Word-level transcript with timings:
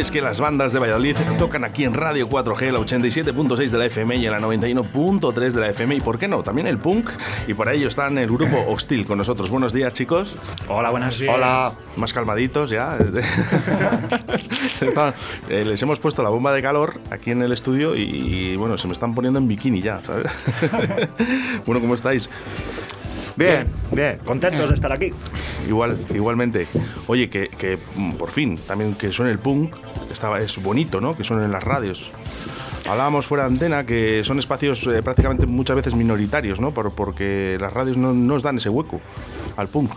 es 0.00 0.12
que 0.12 0.22
las 0.22 0.38
bandas 0.38 0.72
de 0.72 0.78
Valladolid 0.78 1.16
tocan 1.38 1.64
aquí 1.64 1.82
en 1.82 1.92
Radio 1.92 2.28
4G, 2.28 2.70
la 2.70 2.78
87.6 2.78 3.68
de 3.68 3.78
la 3.78 3.86
FM 3.86 4.16
y 4.16 4.26
en 4.26 4.32
la 4.32 4.38
91.3 4.38 5.50
de 5.50 5.60
la 5.60 5.68
FM. 5.70 5.96
Y 5.96 6.00
por 6.00 6.18
qué 6.18 6.28
no, 6.28 6.44
también 6.44 6.68
el 6.68 6.78
punk. 6.78 7.10
Y 7.48 7.54
por 7.54 7.68
ello 7.68 7.88
están 7.88 8.16
el 8.16 8.28
grupo 8.28 8.64
Hostil 8.68 9.04
con 9.04 9.18
nosotros. 9.18 9.50
Buenos 9.50 9.72
días, 9.72 9.92
chicos. 9.92 10.36
Hola, 10.68 10.90
buenos 10.90 11.18
días. 11.18 11.34
Hola. 11.34 11.72
Más 11.96 12.12
calmaditos 12.12 12.70
ya. 12.70 12.96
Eh, 15.48 15.64
les 15.64 15.80
hemos 15.82 15.98
puesto 16.00 16.22
la 16.22 16.28
bomba 16.28 16.52
de 16.52 16.62
calor 16.62 17.00
aquí 17.10 17.30
en 17.30 17.42
el 17.42 17.52
estudio 17.52 17.94
y, 17.94 18.56
bueno, 18.56 18.76
se 18.78 18.86
me 18.86 18.92
están 18.92 19.14
poniendo 19.14 19.38
en 19.38 19.48
bikini 19.48 19.80
ya, 19.80 20.02
¿sabes? 20.02 20.30
bueno, 21.66 21.80
¿cómo 21.80 21.94
estáis? 21.94 22.28
Bien, 23.38 23.68
bien, 23.92 24.18
contentos 24.24 24.68
de 24.68 24.74
estar 24.74 24.92
aquí. 24.92 25.12
Igual, 25.68 25.96
igualmente. 26.12 26.66
Oye, 27.06 27.30
que, 27.30 27.48
que 27.48 27.78
mm, 27.94 28.14
por 28.14 28.32
fin, 28.32 28.58
también 28.66 28.96
que 28.96 29.12
suene 29.12 29.30
el 29.30 29.38
punk, 29.38 29.76
estaba, 30.12 30.40
es 30.40 30.60
bonito, 30.60 31.00
¿no? 31.00 31.16
Que 31.16 31.22
suene 31.22 31.44
en 31.44 31.52
las 31.52 31.62
radios. 31.62 32.10
Hablábamos 32.88 33.26
fuera 33.26 33.44
de 33.44 33.50
antena 33.50 33.86
que 33.86 34.24
son 34.24 34.40
espacios 34.40 34.84
eh, 34.88 35.02
prácticamente 35.04 35.46
muchas 35.46 35.76
veces 35.76 35.94
minoritarios, 35.94 36.58
¿no? 36.58 36.74
Por, 36.74 36.92
porque 36.92 37.56
las 37.60 37.72
radios 37.72 37.96
no 37.96 38.12
nos 38.12 38.42
dan 38.42 38.56
ese 38.56 38.70
hueco 38.70 39.00
al 39.56 39.68
punk. 39.68 39.92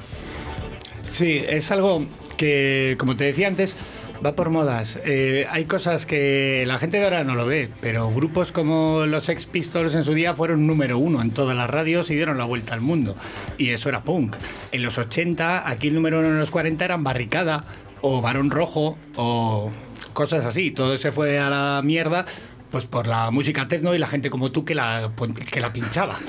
Sí, 1.09 1.43
es 1.49 1.71
algo 1.71 2.05
que, 2.37 2.95
como 2.99 3.17
te 3.17 3.23
decía 3.23 3.47
antes, 3.47 3.75
va 4.23 4.35
por 4.35 4.49
modas. 4.49 4.99
Eh, 5.03 5.45
hay 5.49 5.65
cosas 5.65 6.05
que 6.05 6.63
la 6.67 6.77
gente 6.77 6.97
de 6.97 7.03
ahora 7.03 7.23
no 7.23 7.35
lo 7.35 7.45
ve, 7.45 7.69
pero 7.81 8.11
grupos 8.11 8.51
como 8.51 9.05
los 9.05 9.23
Sex 9.25 9.45
Pistols 9.47 9.95
en 9.95 10.03
su 10.03 10.13
día 10.13 10.33
fueron 10.33 10.67
número 10.67 10.97
uno 10.97 11.21
en 11.21 11.31
todas 11.31 11.55
las 11.55 11.69
radios 11.69 12.09
y 12.11 12.15
dieron 12.15 12.37
la 12.37 12.45
vuelta 12.45 12.73
al 12.73 12.81
mundo. 12.81 13.15
Y 13.57 13.69
eso 13.69 13.89
era 13.89 14.03
punk. 14.03 14.35
En 14.71 14.83
los 14.83 14.97
80, 14.97 15.67
aquí 15.67 15.87
el 15.87 15.95
número 15.95 16.19
uno 16.19 16.29
en 16.29 16.39
los 16.39 16.51
40 16.51 16.85
eran 16.85 17.03
Barricada 17.03 17.65
o 18.01 18.21
Barón 18.21 18.51
Rojo 18.51 18.97
o 19.15 19.71
cosas 20.13 20.45
así. 20.45 20.71
Todo 20.71 20.97
se 20.97 21.11
fue 21.11 21.39
a 21.39 21.49
la 21.49 21.81
mierda 21.83 22.25
pues 22.71 22.85
por 22.85 23.05
la 23.05 23.29
música 23.31 23.67
techno 23.67 23.93
y 23.93 23.99
la 23.99 24.07
gente 24.07 24.29
como 24.29 24.49
tú 24.49 24.63
que 24.63 24.73
la, 24.73 25.11
que 25.51 25.59
la 25.59 25.73
pinchaba. 25.73 26.19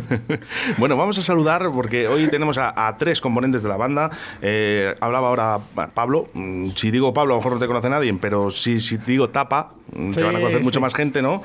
bueno, 0.78 0.96
vamos 0.96 1.18
a 1.18 1.22
saludar 1.22 1.70
porque 1.72 2.08
hoy 2.08 2.28
tenemos 2.28 2.56
a, 2.58 2.96
tres 2.98 3.20
componentes 3.20 3.62
de 3.62 3.68
la 3.68 3.76
banda. 3.76 4.10
Eh, 4.40 4.94
hablaba 5.00 5.28
ahora 5.28 5.58
Pablo. 5.94 6.28
Mm, 6.32 6.70
si 6.70 6.90
digo 6.90 7.12
Pablo, 7.12 7.34
a 7.34 7.36
lo 7.36 7.40
mejor 7.40 7.52
no 7.54 7.58
te 7.58 7.66
conoce 7.66 7.90
nadie, 7.90 8.12
pero 8.14 8.50
si, 8.50 8.80
si 8.80 8.96
digo 8.96 9.28
Tapa, 9.28 9.72
mm, 9.94 10.12
te 10.12 10.22
van 10.22 10.36
a 10.36 10.40
conocer 10.40 10.62
mucha 10.62 10.80
más 10.80 10.94
gente, 10.94 11.20
¿no? 11.20 11.42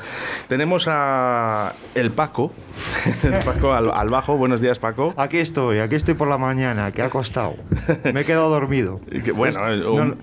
Tenemos 0.47 0.87
a 0.87 1.73
el 1.93 2.11
Paco, 2.11 2.53
Paco 3.45 3.73
al, 3.73 4.09
bajo. 4.09 4.37
Buenos 4.37 4.61
días, 4.61 4.79
Paco. 4.79 5.13
Aquí 5.17 5.37
estoy, 5.37 5.79
aquí 5.79 5.95
estoy 5.95 6.13
por 6.13 6.29
la 6.29 6.37
mañana, 6.37 6.91
que 6.93 7.01
ha 7.01 7.09
costado. 7.09 7.55
Me 8.13 8.21
he 8.21 8.25
quedado 8.25 8.49
dormido. 8.49 9.01
bueno, 9.35 9.59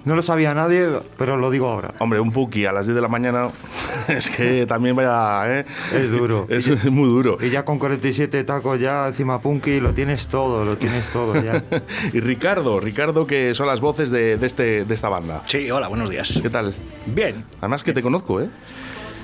no, 0.04 0.14
lo 0.14 0.22
sabía 0.22 0.54
nadie, 0.54 0.88
pero 1.18 1.36
lo 1.36 1.50
digo 1.50 1.68
ahora. 1.68 1.94
Hombre, 1.98 2.20
un 2.20 2.32
Puki 2.32 2.64
a 2.64 2.72
las 2.72 2.86
10 2.86 2.96
de 2.96 3.02
la 3.02 3.08
mañana 3.08 3.50
es 4.08 4.30
que 4.30 4.66
también 4.66 4.96
vaya. 4.96 5.60
¿eh? 5.60 5.64
Es 5.94 6.10
duro. 6.10 6.46
Es, 6.58 6.68
muy 6.90 7.08
duro. 7.08 7.38
Y 7.40 7.50
ya 7.50 7.64
con 7.64 7.78
47 7.78 8.44
tacos, 8.44 8.80
ya 8.80 9.08
encima 9.08 9.40
Punky, 9.40 9.80
lo 9.80 9.92
tienes 9.92 10.26
todo, 10.26 10.64
lo 10.64 10.76
tienes 10.76 11.04
todo 11.12 11.40
ya. 11.42 11.62
y 12.12 12.20
Ricardo, 12.20 12.80
Ricardo, 12.80 13.26
que 13.26 13.54
son 13.54 13.66
las 13.66 13.80
voces 13.80 14.10
de, 14.10 14.34
este, 14.34 14.84
de 14.84 14.94
esta 14.94 15.08
banda. 15.08 15.42
Sí, 15.46 15.70
hola, 15.70 15.88
buenos 15.88 16.10
días. 16.10 16.38
¿Qué 16.42 16.50
tal? 16.50 16.74
Bien. 17.06 17.44
Además 17.60 17.84
que 17.84 17.92
te 17.92 18.02
conozco, 18.02 18.40
¿eh? 18.40 18.48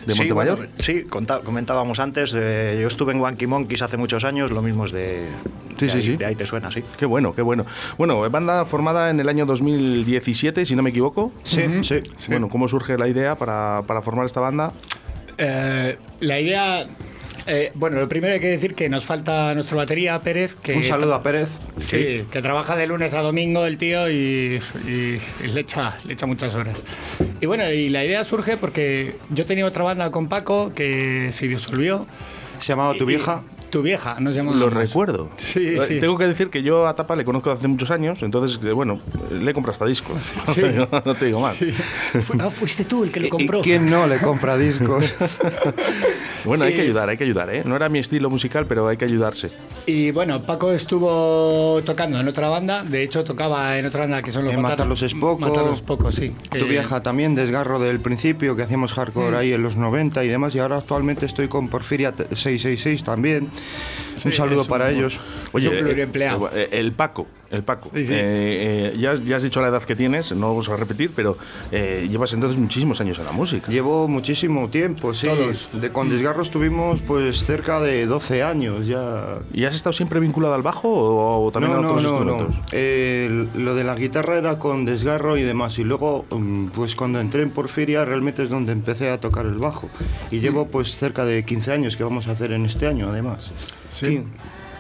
De 0.07 0.15
Montemayor. 0.15 0.69
sí, 0.79 1.05
comentábamos 1.45 1.99
antes, 1.99 2.33
yo 2.33 2.87
estuve 2.87 3.13
en 3.13 3.21
Wanky 3.21 3.47
Monkeys 3.47 3.83
hace 3.83 3.97
muchos 3.97 4.25
años, 4.25 4.51
lo 4.51 4.63
mismo 4.63 4.85
es 4.85 4.93
de... 4.93 5.27
Sí, 5.77 5.89
sí, 5.89 5.97
ahí, 5.97 6.03
sí. 6.03 6.17
De 6.17 6.27
ahí 6.27 6.35
te 6.35 6.47
suena, 6.47 6.71
sí. 6.71 6.83
Qué 6.97 7.07
bueno, 7.07 7.35
qué 7.35 7.43
bueno. 7.43 7.67
Bueno, 7.99 8.29
banda 8.31 8.65
formada 8.65 9.11
en 9.11 9.21
el 9.21 9.29
año 9.29 9.45
2017, 9.47 10.65
si 10.65 10.77
no 10.77 10.83
me 10.83 10.91
equivoco. 10.91 11.33
Sí, 11.43 11.63
sí, 11.83 12.03
Bueno, 12.29 12.49
¿cómo 12.49 12.69
surge 12.69 12.97
la 12.97 13.09
idea 13.09 13.35
para, 13.35 13.83
para 13.87 14.01
formar 14.03 14.27
esta 14.27 14.41
banda? 14.41 14.73
Eh, 15.39 15.99
la 16.21 16.41
idea 16.41 16.87
eh, 17.47 17.73
bueno, 17.75 18.01
lo 18.01 18.09
primero 18.09 18.33
hay 18.33 18.41
que 18.41 18.49
decir 18.49 18.75
que 18.75 18.89
nos 18.89 19.05
falta 19.05 19.55
nuestro 19.55 19.77
batería, 19.77 20.21
Pérez. 20.21 20.55
Que 20.55 20.75
Un 20.75 20.83
saludo 20.83 21.15
a 21.15 21.23
Pérez. 21.23 21.49
Sí, 21.79 22.25
que 22.31 22.43
trabaja 22.43 22.77
de 22.77 22.87
lunes 22.87 23.13
a 23.13 23.21
domingo 23.21 23.67
el 23.67 23.77
tío 23.77 24.11
y, 24.11 24.61
le, 24.87 25.61
echa, 25.61 25.99
le 26.07 26.15
echa 26.15 26.27
muchas 26.27 26.55
horas. 26.55 26.83
Y 27.41 27.47
bueno, 27.47 27.71
y 27.71 27.89
la 27.89 28.05
idea 28.05 28.25
surge 28.25 28.57
porque 28.57 29.17
yo 29.31 29.45
tenía 29.45 29.67
otra 29.67 29.85
banda 29.85 30.11
con 30.11 30.29
Paco 30.29 30.73
que 30.75 31.29
se 31.33 31.47
disolvió. 31.47 32.07
¿Se 32.61 32.69
llamaba 32.69 32.95
Tu 32.95 33.05
Vieja? 33.05 33.43
Tu 33.75 33.83
vieja, 33.83 34.21
nos 34.21 34.37
llamamos. 34.37 34.61
Lo 34.61 34.71
recuerdo. 34.71 35.31
Sí, 35.37 35.77
sí. 35.89 35.99
Tengo 35.99 36.17
que 36.17 36.29
decir 36.29 36.49
que 36.49 36.63
yo 36.63 36.87
a 36.87 36.95
Tapa 36.95 37.17
le 37.17 37.25
conozco 37.25 37.51
hace 37.51 37.67
muchos 37.67 37.91
años, 37.91 38.23
entonces, 38.23 38.61
bueno, 38.73 39.01
le 39.33 39.53
compro 39.53 39.73
hasta 39.73 39.85
discos. 39.85 40.23
Sí. 40.55 40.63
no, 41.05 41.15
te 41.17 41.27
digo 41.27 41.41
mal. 41.41 41.57
Ah, 42.39 42.51
fuiste 42.51 42.85
tú 42.85 43.03
el 43.03 43.11
que 43.11 43.19
lo 43.19 43.31
compró. 43.31 43.59
¿Y 43.59 43.63
quién 43.63 43.91
no 43.91 44.07
le 44.07 44.19
compra 44.19 44.57
discos? 44.59 45.13
bueno, 46.45 46.63
hay 46.63 46.75
que 46.75 46.83
ayudar, 46.83 47.09
hay 47.09 47.17
que 47.17 47.25
ayudar, 47.25 47.53
¿eh? 47.53 47.63
No 47.65 47.75
era 47.75 47.89
mi 47.89 47.99
estilo 47.99 48.31
musical, 48.31 48.67
pero 48.69 48.87
hay 48.87 48.97
que 48.97 49.07
ayudarse. 49.07 49.51
Y 49.87 50.13
bueno, 50.13 50.41
Paco 50.41 50.71
estuvo 50.71 51.83
tocando 51.85 52.21
en 52.21 52.29
otra 52.29 52.49
banda, 52.49 52.85
de 52.85 53.03
hecho 53.03 53.25
tocaba 53.25 53.77
en 53.77 53.87
otra 53.87 54.03
banda 54.03 54.23
que 54.23 54.31
son 54.31 54.45
los 54.45 54.57
Matar, 54.57 54.87
los 54.87 55.03
Espocos. 55.03 55.41
Matar 55.41 55.65
los 55.67 55.83
Pocos, 55.83 56.15
sí. 56.15 56.33
Tu 56.57 56.67
vieja 56.67 57.03
también, 57.03 57.35
desgarro 57.35 57.81
del 57.81 57.99
principio, 57.99 58.55
que 58.55 58.63
hacíamos 58.63 58.93
hardcore 58.93 59.37
ahí 59.37 59.53
en 59.53 59.65
los 59.65 59.75
90 59.75 60.23
y 60.23 60.29
demás, 60.29 60.55
y 60.55 60.61
ahora 60.61 60.77
actualmente 60.77 61.27
estoy 61.27 61.49
con 61.49 61.67
Porfiria 61.67 62.15
666 62.17 63.03
también. 63.03 63.51
Un 64.25 64.33
saludo 64.33 64.65
para 64.65 64.91
ellos. 64.91 65.21
Oye, 65.53 65.69
eh, 65.69 66.69
eh, 66.73 66.93
el 67.55 67.63
Paco, 67.63 67.89
Paco. 67.89 67.97
Eh, 67.97 68.95
ya, 68.99 69.13
has 69.13 69.43
dicho 69.43 69.61
la 69.61 69.69
edad 69.69 69.83
que 69.83 69.97
tienes, 69.97 70.33
no 70.33 70.49
vamos 70.49 70.69
a 70.69 70.77
repetir, 70.77 71.11
pero 71.15 71.37
llevas 71.71 72.33
entonces 72.33 72.59
muchísimos 72.59 73.01
años 73.01 73.19
en 73.19 73.25
la 73.25 73.33
música. 73.33 73.71
Llevo 73.71 74.09
muchísimo 74.09 74.69
tiempo, 74.69 75.15
sí. 75.15 75.29
De, 75.73 75.91
con 75.91 76.09
Desgarros 76.09 76.51
tuvimos 76.51 77.01
pues 77.03 77.45
cerca 77.45 77.81
de 77.81 78.07
12 78.07 78.43
años 78.43 78.87
ya. 78.87 79.39
¿Y 79.53 79.65
has 79.65 79.75
estado 79.75 79.93
siempre 79.93 80.21
vinculado 80.21 80.55
al 80.55 80.63
bajo 80.63 80.89
o, 80.89 81.51
también 81.51 81.75
a 81.75 81.81
otros 81.81 82.03
no, 82.03 82.09
instrumentos? 82.09 82.57
No. 82.57 83.61
lo 83.61 83.75
de 83.75 83.85
la 83.85 83.95
guitarra 83.95 84.37
era 84.37 84.59
con 84.59 84.85
Desgarro 84.85 85.37
y 85.37 85.43
demás. 85.43 85.79
Y 85.79 85.85
luego, 85.85 86.25
mm, 86.31 86.67
pues 86.69 86.95
cuando 86.97 87.21
entré 87.21 87.43
en 87.43 87.51
Porfiria, 87.51 88.05
realmente 88.05 88.43
es 88.43 88.49
donde 88.49 88.73
empecé 88.73 89.11
a 89.11 89.21
tocar 89.21 89.47
el 89.47 89.59
bajo. 89.59 89.89
Y 90.31 90.41
llevo 90.41 90.67
pues 90.67 90.97
cerca 90.97 91.25
de 91.25 91.45
15 91.45 91.73
años 91.73 91.97
que 91.97 92.05
vamos 92.05 92.29
a 92.29 92.33
hacer 92.33 92.53
en 92.53 92.67
este 92.67 92.87
año, 92.87 93.09
además. 93.09 93.51
Sí. 93.91 94.23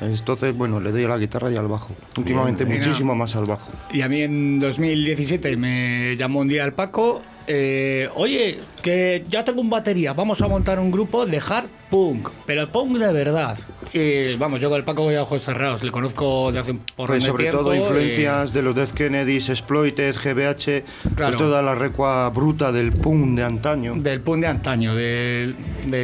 Entonces, 0.00 0.56
bueno, 0.56 0.80
le 0.80 0.92
doy 0.92 1.04
a 1.04 1.08
la 1.08 1.18
guitarra 1.18 1.50
y 1.50 1.56
al 1.56 1.68
bajo. 1.68 1.88
Últimamente 2.16 2.64
muchísimo 2.64 3.14
más 3.14 3.34
al 3.36 3.44
bajo. 3.44 3.70
Y 3.92 4.02
a 4.02 4.08
mí 4.08 4.22
en 4.22 4.58
2017 4.58 5.56
me 5.56 6.16
llamó 6.16 6.40
un 6.40 6.48
día 6.48 6.64
el 6.64 6.72
Paco 6.72 7.22
eh, 7.46 8.08
oye, 8.14 8.58
que 8.82 9.24
ya 9.28 9.44
tengo 9.44 9.60
un 9.60 9.70
batería, 9.70 10.12
vamos 10.12 10.40
a 10.40 10.48
montar 10.48 10.78
un 10.78 10.90
grupo 10.90 11.26
de 11.26 11.38
hard 11.38 11.68
punk, 11.90 12.30
pero 12.46 12.68
punk 12.68 12.98
de 12.98 13.12
verdad. 13.12 13.58
Y 13.92 14.34
vamos, 14.36 14.60
yo 14.60 14.68
con 14.68 14.78
el 14.78 14.84
Paco 14.84 15.02
voy 15.02 15.14
a 15.14 15.22
ojos 15.22 15.42
cerrados, 15.42 15.82
le 15.82 15.90
conozco 15.90 16.50
de 16.50 16.58
hace 16.58 16.72
un 16.72 16.78
por 16.78 17.08
pues 17.08 17.24
sobre 17.24 17.50
todo 17.50 17.74
influencias 17.74 18.52
de 18.52 18.62
los 18.62 18.74
Death 18.74 18.90
Kennedys, 18.90 19.48
Exploited, 19.50 20.16
GBH, 20.16 21.16
pues 21.16 21.36
toda 21.36 21.62
la 21.62 21.74
recua 21.74 22.28
bruta 22.30 22.72
del 22.72 22.92
punk 22.92 23.36
de 23.36 23.44
antaño. 23.44 23.94
Del 23.96 24.20
punk 24.20 24.40
de 24.40 24.46
antaño, 24.46 24.94
de, 24.94 25.54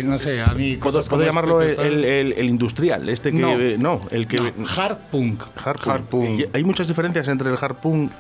no 0.05 0.19
sé, 0.19 0.41
a 0.41 0.55
mí... 0.55 0.77
¿Puedo, 0.77 1.25
llamarlo 1.25 1.61
el, 1.61 2.45
industrial? 2.45 3.09
Este 3.09 3.33
que... 3.33 3.77
No, 3.79 4.03
el 4.11 4.27
que... 4.27 4.53
hard 4.77 4.99
punk. 5.11 5.43
Hard 5.65 6.03
punk. 6.03 6.45
Hay 6.53 6.65
muchas 6.65 6.87
diferencias 6.87 7.27
entre 7.29 7.51
el 7.51 7.57
hard 7.61 7.77
punk 7.77 8.11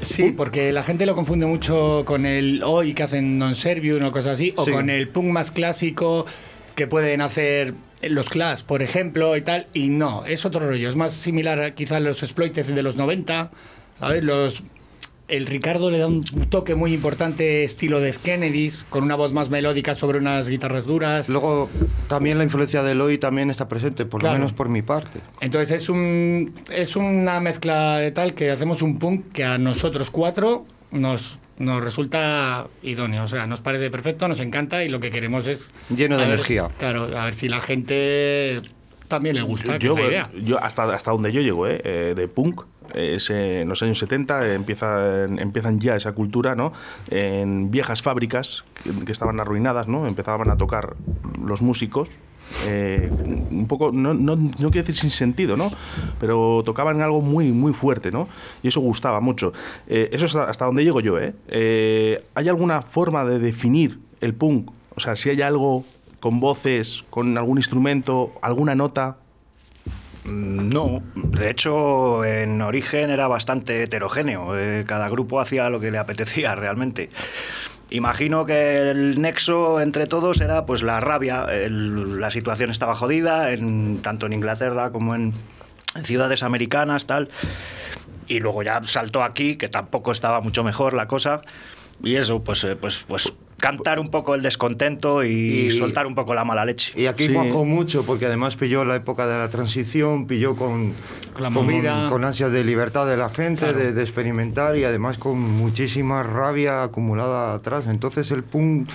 sí, 0.00 0.32
porque 0.36 0.72
la 0.72 0.82
gente 0.82 1.06
lo 1.06 1.14
confunde 1.14 1.46
mucho 1.46 2.04
con 2.06 2.26
el 2.26 2.62
hoy 2.64 2.94
que 2.94 3.02
hacen 3.02 3.38
non 3.38 3.54
servium 3.54 4.04
o 4.04 4.12
cosas 4.12 4.40
así, 4.40 4.54
o 4.56 4.64
con 4.64 4.90
el 4.90 5.08
punk 5.08 5.28
más 5.32 5.50
clásico 5.50 6.26
que 6.74 6.86
pueden 6.86 7.20
hacer 7.20 7.74
los 8.02 8.30
Clash, 8.30 8.62
por 8.62 8.82
ejemplo, 8.82 9.36
y 9.36 9.42
tal, 9.42 9.66
y 9.74 9.88
no, 9.88 10.24
es 10.24 10.44
otro 10.46 10.60
rollo, 10.66 10.88
es 10.88 10.96
más 10.96 11.12
similar 11.12 11.74
quizás 11.74 11.98
a 11.98 12.00
los 12.00 12.22
exploits 12.22 12.74
de 12.74 12.82
los 12.82 12.96
90, 12.96 13.50
¿sabes? 13.98 14.24
Los 14.24 14.62
el 15.30 15.46
Ricardo 15.46 15.90
le 15.90 15.98
da 15.98 16.08
un 16.08 16.24
toque 16.24 16.74
muy 16.74 16.92
importante 16.92 17.64
estilo 17.64 18.00
de 18.00 18.10
Kennedys, 18.12 18.84
con 18.90 19.04
una 19.04 19.14
voz 19.14 19.32
más 19.32 19.48
melódica 19.48 19.94
sobre 19.94 20.18
unas 20.18 20.48
guitarras 20.48 20.84
duras. 20.84 21.28
Luego 21.28 21.70
también 22.08 22.36
la 22.38 22.44
influencia 22.44 22.82
de 22.82 22.92
Eloy 22.92 23.16
también 23.18 23.50
está 23.50 23.68
presente, 23.68 24.04
por 24.04 24.22
lo 24.22 24.32
menos 24.32 24.52
por 24.52 24.68
mi 24.68 24.82
parte. 24.82 25.20
Entonces 25.40 25.82
es, 25.82 25.88
un, 25.88 26.52
es 26.68 26.96
una 26.96 27.40
mezcla 27.40 27.98
de 27.98 28.10
tal 28.10 28.34
que 28.34 28.50
hacemos 28.50 28.82
un 28.82 28.98
punk 28.98 29.32
que 29.32 29.44
a 29.44 29.56
nosotros 29.56 30.10
cuatro 30.10 30.66
nos, 30.90 31.38
nos 31.58 31.82
resulta 31.82 32.66
idóneo, 32.82 33.22
o 33.22 33.28
sea, 33.28 33.46
nos 33.46 33.60
parece 33.60 33.90
perfecto, 33.90 34.26
nos 34.26 34.40
encanta 34.40 34.82
y 34.84 34.88
lo 34.88 34.98
que 34.98 35.10
queremos 35.10 35.46
es... 35.46 35.70
Lleno 35.94 36.18
de 36.18 36.24
energía. 36.24 36.68
Claro, 36.78 37.16
a 37.16 37.26
ver 37.26 37.34
si 37.34 37.48
la 37.48 37.60
gente 37.60 38.60
también 39.06 39.36
le 39.36 39.42
gusta 39.42 39.76
yo, 39.76 39.98
idea. 39.98 40.30
yo 40.42 40.58
hasta, 40.62 40.84
hasta 40.94 41.10
donde 41.10 41.32
yo 41.32 41.40
llego, 41.40 41.66
¿eh? 41.66 41.80
eh 41.84 42.14
de 42.16 42.28
punk, 42.28 42.62
eh, 42.94 43.18
se- 43.20 43.60
en 43.62 43.68
los 43.68 43.82
años 43.82 43.98
70 43.98 44.46
eh, 44.46 44.54
empiezan, 44.54 45.38
empiezan 45.38 45.80
ya 45.80 45.96
esa 45.96 46.12
cultura, 46.12 46.54
¿no? 46.54 46.72
En 47.10 47.70
viejas 47.70 48.02
fábricas 48.02 48.64
que, 48.82 49.04
que 49.04 49.12
estaban 49.12 49.40
arruinadas, 49.40 49.88
¿no? 49.88 50.06
Empezaban 50.06 50.50
a 50.50 50.56
tocar 50.56 50.96
los 51.44 51.62
músicos. 51.62 52.10
eh, 52.66 53.10
un 53.50 53.66
poco, 53.68 53.92
no, 53.92 54.12
no, 54.14 54.34
no 54.36 54.70
quiero 54.70 54.86
decir 54.86 54.96
sin 54.96 55.10
sentido, 55.10 55.56
¿no? 55.56 55.70
Pero 56.18 56.62
tocaban 56.64 57.00
algo 57.00 57.20
muy, 57.20 57.52
muy 57.52 57.72
fuerte, 57.72 58.10
¿no? 58.10 58.28
Y 58.62 58.68
eso 58.68 58.80
gustaba 58.80 59.20
mucho. 59.20 59.52
Eh, 59.86 60.08
eso 60.12 60.24
es 60.24 60.34
hasta 60.34 60.64
donde 60.64 60.82
llego 60.82 61.00
yo, 61.00 61.18
¿eh? 61.18 61.34
Eh, 61.48 62.24
¿Hay 62.34 62.48
alguna 62.48 62.82
forma 62.82 63.24
de 63.24 63.38
definir 63.38 64.00
el 64.20 64.34
punk? 64.34 64.70
O 64.96 65.00
sea, 65.00 65.14
si 65.16 65.30
hay 65.30 65.42
algo 65.42 65.84
con 66.18 66.40
voces, 66.40 67.04
con 67.10 67.38
algún 67.38 67.58
instrumento, 67.58 68.32
alguna 68.42 68.74
nota. 68.74 69.18
Mm, 70.30 70.68
No, 70.70 71.02
de 71.14 71.50
hecho 71.50 72.24
en 72.24 72.60
origen 72.62 73.10
era 73.10 73.26
bastante 73.28 73.82
heterogéneo, 73.82 74.56
eh, 74.56 74.84
cada 74.86 75.08
grupo 75.08 75.40
hacía 75.40 75.68
lo 75.70 75.80
que 75.80 75.90
le 75.90 75.98
apetecía 75.98 76.54
realmente. 76.54 77.10
Imagino 77.90 78.46
que 78.46 78.90
el 78.90 79.20
nexo 79.20 79.80
entre 79.80 80.06
todos 80.06 80.40
era 80.40 80.64
pues 80.64 80.82
la 80.82 81.00
rabia, 81.00 81.46
el- 81.50 82.20
la 82.20 82.30
situación 82.30 82.70
estaba 82.70 82.94
jodida, 82.94 83.52
en, 83.52 84.00
tanto 84.02 84.26
en 84.26 84.32
Inglaterra 84.32 84.90
como 84.92 85.16
en, 85.16 85.34
en 85.96 86.04
ciudades 86.04 86.44
americanas, 86.44 87.06
tal. 87.06 87.30
Y 88.28 88.38
luego 88.38 88.62
ya 88.62 88.80
saltó 88.84 89.24
aquí, 89.24 89.56
que 89.56 89.68
tampoco 89.68 90.12
estaba 90.12 90.40
mucho 90.40 90.62
mejor 90.62 90.94
la 90.94 91.08
cosa. 91.08 91.40
Y 92.00 92.14
eso, 92.14 92.44
pues, 92.44 92.62
eh, 92.62 92.76
pues, 92.76 93.04
pues 93.08 93.32
cantar 93.60 93.98
un 94.00 94.10
poco 94.10 94.34
el 94.34 94.42
descontento 94.42 95.24
y, 95.24 95.30
Y- 95.66 95.70
soltar 95.70 96.06
un 96.06 96.14
poco 96.14 96.34
la 96.34 96.44
mala 96.44 96.64
leche. 96.64 96.92
Y 97.00 97.06
aquí 97.06 97.26
Sí. 97.26 97.32
cuajó 97.32 97.64
mucho 97.64 98.04
porque 98.04 98.26
además 98.26 98.56
pilló 98.56 98.84
la 98.84 98.96
época 98.96 99.26
de 99.26 99.38
la 99.38 99.48
transición, 99.48 100.26
pilló 100.26 100.56
con, 100.56 100.94
Con 101.34 101.42
la 101.42 102.08
con- 102.10 102.24
ansias 102.24 102.50
de 102.52 102.64
libertad 102.64 103.06
de 103.06 103.16
la 103.16 103.30
gente, 103.30 103.60
Claro. 103.62 103.78
de, 103.78 103.92
de 103.92 104.02
experimentar 104.02 104.76
y 104.76 104.84
además 104.84 105.18
con 105.18 105.38
muchísima 105.38 106.22
rabia 106.22 106.82
acumulada 106.82 107.54
atrás. 107.54 107.84
Entonces 107.88 108.30
el 108.30 108.42
punk 108.42 108.88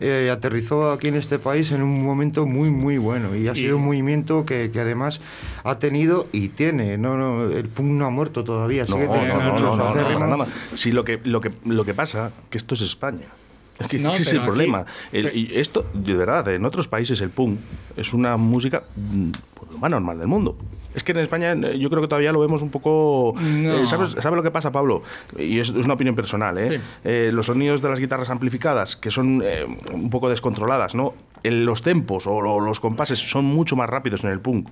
eh, 0.00 0.28
aterrizó 0.32 0.90
aquí 0.90 1.08
en 1.08 1.14
este 1.14 1.38
país 1.38 1.70
en 1.70 1.80
un 1.82 2.02
momento 2.02 2.46
muy, 2.46 2.68
muy 2.70 2.98
bueno 2.98 3.34
y 3.36 3.46
ha 3.48 3.52
Y- 3.52 3.56
sido 3.56 3.76
un 3.76 3.84
movimiento 3.84 4.44
que, 4.44 4.70
que 4.72 4.80
además 4.80 5.20
ha 5.62 5.78
tenido 5.78 6.26
y 6.32 6.48
tiene. 6.48 6.98
No, 6.98 7.16
no, 7.16 7.44
el 7.50 7.68
punk 7.68 7.88
no 7.90 8.06
ha 8.06 8.10
muerto 8.10 8.42
todavía. 8.44 8.84
No, 8.88 8.96
sigue 8.96 9.06
no, 9.06 9.12
teniendo 9.12 9.36
no, 9.38 9.44
no, 9.44 9.52
muchos 9.52 9.76
no, 9.78 9.84
no, 9.84 9.90
acérrimos. 9.90 10.14
para 10.24 10.36
nada. 10.36 10.46
Sí, 10.74 10.90
lo 10.92 11.04
que, 11.04 11.20
lo 11.24 11.40
que, 11.40 11.52
lo 11.64 11.84
que 11.84 11.94
pasa 11.94 12.32
que 12.50 12.58
esto 12.58 12.74
es 12.74 12.80
España. 12.82 13.26
Es 13.78 13.88
que 13.88 13.98
No, 13.98 14.12
ese 14.12 14.22
es 14.22 14.32
el 14.32 14.38
aquí- 14.38 14.46
problema. 14.46 14.86
El- 15.12 15.36
y 15.36 15.50
esto, 15.58 15.86
de 15.94 16.14
verdad, 16.14 16.46
en 16.48 16.64
otros 16.64 16.86
países 16.88 17.20
el 17.20 17.30
punk 17.30 17.58
es 17.96 18.12
una 18.14 18.36
música 18.36 18.84
mm, 18.96 19.30
pues, 19.54 19.72
lo 19.72 19.78
más 19.78 19.90
normal 19.90 20.18
del 20.18 20.28
mundo. 20.28 20.56
Es 20.94 21.02
que 21.02 21.10
en 21.10 21.18
España 21.18 21.52
eh, 21.54 21.76
yo 21.78 21.90
creo 21.90 22.00
que 22.00 22.06
todavía 22.06 22.30
lo 22.30 22.38
vemos 22.38 22.62
un 22.62 22.70
poco... 22.70 23.34
No. 23.36 23.72
eh, 23.82 23.86
¿sabes, 23.88 24.10
¿Sabes 24.12 24.36
lo 24.36 24.44
que 24.44 24.52
pasa, 24.52 24.70
Pablo? 24.70 25.02
Y 25.36 25.58
es, 25.58 25.70
es 25.70 25.84
una 25.84 25.94
opinión 25.94 26.14
personal, 26.14 26.56
¿eh? 26.56 26.78
Sí. 26.78 26.84
Eh, 27.02 27.30
los 27.34 27.46
sonidos 27.46 27.82
de 27.82 27.88
las 27.88 27.98
guitarras 27.98 28.30
amplificadas, 28.30 28.94
que 28.94 29.10
son 29.10 29.42
eh, 29.44 29.66
un 29.92 30.08
poco 30.10 30.28
descontroladas, 30.30 30.94
¿no? 30.94 31.14
El- 31.42 31.64
los 31.64 31.82
tempos 31.82 32.28
o 32.28 32.40
lo- 32.40 32.60
los 32.60 32.78
compases 32.78 33.18
son 33.18 33.44
mucho 33.44 33.74
más 33.74 33.90
rápidos 33.90 34.22
en 34.22 34.30
el 34.30 34.38
punk. 34.40 34.68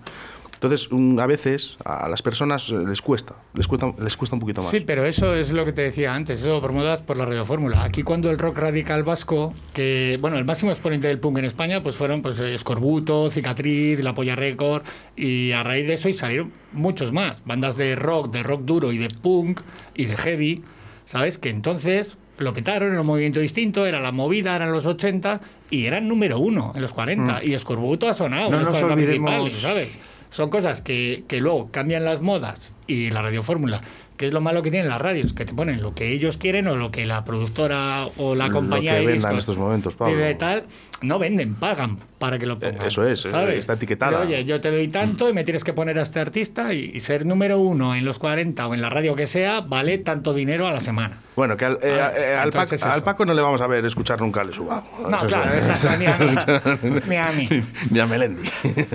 Entonces, 0.62 0.86
mm, 0.92 1.18
a 1.18 1.26
veces 1.26 1.76
a 1.84 2.08
las 2.08 2.22
personas 2.22 2.70
les 2.70 3.02
cuesta, 3.02 3.34
les 3.52 3.66
cuesta, 3.66 3.92
les 4.00 4.16
cuesta 4.16 4.36
un 4.36 4.40
poquito 4.40 4.62
más. 4.62 4.70
Sí, 4.70 4.78
pero 4.86 5.04
eso 5.04 5.34
es 5.34 5.50
lo 5.50 5.64
que 5.64 5.72
te 5.72 5.82
decía 5.82 6.14
antes, 6.14 6.38
eso 6.40 6.60
por 6.60 6.70
modas 6.70 7.00
por 7.00 7.16
la 7.16 7.24
radiofórmula. 7.24 7.82
Aquí 7.82 8.04
cuando 8.04 8.30
el 8.30 8.38
rock 8.38 8.58
radical 8.58 9.02
vasco, 9.02 9.52
que 9.74 10.18
bueno, 10.20 10.38
el 10.38 10.44
máximo 10.44 10.70
exponente 10.70 11.08
del 11.08 11.18
punk 11.18 11.38
en 11.38 11.46
España, 11.46 11.82
pues 11.82 11.96
fueron 11.96 12.22
pues 12.22 12.38
Escorbuto, 12.38 13.28
Cicatriz, 13.28 13.98
La 14.04 14.14
Polla 14.14 14.36
Record, 14.36 14.84
y 15.16 15.50
a 15.50 15.64
raíz 15.64 15.88
de 15.88 15.94
eso 15.94 16.08
y 16.08 16.12
salieron 16.12 16.52
muchos 16.72 17.12
más, 17.12 17.44
bandas 17.44 17.76
de 17.76 17.96
rock, 17.96 18.30
de 18.32 18.44
rock 18.44 18.62
duro 18.62 18.92
y 18.92 18.98
de 18.98 19.08
punk 19.08 19.62
y 19.96 20.04
de 20.04 20.16
heavy, 20.16 20.62
¿sabes? 21.06 21.38
Que 21.38 21.48
entonces 21.50 22.16
lo 22.38 22.54
petaron, 22.54 22.92
era 22.92 23.00
un 23.00 23.06
movimiento 23.08 23.40
distinto, 23.40 23.84
era 23.84 23.98
la 23.98 24.12
movida, 24.12 24.54
eran 24.54 24.70
los 24.70 24.86
80 24.86 25.40
y 25.70 25.86
eran 25.86 26.06
número 26.06 26.38
uno 26.38 26.70
en 26.76 26.82
los 26.82 26.92
40 26.92 27.42
y 27.44 27.54
Escorbuto 27.54 28.08
ha 28.08 28.14
sonado 28.14 28.48
No 28.50 28.58
en 28.58 28.64
los 28.64 28.72
nos 28.72 28.80
40 28.80 28.94
olvidemos- 28.94 29.50
principales, 29.50 29.60
¿sabes? 29.60 29.98
Son 30.32 30.48
cosas 30.48 30.80
que, 30.80 31.24
que 31.28 31.40
luego 31.40 31.70
cambian 31.70 32.04
las 32.06 32.22
modas 32.22 32.72
y 32.86 33.10
la 33.10 33.20
radiofórmula, 33.20 33.82
que 34.16 34.26
es 34.26 34.32
lo 34.32 34.40
malo 34.40 34.62
que 34.62 34.70
tienen 34.70 34.88
las 34.88 35.00
radios, 35.00 35.34
que 35.34 35.44
te 35.44 35.52
ponen 35.52 35.82
lo 35.82 35.94
que 35.94 36.10
ellos 36.10 36.38
quieren 36.38 36.66
o 36.68 36.74
lo 36.74 36.90
que 36.90 37.04
la 37.04 37.24
productora 37.24 38.08
o 38.16 38.34
la 38.34 38.48
Lo 38.48 38.54
compañía 38.54 38.98
que 38.98 39.06
de 39.06 39.12
discos 39.12 39.30
en 39.30 39.38
estos 39.38 39.58
momentos, 39.58 39.94
Pablo. 39.94 40.14
pide 40.16 40.34
tal, 40.34 40.64
no 41.02 41.18
venden, 41.18 41.54
pagan 41.54 41.98
para 42.18 42.38
que 42.38 42.46
lo 42.46 42.58
pongan. 42.58 42.86
eso 42.86 43.06
es, 43.06 43.24
eh, 43.26 43.56
está 43.56 43.72
etiquetada. 43.74 44.12
Pero, 44.20 44.22
oye, 44.28 44.44
yo 44.44 44.60
te 44.60 44.70
doy 44.70 44.88
tanto 44.88 45.28
y 45.28 45.32
me 45.32 45.42
tienes 45.44 45.64
que 45.64 45.72
poner 45.72 45.98
a 45.98 46.02
este 46.02 46.20
artista 46.20 46.72
y, 46.72 46.92
y 46.94 47.00
ser 47.00 47.26
número 47.26 47.58
uno 47.58 47.94
en 47.96 48.04
los 48.04 48.18
40 48.20 48.66
o 48.68 48.74
en 48.74 48.80
la 48.80 48.90
radio 48.90 49.16
que 49.16 49.26
sea, 49.26 49.60
vale 49.60 49.98
tanto 49.98 50.32
dinero 50.32 50.66
a 50.66 50.72
la 50.72 50.80
semana. 50.80 51.18
Bueno, 51.34 51.56
que 51.56 51.64
al, 51.64 51.78
eh, 51.82 51.98
Ah, 52.00 52.12
eh, 52.16 52.34
al, 52.36 52.50
Paco, 52.52 52.74
eso. 52.74 52.88
al 52.90 53.02
Paco 53.02 53.24
no 53.24 53.32
le 53.34 53.40
vamos 53.42 53.60
a 53.62 53.66
ver 53.66 53.84
escuchar 53.86 54.20
nunca 54.20 54.44
le 54.44 54.52
suba. 54.52 54.84
No, 55.10 55.18
claro, 55.26 55.50
esa 55.52 55.96
ni 55.96 56.06
a. 56.06 56.16
Ni 57.08 57.16
a 57.16 57.32
mí. 57.32 57.48
Ni 57.90 57.98
a 58.00 58.06
Melendi. 58.06 58.42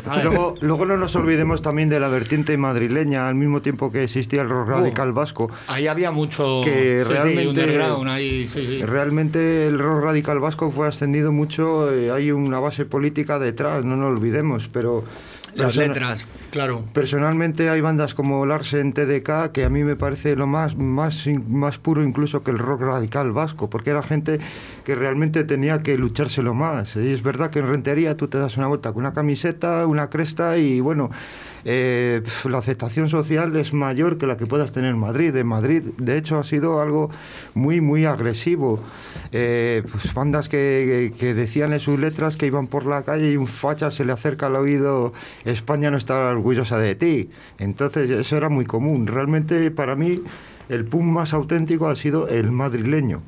A. 0.08 0.22
Luego, 0.24 0.54
luego 0.62 0.86
no 0.86 0.96
nos 0.98 1.16
olvidemos 1.16 1.62
también 1.62 1.90
de 1.90 2.00
la 2.00 2.08
vertiente 2.10 2.56
madrileña, 2.58 3.28
al 3.28 3.36
mismo 3.36 3.62
tiempo 3.62 3.92
que 3.92 4.04
existía 4.04 4.42
el 4.44 4.50
rock 4.50 4.70
radical 4.70 5.14
vasco. 5.14 5.50
Ahí 5.68 5.88
había 5.88 6.12
mucho 6.12 6.62
Que 6.64 6.72
sí, 6.72 6.80
sí, 6.80 7.04
realmente- 7.04 7.48
underground, 7.50 8.10
ahí, 8.10 8.48
sí, 8.48 8.66
sí. 8.66 8.82
Realmente 8.84 9.68
el 9.68 9.80
rock 9.80 10.04
radical 10.04 10.40
vasco 10.40 10.70
fue 10.72 10.88
ascendido 10.88 11.32
mucho, 11.32 11.92
eh, 11.92 11.97
hay 12.14 12.32
una 12.32 12.60
base 12.60 12.86
política 12.86 13.40
detrás, 13.40 13.84
no 13.84 13.96
nos 13.96 14.18
olvidemos, 14.18 14.70
pero... 14.72 15.04
Las 15.56 15.76
letras, 15.76 16.26
claro. 16.52 16.84
Personalmente 16.94 17.70
hay 17.70 17.82
bandas 17.82 18.14
como 18.14 18.46
Larsen, 18.46 18.94
TDK, 18.94 19.52
que 19.52 19.66
a 19.66 19.70
mí 19.70 19.84
me 19.84 19.96
parece 19.96 20.36
lo 20.36 20.48
más, 20.48 20.76
más, 20.78 21.26
más 21.48 21.78
puro 21.78 22.04
incluso 22.04 22.44
que 22.44 22.52
el 22.52 22.60
rock 22.60 22.82
radical 22.82 23.32
vasco, 23.32 23.70
porque 23.70 23.90
era 23.92 24.04
gente 24.04 24.40
que 24.84 24.96
realmente 24.96 25.44
tenía 25.44 25.82
que 25.84 25.98
luchárselo 25.98 26.54
más. 26.54 26.96
Y 26.96 27.12
es 27.12 27.24
verdad 27.24 27.50
que 27.50 27.60
en 27.60 27.68
Rentería 27.68 28.18
tú 28.18 28.28
te 28.28 28.38
das 28.38 28.58
una 28.58 28.68
vuelta 28.68 28.92
con 28.94 29.04
una 29.04 29.14
camiseta, 29.14 29.86
una 29.88 30.10
cresta 30.10 30.58
y 30.58 30.80
bueno, 30.80 31.10
eh, 31.66 32.22
la 32.50 32.60
aceptación 32.60 33.10
social 33.10 33.54
es 33.58 33.74
mayor 33.74 34.18
que 34.18 34.26
la 34.26 34.38
que 34.38 34.46
puedas 34.46 34.72
tener 34.72 34.92
en 34.92 35.00
Madrid. 35.00 35.36
En 35.36 35.48
Madrid, 35.48 35.82
de 35.98 36.18
hecho, 36.18 36.40
ha 36.40 36.44
sido 36.46 36.82
algo 36.82 37.10
muy, 37.56 37.82
muy 37.82 38.06
agresivo. 38.06 38.80
Eh, 39.34 39.84
pues 39.92 40.14
bandas 40.14 40.48
que- 40.48 41.12
que 41.20 41.34
decían 41.34 41.74
en 41.74 41.82
sus 41.82 42.00
letras 42.00 42.38
que 42.38 42.46
iban 42.46 42.68
por 42.68 42.86
la 42.86 43.02
calle 43.04 43.32
y 43.32 43.36
un 43.38 43.48
facha 43.48 43.92
se 43.92 44.06
le 44.06 44.14
acerca 44.14 44.46
al 44.46 44.56
oído, 44.56 45.12
España 45.44 45.92
no 45.92 45.98
está 45.98 46.34
orgullosa 46.38 46.78
de 46.80 46.96
ti. 46.96 47.30
Entonces, 47.60 48.10
eso 48.10 48.38
era 48.38 48.50
muy 48.50 48.66
común. 48.66 49.08
Realmente, 49.08 49.70
para 49.72 49.96
mí, 49.96 50.20
el 50.70 50.86
punk 50.86 51.04
más 51.04 51.34
auténtico 51.34 51.88
ha 51.90 51.96
sido 51.96 52.28
el 52.28 52.52
madrileño. 52.52 53.22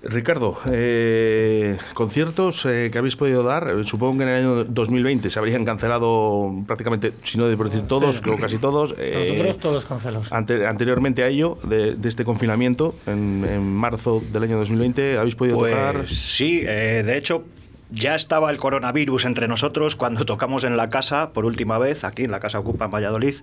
Ricardo, 0.00 0.56
eh, 0.70 1.76
conciertos 1.92 2.64
eh, 2.66 2.88
que 2.92 2.98
habéis 2.98 3.16
podido 3.16 3.42
dar, 3.42 3.68
eh, 3.68 3.84
supongo 3.84 4.18
que 4.18 4.22
en 4.22 4.28
el 4.28 4.34
año 4.36 4.64
2020 4.64 5.28
se 5.28 5.38
habrían 5.40 5.64
cancelado 5.64 6.52
prácticamente, 6.68 7.12
si 7.24 7.36
no 7.36 7.48
de 7.48 7.56
por 7.56 7.68
decir 7.68 7.86
todos, 7.88 8.22
o 8.24 8.36
casi 8.36 8.58
todos. 8.58 8.94
eh, 8.96 9.26
Nosotros 9.28 9.58
todos 9.58 9.84
cancelos. 9.86 10.32
ante- 10.32 10.64
anteriormente 10.66 11.24
a 11.24 11.28
ello, 11.28 11.58
de, 11.64 11.96
de 11.96 12.08
este 12.08 12.24
confinamiento, 12.24 12.94
en, 13.06 13.44
en 13.44 13.60
marzo 13.74 14.22
del 14.32 14.44
año 14.44 14.56
2020, 14.58 15.18
habéis 15.18 15.34
podido 15.34 15.58
tocar. 15.58 15.96
Pues 15.96 16.10
sí, 16.16 16.62
eh, 16.64 17.02
de 17.04 17.16
hecho 17.18 17.42
ya 17.90 18.14
estaba 18.14 18.50
el 18.50 18.58
coronavirus 18.58 19.24
entre 19.24 19.48
nosotros 19.48 19.96
cuando 19.96 20.24
tocamos 20.24 20.64
en 20.64 20.76
la 20.76 20.88
casa 20.88 21.30
por 21.32 21.44
última 21.44 21.78
vez, 21.78 22.04
aquí 22.04 22.24
en 22.24 22.30
la 22.30 22.40
casa 22.40 22.58
Ocupa 22.58 22.84
en 22.86 22.90
Valladolid, 22.90 23.36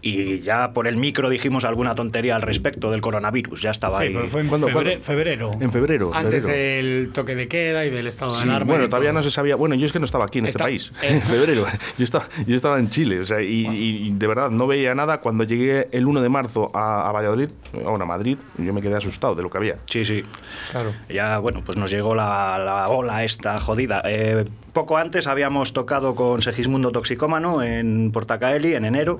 y 0.00 0.40
ya 0.40 0.72
por 0.72 0.86
el 0.86 0.96
micro 0.96 1.28
dijimos 1.30 1.64
alguna 1.64 1.94
tontería 1.94 2.36
al 2.36 2.42
respecto 2.42 2.90
del 2.90 3.00
coronavirus, 3.00 3.60
ya 3.62 3.70
estaba 3.70 3.98
Sí, 4.00 4.06
ahí. 4.06 4.14
pero 4.14 4.26
fue 4.26 4.40
en 4.42 4.48
¿Cuándo- 4.48 4.68
febre- 4.68 4.72
cuándo? 4.98 5.04
febrero. 5.04 5.50
En 5.60 5.70
febrero, 5.70 6.10
Antes 6.14 6.42
febrero. 6.44 6.58
del 6.58 7.10
toque 7.12 7.34
de 7.34 7.48
queda 7.48 7.84
y 7.84 7.90
del 7.90 8.06
estado 8.06 8.32
Sí, 8.32 8.44
de 8.44 8.50
alarma. 8.50 8.72
bueno, 8.72 8.88
todavía 8.88 9.12
no 9.12 9.22
se 9.22 9.30
sabía. 9.30 9.56
Bueno, 9.56 9.74
yo 9.74 9.86
es 9.86 9.92
que 9.92 9.98
no 9.98 10.04
estaba 10.04 10.24
aquí 10.26 10.38
en 10.38 10.46
Está- 10.46 10.68
este 10.68 10.92
país. 10.92 10.92
eh. 11.02 11.14
En 11.14 11.22
febrero. 11.22 11.64
Yo 11.98 12.04
estaba, 12.04 12.24
yo 12.46 12.56
estaba 12.56 12.78
en 12.78 12.88
Chile. 12.90 13.20
O 13.20 13.26
sea, 13.26 13.40
y, 13.42 13.66
y 13.66 14.10
de 14.12 14.26
verdad 14.26 14.50
no 14.50 14.66
veía 14.66 14.94
nada. 14.94 15.18
Cuando 15.20 15.44
llegué 15.44 15.88
el 15.92 16.06
1 16.06 16.20
de 16.22 16.28
marzo 16.28 16.70
a, 16.74 17.08
a 17.08 17.12
Valladolid, 17.12 17.50
bueno, 17.72 18.04
a 18.04 18.06
Madrid, 18.06 18.38
yo 18.58 18.72
me 18.72 18.80
quedé 18.80 18.96
asustado 18.96 19.34
de 19.34 19.42
lo 19.42 19.50
que 19.50 19.58
había. 19.58 19.76
Sí, 19.86 20.04
sí. 20.04 20.22
Claro. 20.70 20.92
Ya, 21.08 21.38
bueno, 21.38 21.62
pues 21.64 21.76
nos 21.78 21.90
llegó 21.90 22.14
la, 22.14 22.58
la 22.58 22.88
ola 22.88 23.24
esta 23.24 23.58
jodida. 23.72 24.02
Eh, 24.04 24.44
poco 24.74 24.98
antes 24.98 25.26
habíamos 25.26 25.72
tocado 25.72 26.14
con 26.14 26.42
Segismundo 26.42 26.92
Toxicómano 26.92 27.62
en 27.62 28.10
Portacaeli 28.12 28.74
en 28.74 28.84
enero. 28.84 29.18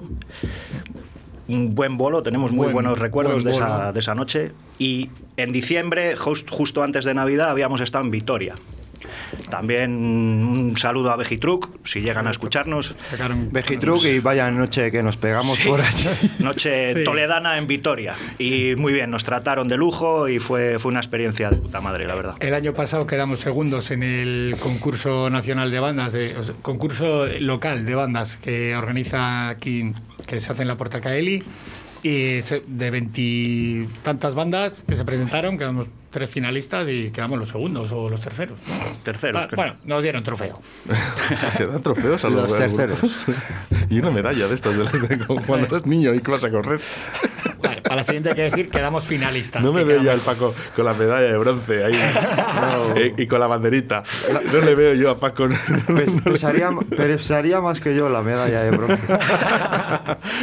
Un 1.49 1.75
buen 1.75 1.97
bolo, 1.97 2.23
tenemos 2.23 2.53
muy 2.53 2.65
Buen- 2.65 2.75
buenos 2.75 2.99
recuerdos 2.99 3.43
buen 3.43 3.45
de 3.45 3.51
esa, 3.53 3.93
de 3.93 3.99
esa 3.99 4.15
noche. 4.15 4.53
Y 4.79 5.11
en 5.37 5.53
diciembre, 5.53 6.17
just- 6.17 6.49
justo 6.51 6.83
antes 6.83 7.05
de 7.05 7.15
Navidad, 7.15 7.51
habíamos 7.51 7.81
estado 7.81 8.05
en 8.05 8.11
Vitoria. 8.11 8.55
También 9.51 9.91
un 9.93 10.77
saludo 10.79 11.11
a 11.11 11.17
Vegitruc, 11.17 11.69
si 11.85 12.01
llegan 12.01 12.27
a 12.27 12.31
escucharnos. 12.31 12.95
Vegitruc 13.51 14.05
y 14.05 14.19
vaya 14.21 14.51
noche 14.51 14.91
que 14.91 15.03
nos 15.03 15.17
pegamos 15.17 15.59
Sí. 15.59 15.69
por 15.69 15.81
allí. 15.81 16.09
Noche 16.39 16.95
Sí. 16.95 17.05
toledana 17.05 17.59
en 17.59 17.67
Vitoria. 17.67 18.15
Y 18.39 18.75
muy 18.77 18.93
bien, 18.93 19.11
nos 19.11 19.25
trataron 19.25 19.69
de 19.69 19.77
lujo 19.77 20.29
y 20.29 20.39
fue, 20.39 20.79
fue 20.79 20.91
una 20.91 21.01
experiencia 21.01 21.51
de 21.51 21.57
puta 21.57 21.81
madre, 21.81 22.07
la 22.07 22.15
verdad. 22.15 22.35
El 22.41 22.55
año 22.55 22.73
pasado 22.75 23.07
quedamos 23.07 23.41
segundos 23.41 23.91
en 23.91 24.03
el 24.03 24.57
concurso 24.61 25.31
nacional 25.31 25.71
de 25.71 25.81
bandas, 25.81 26.13
de, 26.13 26.37
o 26.37 26.45
sea, 26.45 26.55
concurso 26.63 27.27
local 27.41 27.85
de 27.87 27.95
bandas 27.95 28.37
que 28.37 28.75
organiza 28.77 29.49
aquí, 29.49 29.93
que 30.27 30.41
se 30.41 30.53
hace 30.53 30.63
en 30.63 30.69
la 30.69 30.77
Porta 30.77 31.01
Caeli. 31.01 31.43
Y 32.05 32.41
de 32.67 32.91
veintitantas 32.91 34.35
bandas 34.35 34.83
que 34.89 34.97
se 34.97 35.05
presentaron, 35.05 35.57
quedamos 35.57 35.87
tres 36.13 36.31
finalistas 36.31 36.87
y 36.89 37.11
quedamos 37.11 37.39
los 37.39 37.49
segundos 37.49 37.91
o 37.91 38.09
los 38.09 38.21
terceros. 38.21 38.59
Terceros, 39.03 39.43
Ah, 39.43 39.49
creo. 39.49 39.57
bueno, 39.57 39.75
nos 39.85 40.03
dieron 40.03 40.23
trofeo. 40.23 40.61
Se 41.51 41.67
dan 41.67 41.83
trofeos 41.83 42.25
a 42.25 42.31
los, 42.31 42.55
terceros. 42.57 43.27
y 43.91 43.99
una 43.99 44.11
medalla 44.13 44.47
de 44.47 44.55
estas 44.55 44.77
de 44.77 44.85
las 44.85 44.93
de 44.93 45.19
cuando 45.47 45.67
eres 45.67 45.87
niño 45.87 46.15
y 46.15 46.21
que 46.21 46.31
vas 46.31 46.45
a 46.45 46.51
correr. 46.51 46.81
Vale, 47.63 47.81
para 47.83 47.97
la 47.97 48.05
siguiente 48.05 48.29
hay 48.31 48.35
que 48.37 48.43
decir 48.43 48.71
quedamos 48.71 49.05
finalistas. 49.05 49.63
No 49.63 49.73
me 49.73 49.83
veo 49.85 49.97
ya 50.03 50.13
quedamos- 50.13 50.15
el 50.15 50.21
Paco 50.21 50.55
con 50.77 50.85
la 50.85 50.95
medalla 50.95 51.33
de 51.33 51.39
bronce 51.39 51.85
ahí 51.85 51.93
eh, 52.97 53.15
y 53.17 53.27
con 53.27 53.41
la 53.41 53.47
banderita. 53.47 54.03
No 54.53 54.61
le 54.61 54.75
veo 54.75 54.95
yo 54.95 55.11
a 55.11 55.19
Paco. 55.19 55.49
Pesaría, 56.25 56.71
pesaría 56.97 57.61
más 57.61 57.81
que 57.81 57.95
yo 57.95 58.09
la 58.09 58.21
medalla 58.23 58.63
de 58.65 58.71
bronce. 58.77 58.99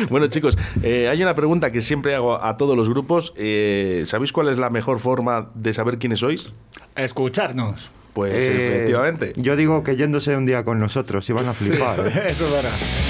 bueno, 0.10 0.28
chicos, 0.28 0.58
eh, 0.84 1.08
hay 1.10 1.22
una 1.22 1.36
pregunta 1.36 1.72
que 1.72 1.82
siempre 1.82 2.16
hago 2.16 2.42
a 2.44 2.58
todos 2.58 2.76
los 2.76 2.90
grupos. 2.90 3.34
Eh, 3.36 4.04
¿Sabéis 4.08 4.32
cuál 4.32 4.50
es 4.50 4.58
la 4.58 4.70
mejor 4.70 5.00
forma 5.00 5.50
de 5.60 5.74
saber 5.74 5.98
quiénes 5.98 6.20
sois? 6.20 6.54
Escucharnos. 6.96 7.92
Pues 8.14 8.34
Eh, 8.34 8.76
efectivamente. 8.78 9.34
Yo 9.36 9.56
digo 9.56 9.84
que 9.84 9.96
yéndose 9.96 10.36
un 10.36 10.46
día 10.46 10.64
con 10.64 10.78
nosotros 10.80 11.30
y 11.30 11.34
van 11.34 11.48
a 11.48 11.54
flipar. 11.54 12.00
¿eh? 12.08 12.28
Eso 12.30 12.46
es 12.58 13.09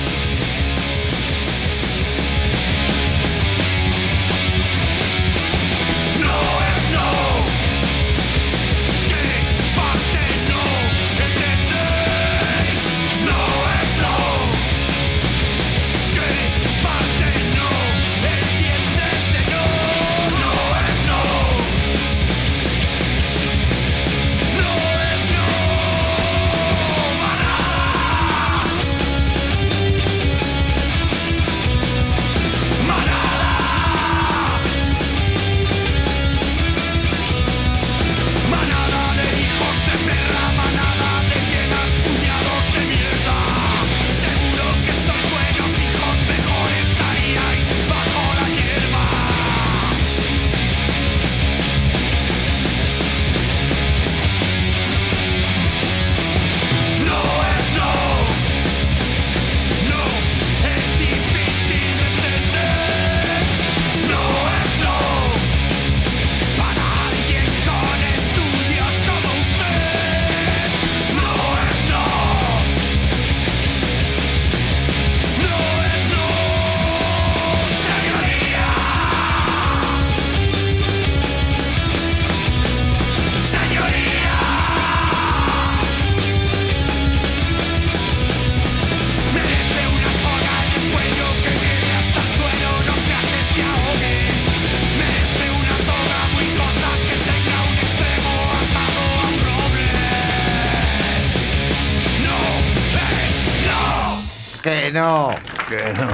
¡Que 104.64 104.92
no! 104.92 105.30
Que 105.70 105.94
no. 105.94 106.08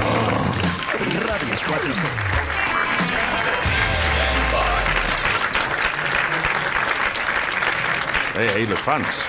Radio 1.27 1.55
4G. 1.67 3.15
Eh, 8.37 8.51
ahí 8.55 8.65
los 8.67 8.79
fans. 8.79 9.23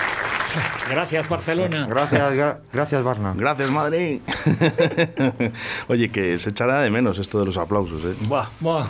Gracias, 0.90 1.28
Barcelona. 1.28 1.86
Gracias, 1.88 2.32
gra- 2.34 2.58
gracias 2.72 3.04
Barna. 3.04 3.34
Gracias, 3.36 3.70
Madrid. 3.70 4.20
Oye, 5.88 6.10
que 6.10 6.38
se 6.38 6.50
echará 6.50 6.80
de 6.80 6.90
menos 6.90 7.18
esto 7.18 7.38
de 7.38 7.46
los 7.46 7.56
aplausos, 7.56 8.02
¿eh? 8.04 8.14
Buah, 8.22 8.48
Buah, 8.60 8.86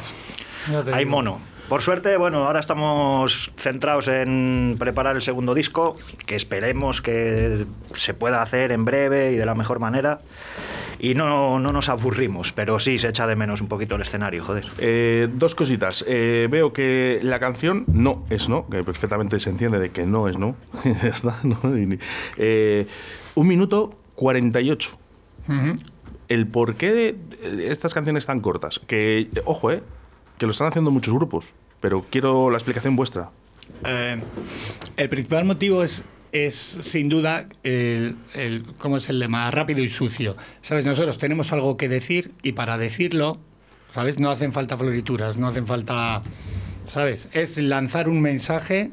hay 0.92 1.04
mono. 1.04 1.40
Por 1.68 1.82
suerte, 1.82 2.16
bueno, 2.16 2.44
ahora 2.46 2.60
estamos 2.60 3.50
centrados 3.56 4.06
en 4.06 4.76
preparar 4.78 5.16
el 5.16 5.22
segundo 5.22 5.52
disco, 5.52 5.96
que 6.24 6.36
esperemos 6.36 7.02
que 7.02 7.64
se 7.96 8.14
pueda 8.14 8.40
hacer 8.40 8.70
en 8.70 8.84
breve 8.84 9.32
y 9.32 9.36
de 9.36 9.44
la 9.46 9.54
mejor 9.56 9.80
manera. 9.80 10.20
Y 10.98 11.14
no, 11.14 11.58
no 11.58 11.72
nos 11.72 11.88
aburrimos, 11.88 12.52
pero 12.52 12.78
sí 12.78 12.98
se 12.98 13.08
echa 13.08 13.26
de 13.26 13.36
menos 13.36 13.60
un 13.60 13.68
poquito 13.68 13.96
el 13.96 14.02
escenario, 14.02 14.44
joder. 14.44 14.66
Eh, 14.78 15.28
dos 15.32 15.54
cositas. 15.54 16.04
Eh, 16.08 16.46
veo 16.50 16.72
que 16.72 17.18
la 17.22 17.38
canción 17.40 17.84
no 17.88 18.24
es 18.30 18.48
no, 18.48 18.68
que 18.70 18.82
perfectamente 18.84 19.38
se 19.40 19.50
entiende 19.50 19.78
de 19.80 19.90
que 19.90 20.06
no 20.06 20.28
es 20.28 20.38
no. 20.38 20.54
ya 20.84 21.08
está, 21.08 21.36
¿no? 21.42 21.76
Y- 21.76 21.98
eh, 22.38 22.86
un 23.34 23.46
minuto 23.48 23.94
48. 24.14 24.96
Ujú. 25.48 25.74
El 26.28 26.46
porqué 26.46 26.92
de 26.92 27.70
estas 27.70 27.92
canciones 27.92 28.24
tan 28.24 28.40
cortas. 28.40 28.80
Que, 28.86 29.28
ojo, 29.44 29.72
eh, 29.72 29.82
que 30.38 30.46
lo 30.46 30.52
están 30.52 30.68
haciendo 30.68 30.90
muchos 30.90 31.14
grupos, 31.14 31.46
pero 31.80 32.04
quiero 32.10 32.50
la 32.50 32.56
explicación 32.58 32.96
vuestra. 32.96 33.30
Eh, 33.84 34.20
el 34.96 35.08
principal 35.08 35.44
motivo 35.44 35.82
es, 35.82 36.04
es 36.32 36.54
sin 36.80 37.08
duda 37.08 37.46
el, 37.62 38.16
el- 38.34 38.64
¿cómo 38.78 38.98
es 38.98 39.08
el 39.08 39.18
lema? 39.18 39.50
Rápido 39.50 39.80
y 39.82 39.88
sucio. 39.88 40.36
¿Sabes? 40.62 40.84
Nosotros 40.84 41.18
tenemos 41.18 41.52
algo 41.52 41.76
que 41.76 41.88
decir 41.88 42.32
y 42.42 42.52
para 42.52 42.78
decirlo, 42.78 43.38
¿sabes? 43.90 44.18
No 44.18 44.30
hacen 44.30 44.52
falta 44.52 44.76
florituras, 44.76 45.36
no 45.36 45.48
hacen 45.48 45.66
falta, 45.66 46.22
¿sabes? 46.86 47.28
Es 47.32 47.56
lanzar 47.58 48.08
un 48.08 48.20
mensaje 48.20 48.90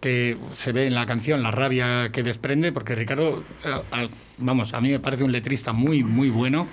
que 0.00 0.36
se 0.54 0.72
ve 0.72 0.86
en 0.86 0.94
la 0.94 1.06
canción, 1.06 1.42
la 1.42 1.50
rabia 1.50 2.10
que 2.12 2.22
desprende, 2.22 2.70
porque 2.70 2.94
Ricardo, 2.94 3.42
eh, 3.64 4.08
vamos, 4.38 4.72
a 4.74 4.80
mí 4.80 4.90
me 4.90 5.00
parece 5.00 5.24
un 5.24 5.32
letrista 5.32 5.72
muy, 5.72 6.04
muy 6.04 6.28
bueno. 6.30 6.66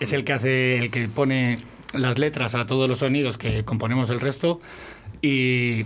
Es 0.00 0.12
el 0.12 0.24
que 0.24 0.32
hace, 0.32 0.78
el 0.78 0.90
que 0.90 1.06
pone 1.08 1.58
las 1.92 2.18
letras 2.18 2.54
a 2.54 2.66
todos 2.66 2.88
los 2.88 2.98
sonidos 2.98 3.36
que 3.38 3.64
componemos 3.64 4.10
el 4.10 4.20
resto. 4.20 4.60
Y, 5.22 5.84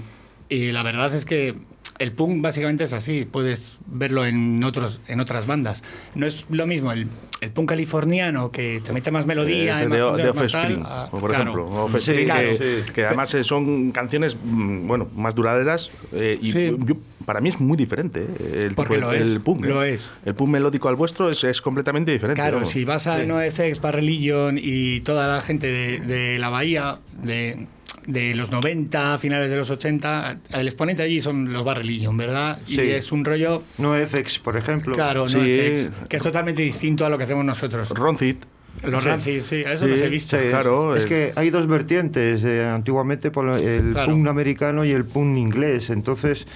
y 0.48 0.72
la 0.72 0.82
verdad 0.82 1.14
es 1.14 1.24
que 1.24 1.54
el 1.98 2.10
punk 2.12 2.42
básicamente 2.42 2.84
es 2.84 2.92
así, 2.92 3.24
puedes 3.30 3.76
verlo 3.86 4.26
en, 4.26 4.62
otros, 4.64 5.00
en 5.06 5.20
otras 5.20 5.46
bandas. 5.46 5.82
No 6.14 6.26
es 6.26 6.44
lo 6.50 6.66
mismo 6.66 6.90
el, 6.92 7.06
el 7.40 7.50
punk 7.50 7.68
californiano 7.68 8.50
que 8.50 8.80
te 8.84 8.92
mete 8.92 9.10
más 9.12 9.26
melodía. 9.26 9.80
Eh, 9.82 9.88
de, 9.88 9.96
de 9.96 10.28
Offspring, 10.30 10.82
ah, 10.84 11.08
por 11.10 11.30
claro. 11.30 11.42
ejemplo. 11.42 11.66
Offspring, 11.84 12.02
Sí, 12.04 12.12
que, 12.12 12.24
claro. 12.24 12.92
que 12.94 13.04
además 13.06 13.36
son 13.42 13.92
canciones 13.92 14.36
mm, 14.42 14.86
bueno, 14.88 15.08
más 15.14 15.34
duraderas 15.34 15.90
eh, 16.12 16.38
y 16.42 16.50
Sí. 16.52 16.76
yo- 16.84 16.96
para 17.24 17.40
mí 17.40 17.48
es 17.48 17.60
muy 17.60 17.76
diferente 17.76 18.20
eh, 18.38 18.66
el, 18.68 18.74
Porque 18.74 18.94
tipo- 18.96 19.06
lo 19.08 19.12
el, 19.12 19.22
es, 19.22 19.38
punk. 19.38 19.64
lo 19.64 19.82
eh. 19.82 19.94
es. 19.94 20.12
El 20.24 20.34
punk 20.34 20.50
melódico 20.50 20.88
al 20.88 20.96
vuestro 20.96 21.30
es, 21.30 21.42
es 21.44 21.60
completamente 21.62 22.12
diferente. 22.12 22.40
Claro, 22.40 22.56
vamos. 22.58 22.70
si 22.70 22.84
vas 22.84 23.06
a 23.06 23.22
NoFX, 23.24 23.80
Bad 23.80 23.92
Religion 23.94 24.58
y 24.60 25.00
toda 25.00 25.26
la 25.28 25.42
gente 25.42 25.66
de, 25.66 26.00
de 26.00 26.38
la 26.38 26.48
Bahía, 26.50 26.98
de, 27.22 27.66
de 28.06 28.34
los 28.34 28.50
90, 28.50 29.18
finales 29.18 29.50
de 29.50 29.56
los 29.56 29.70
80, 29.70 30.38
el 30.50 30.66
exponente 30.66 31.02
allí 31.02 31.20
son 31.20 31.52
los 31.52 31.64
Bad 31.64 31.76
Religion, 31.78 32.16
¿verdad? 32.16 32.58
Y 32.66 32.74
Sí. 32.76 32.80
es 32.82 33.10
un 33.12 33.24
rollo, 33.24 33.62
No 33.78 33.94
FX, 33.94 34.38
por 34.40 34.56
ejemplo. 34.56 34.92
claro, 34.94 35.28
Sí. 35.28 35.36
NoFX, 35.38 35.90
que 36.08 36.16
es 36.16 36.22
totalmente 36.22 36.62
distinto 36.62 37.06
a 37.06 37.08
lo 37.08 37.16
que 37.18 37.24
hacemos 37.24 37.44
nosotros. 37.44 37.88
Roncid. 37.90 38.36
Los 38.82 39.04
Sí. 39.04 39.08
Rancid, 39.08 39.40
sí, 39.42 39.62
eso 39.64 39.84
Sí, 39.84 39.90
los 39.92 40.00
he 40.00 40.08
visto. 40.08 40.36
Sí, 40.36 40.48
Claro, 40.50 40.96
es 40.96 41.04
el- 41.04 41.08
que 41.08 41.32
hay 41.36 41.48
dos 41.50 41.66
vertientes, 41.68 42.42
eh, 42.44 42.64
antiguamente 42.64 43.30
por 43.30 43.48
el 43.48 43.92
Claro. 43.92 44.12
punk 44.12 44.26
americano 44.26 44.84
y 44.84 44.90
el 44.90 45.04
punk 45.04 45.38
inglés, 45.38 45.90
entonces 45.90 46.46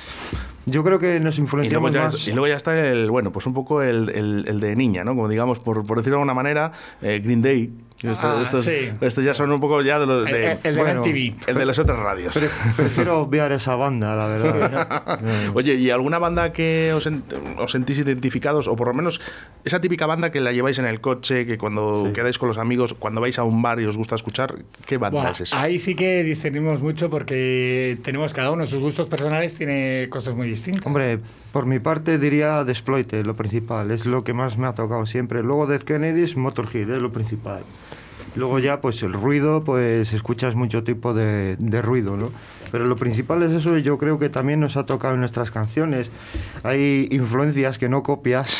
yo 0.71 0.85
creo 0.85 0.99
que 0.99 1.19
nos 1.21 1.37
Y 1.37 1.41
luego, 1.41 1.45
influenciamos 1.45 1.91
ya, 1.95 2.03
más. 2.05 2.29
y 2.29 2.31
luego 2.33 2.47
ya 2.49 2.57
está 2.57 2.79
el, 2.89 3.11
bueno, 3.11 3.33
pues 3.33 3.47
un 3.47 3.55
poco 3.55 3.83
el, 3.83 4.09
el- 4.11 4.45
el 4.49 4.61
de 4.61 4.77
niña, 4.77 5.05
¿no? 5.05 5.13
Como 5.15 5.29
digamos, 5.29 5.59
por, 5.59 5.85
por 5.87 5.97
decirlo 5.99 6.17
de 6.17 6.21
alguna 6.23 6.35
manera, 6.35 6.73
eh, 7.03 7.21
Green 7.23 7.43
Day, 7.43 7.73
Esto- 8.03 8.29
Ah, 8.29 8.41
estos, 8.43 8.65
sí. 8.65 8.91
estos 9.01 9.25
ya 9.25 9.35
son 9.35 9.51
un 9.51 9.61
poco 9.61 9.83
ya 9.83 9.99
de 9.99 10.07
los 10.07 10.25
El, 10.29 10.33
de, 10.33 10.53
el- 10.53 10.59
el 10.63 10.75
de 10.77 10.81
bueno, 10.81 11.01
MTV. 11.03 11.35
el 11.49 11.55
de 11.57 11.67
las 11.67 11.79
otras 11.81 11.99
radios. 11.99 12.33
Pre- 12.39 12.49
prefiero 12.77 13.19
obviar 13.21 13.51
esa 13.51 13.75
banda, 13.75 14.15
la 14.15 14.27
verdad. 14.29 15.21
Oye, 15.55 15.75
¿y 15.75 15.91
alguna 15.91 16.21
banda 16.21 16.53
que 16.53 16.93
os, 16.95 17.09
os 17.59 17.71
sentís 17.73 17.99
identificados? 17.99 18.69
O 18.69 18.77
por 18.77 18.87
lo 18.87 18.95
menos 18.95 19.21
esa 19.65 19.81
típica 19.81 20.07
banda 20.07 20.31
que 20.31 20.41
la 20.41 20.53
lleváis 20.53 20.79
en 20.79 20.85
el 20.87 21.01
coche, 21.01 21.45
que 21.45 21.59
cuando 21.59 22.11
quedáis 22.15 22.39
con 22.39 22.49
los 22.49 22.59
amigos, 22.59 22.95
cuando 22.95 23.21
vais 23.21 23.37
a 23.39 23.43
un 23.43 23.63
bar 23.63 23.81
y 23.81 23.87
os 23.87 23.97
gusta 23.97 24.15
escuchar, 24.15 24.55
¿qué 24.87 24.97
banda 24.97 25.21
Buah, 25.23 25.31
es 25.33 25.41
esa? 25.41 25.61
ahí 25.61 25.81
sí 25.81 25.97
que 25.97 26.23
discernimos 26.23 26.81
mucho 26.81 27.11
porque 27.11 27.99
tenemos 28.05 28.33
cada 28.33 28.53
uno 28.53 28.65
sus 28.67 28.79
gustos 28.79 29.09
personales, 29.09 29.57
tiene 29.57 30.07
cosas 30.09 30.37
muy 30.37 30.47
distintas. 30.49 30.87
Hombre, 30.87 31.19
por 31.53 31.67
mi 31.67 31.81
parte 31.81 32.17
diría 32.19 32.63
The 32.65 32.71
Exploited, 32.71 33.25
lo 33.27 33.35
principal, 33.35 33.91
es 33.91 34.07
lo 34.07 34.23
que 34.23 34.35
más 34.35 34.57
me 34.57 34.69
ha 34.69 34.75
tocado 34.75 35.05
siempre. 35.07 35.43
Luego 35.43 35.67
Dead 35.67 35.81
Kennedys, 35.83 36.37
Motorhead, 36.37 36.89
es 36.91 37.03
lo 37.03 37.11
principal. 37.11 37.63
Luego 38.37 38.59
ya, 38.59 38.81
pues 38.81 39.03
el 39.03 39.13
ruido, 39.13 39.65
pues 39.65 40.13
escuchas 40.13 40.55
mucho 40.55 40.85
tipo 40.85 41.15
de, 41.15 41.57
de 41.59 41.83
ruido, 41.83 42.17
¿no? 42.17 42.31
Pero 42.71 42.87
lo 42.87 42.97
principal 42.97 43.43
es 43.43 43.51
eso 43.51 43.79
y 43.79 43.83
yo 43.83 43.99
creo 43.99 44.19
que 44.19 44.29
también 44.29 44.61
nos 44.61 44.77
ha 44.77 44.85
tocado 44.85 45.15
en 45.15 45.21
nuestras 45.21 45.51
canciones. 45.51 46.11
Hay 46.63 47.09
influencias 47.11 47.79
que 47.79 47.89
no 47.89 48.03
copias 48.03 48.55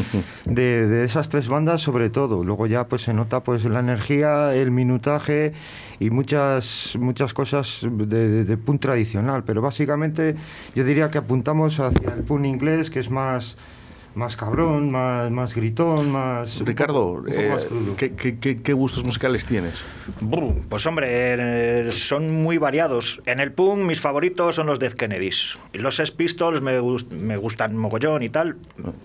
de, 0.44 0.86
de 0.88 1.04
esas 1.04 1.28
tres 1.28 1.48
bandas 1.48 1.80
sobre 1.80 2.10
todo. 2.10 2.44
Luego 2.44 2.66
ya 2.66 2.88
pues 2.88 3.02
se 3.02 3.14
nota 3.14 3.44
pues 3.44 3.64
la 3.64 3.80
energía, 3.80 4.54
el 4.54 4.70
minutaje 4.70 5.52
y 6.00 6.10
muchas, 6.10 6.96
muchas 6.98 7.32
cosas 7.32 7.80
de, 7.82 8.28
de, 8.28 8.44
de 8.44 8.56
punk 8.56 8.80
tradicional. 8.80 9.44
Pero 9.44 9.62
básicamente 9.62 10.34
yo 10.74 10.84
diría 10.84 11.10
que 11.10 11.18
apuntamos 11.18 11.78
hacia 11.78 12.12
el 12.12 12.24
punk 12.24 12.46
inglés 12.46 12.90
que 12.90 13.00
es 13.00 13.10
más... 13.10 13.56
Más 14.14 14.36
cabrón, 14.36 14.92
más, 14.92 15.28
más 15.32 15.54
gritón, 15.56 16.12
más... 16.12 16.60
Ricardo, 16.64 17.16
poco- 17.16 17.18
un 17.18 17.24
poco 17.24 17.40
eh, 17.40 17.48
más. 17.50 17.66
¿qué, 17.96 18.14
qué, 18.14 18.38
qué- 18.38 18.62
qué 18.62 18.72
gustos 18.72 19.04
musicales 19.04 19.44
tienes? 19.44 19.74
Pues 20.68 20.86
hombre, 20.86 21.08
eh, 21.88 21.90
son 21.90 22.30
muy 22.30 22.56
variados. 22.58 23.20
En 23.26 23.40
el 23.40 23.50
punk 23.52 23.80
mis 23.82 24.00
favoritos 24.00 24.54
son 24.54 24.66
los 24.68 24.78
Dead 24.78 24.92
Kennedys. 24.92 25.58
Los 25.72 25.96
Sex 25.96 26.12
Pistols 26.12 26.62
me, 26.62 26.80
gust- 26.80 27.10
me 27.12 27.36
gustan 27.36 27.76
mogollón 27.76 28.22
y 28.22 28.28
tal. 28.28 28.56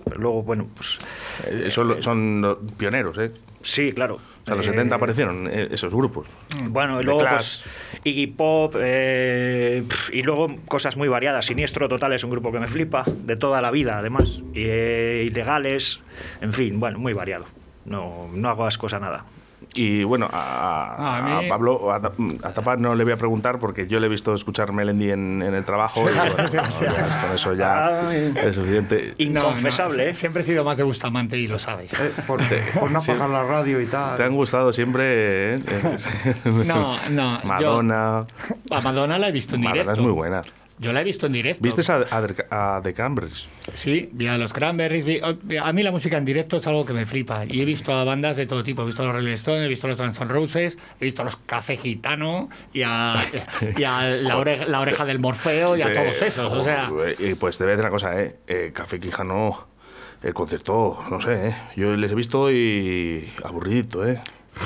Pero 0.05 0.19
luego, 0.19 0.43
bueno, 0.43 0.67
pues 0.75 0.99
Eh, 1.47 1.71
son, 1.71 2.01
son 2.03 2.41
los 2.41 2.57
pioneros, 2.77 3.17
¿eh? 3.17 3.31
sí, 3.61 3.91
claro. 3.93 4.19
Sea, 4.49 4.55
los 4.55 4.67
Eh, 4.67 4.71
70 4.71 4.95
aparecieron 4.95 5.47
eh, 5.47 5.67
esos 5.71 5.93
grupos. 5.93 6.27
Bueno, 6.69 6.99
y 6.99 7.03
luego 7.03 7.19
pues, 7.19 7.63
Iggy 8.03 8.27
Pop 8.27 8.75
eh, 8.79 9.83
y 10.11 10.23
luego 10.23 10.55
cosas 10.67 10.97
muy 10.97 11.07
variadas. 11.07 11.45
Siniestro 11.45 11.87
Total 11.87 12.13
es 12.13 12.23
un 12.23 12.31
grupo 12.31 12.51
que 12.51 12.59
me 12.59 12.67
flipa 12.67 13.03
de 13.05 13.35
toda 13.35 13.61
la 13.61 13.71
vida, 13.71 13.97
además. 13.97 14.41
Y, 14.53 14.63
eh, 14.65 15.23
ilegales, 15.27 15.99
en 16.41 16.53
fin, 16.53 16.79
bueno, 16.79 16.99
muy 16.99 17.13
variado. 17.13 17.45
No, 17.85 18.29
no 18.33 18.49
hago 18.49 18.65
ascos 18.65 18.93
a 18.93 18.99
nada. 18.99 19.25
Y 19.75 20.03
bueno, 20.03 20.27
a, 20.31 20.95
A 20.95 21.37
a 21.37 21.41
mí- 21.41 21.47
Pablo, 21.47 21.91
a, 21.91 21.97
a 21.97 22.53
Tapa 22.53 22.75
no 22.77 22.95
le 22.95 23.03
voy 23.03 23.13
a 23.13 23.17
preguntar 23.17 23.59
porque 23.59 23.85
yo 23.87 23.99
le 23.99 24.07
he 24.07 24.09
visto 24.09 24.33
escuchar 24.33 24.73
Melendi 24.73 25.11
en, 25.11 25.43
en 25.43 25.53
el 25.53 25.63
trabajo 25.63 26.01
y 26.09 26.13
bueno, 26.13 26.49
ya, 26.51 27.21
con 27.21 27.31
eso 27.35 27.53
ya 27.53 28.09
Ay. 28.09 28.33
es 28.43 28.55
suficiente. 28.55 29.13
No, 29.19 29.23
Inconfesable, 29.25 30.05
no, 30.05 30.09
¿eh? 30.11 30.15
siempre 30.15 30.41
he 30.41 30.45
sido 30.45 30.63
más 30.63 30.75
de 30.75 30.83
Bustamante 30.83 31.37
y 31.37 31.45
lo 31.47 31.59
sabes. 31.59 31.93
Eh, 31.93 32.11
por, 32.25 32.41
por 32.79 32.89
no 32.89 32.97
apagar 32.99 33.29
la 33.29 33.43
radio 33.43 33.79
y 33.79 33.85
tal. 33.85 34.17
¿Te 34.17 34.23
han 34.23 34.33
gustado 34.35 34.73
siempre? 34.73 35.55
eh? 35.55 35.59
No, 36.45 36.97
no, 37.11 37.39
yo- 37.41 37.47
Madonna. 37.47 38.25
A 38.71 38.81
Madonna 38.81 39.19
la 39.19 39.27
he 39.29 39.31
visto 39.31 39.53
en 39.55 39.61
Madonna 39.61 39.81
directo. 39.83 39.93
es 39.93 39.99
muy 39.99 40.11
buena. 40.13 40.41
Yo 40.79 40.93
la 40.93 41.01
he 41.01 41.03
visto 41.03 41.25
en 41.25 41.33
directo. 41.33 41.61
¿Viste 41.61 41.91
a, 41.91 42.05
a, 42.09 42.77
a 42.77 42.81
The 42.81 42.93
Cambridge? 42.93 43.47
Sí, 43.73 44.09
vi 44.13 44.27
a 44.27 44.37
los 44.37 44.53
Cranberries. 44.53 45.03
vi- 45.03 45.19
a 45.21 45.73
mí 45.73 45.83
la 45.83 45.91
música 45.91 46.17
en 46.17 46.23
directo 46.23 46.57
es 46.57 46.67
algo 46.67 46.85
que 46.85 46.93
me 46.93 47.05
flipa. 47.05 47.43
Y 47.45 47.61
he 47.61 47.65
visto 47.65 47.93
a 47.93 48.05
bandas 48.05 48.37
de 48.37 48.45
todo 48.45 48.63
tipo. 48.63 48.83
He 48.83 48.85
visto 48.85 49.03
a 49.03 49.07
los 49.07 49.15
Rolling 49.15 49.33
Stones, 49.33 49.65
he 49.65 49.67
visto 49.67 49.87
a 49.87 49.89
los 49.89 49.99
Guns 49.99 50.21
N' 50.21 50.29
Roses, 50.29 50.77
he 51.01 51.05
visto 51.05 51.21
a 51.21 51.25
los 51.25 51.35
Café 51.35 51.75
Gitano 51.75 52.47
y 52.71 52.83
a, 52.83 53.15
y 53.77 53.83
a 53.83 54.03
la, 54.03 54.37
oreja, 54.37 54.65
la 54.65 54.79
oreja 54.79 55.03
del 55.03 55.19
Morfeo 55.19 55.75
y 55.75 55.81
a 55.81 55.93
todos 55.93 56.21
esos. 56.21 56.53
O 56.53 56.63
sea, 56.63 56.89
pues 57.39 57.57
te 57.57 57.63
voy 57.65 57.73
a 57.73 57.75
decir 57.75 57.79
una 57.85 57.89
cosa, 57.89 58.21
¿eh? 58.21 58.37
eh 58.47 58.71
Café 58.73 59.01
Quijano, 59.01 59.67
el 60.23 60.33
concierto, 60.33 61.03
no 61.09 61.19
sé, 61.19 61.49
¿eh? 61.49 61.55
Yo 61.75 61.97
les 61.97 62.11
he 62.11 62.15
visto 62.15 62.49
y 62.51 63.29
aburridito, 63.43 64.07
¿eh? 64.07 64.21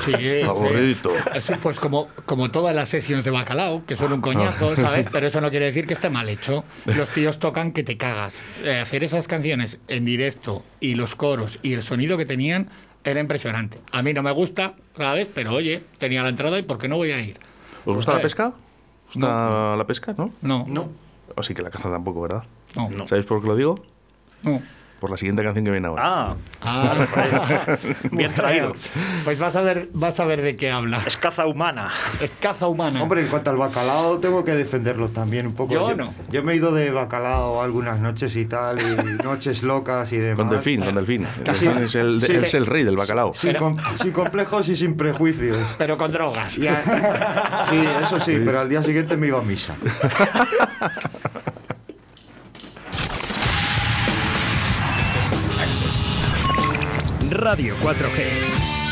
Sí, 0.06 0.12
sí. 0.18 0.42
Aburridito. 0.42 1.12
Así, 1.32 1.54
pues 1.62 1.80
como, 1.80 2.08
como 2.26 2.50
todas 2.52 2.76
las 2.76 2.90
sesiones 2.90 3.24
de 3.26 3.32
bacalao, 3.32 3.86
que 3.86 3.96
son 3.96 4.12
un 4.14 4.20
Ah. 4.20 4.22
coñazo, 4.22 4.76
¿sabes? 4.76 5.08
Pero 5.12 5.28
eso 5.28 5.42
no 5.42 5.50
quiere 5.50 5.66
decir 5.66 5.86
que 5.88 5.94
esté 5.94 6.10
mal 6.10 6.30
hecho. 6.30 6.64
Los 6.86 7.10
tíos 7.12 7.40
tocan 7.40 7.72
que 7.72 7.84
te 7.84 7.98
cagas. 7.98 8.36
Eh, 8.64 8.80
hacer 8.80 9.04
esas 9.04 9.28
canciones 9.28 9.80
en 9.88 10.06
directo 10.06 10.64
y 10.80 10.96
los 10.96 11.16
coros 11.16 11.60
y 11.62 11.74
el 11.74 11.84
sonido 11.84 12.18
que 12.18 12.26
tenían 12.26 12.70
era 13.04 13.20
impresionante. 13.20 13.80
A 13.92 14.02
mí 14.02 14.14
no 14.14 14.24
me 14.24 14.32
gusta, 14.32 14.74
¿sabes? 14.96 15.28
Pero 15.34 15.54
oye, 15.54 15.84
tenía 15.98 16.24
la 16.24 16.30
entrada 16.30 16.58
y 16.58 16.64
¿por 16.64 16.78
qué 16.78 16.88
no 16.88 16.96
voy 16.98 17.12
a 17.12 17.20
ir? 17.20 17.38
¿Os 17.86 17.96
gusta 17.96 18.14
la 18.14 18.20
Eh, 18.20 18.22
pesca? 18.22 18.54
¿Os 19.10 19.16
gusta 19.16 19.76
la 19.76 19.86
pesca, 19.86 20.16
no? 20.18 20.32
No, 20.42 20.66
No. 20.68 20.90
O 21.36 21.42
sí 21.44 21.54
que 21.54 21.62
la 21.62 21.70
caza 21.70 21.90
tampoco, 21.90 22.22
¿verdad? 22.22 22.44
no, 22.76 22.90
No. 22.90 23.08
¿Sabéis 23.08 23.26
por 23.26 23.42
qué 23.42 23.48
lo 23.48 23.56
digo? 23.56 23.84
no. 24.44 24.62
Por 25.04 25.12
la 25.12 25.18
siguiente 25.18 25.44
canción 25.44 25.66
que 25.66 25.72
viene 25.72 25.86
ahora. 25.90 26.02
Ah, 26.06 26.36
Ah, 26.62 26.96
Bien 28.12 28.34
traído. 28.34 28.74
Pues 29.26 29.38
vas 29.38 29.54
a 29.58 29.62
ver, 29.62 29.88
vas 29.94 30.18
a 30.22 30.24
ver 30.24 30.42
de 30.42 30.56
qué 30.56 30.72
habla. 30.72 31.02
es 31.06 31.18
caza 31.18 31.46
humana. 31.46 31.90
Es 32.22 32.32
caza 32.40 32.68
humana. 32.68 33.04
Hombre, 33.04 33.20
en 33.20 33.28
cuanto 33.28 33.50
al 33.50 33.58
bacalao, 33.58 34.20
tengo 34.20 34.46
que 34.46 34.54
defenderlo 34.54 35.10
también 35.10 35.46
un 35.48 35.56
poco. 35.56 35.74
Yo 35.74 35.94
no. 35.94 36.14
Yo 36.32 36.42
me 36.42 36.54
he 36.54 36.56
ido 36.56 36.72
de 36.74 36.90
bacalao 36.92 37.62
algunas 37.62 38.00
noches 38.00 38.34
y 38.38 38.46
tal, 38.46 38.80
y 38.80 39.22
noches 39.26 39.62
locas 39.64 40.10
y 40.14 40.20
demás. 40.20 40.38
Con 40.38 40.50
Delfín, 40.50 40.82
con 40.86 40.96
Delfín. 40.96 41.28
Casi- 41.44 41.66
Delfín 41.66 41.84
es 41.84 41.96
el, 41.96 42.22
sí. 42.26 42.32
es 42.32 42.54
el 42.54 42.66
rey 42.66 42.86
del 42.86 42.96
bacalao. 42.96 43.34
Sin, 43.34 43.56
com- 43.56 43.76
sin 44.02 44.14
complejos 44.14 44.70
y 44.70 44.78
sin 44.78 44.96
prejuicios. 44.96 45.58
Pero 45.78 45.98
con 45.98 46.14
drogas. 46.14 46.58
A- 46.60 47.68
sí, 47.70 47.84
eso 48.06 48.20
sí, 48.22 48.42
pero 48.46 48.62
al 48.62 48.70
día 48.70 48.82
siguiente 48.82 49.18
me 49.18 49.28
iba 49.28 49.40
a 49.40 49.44
misa. 49.44 49.76
Radio 57.44 57.76
4G. 57.76 58.83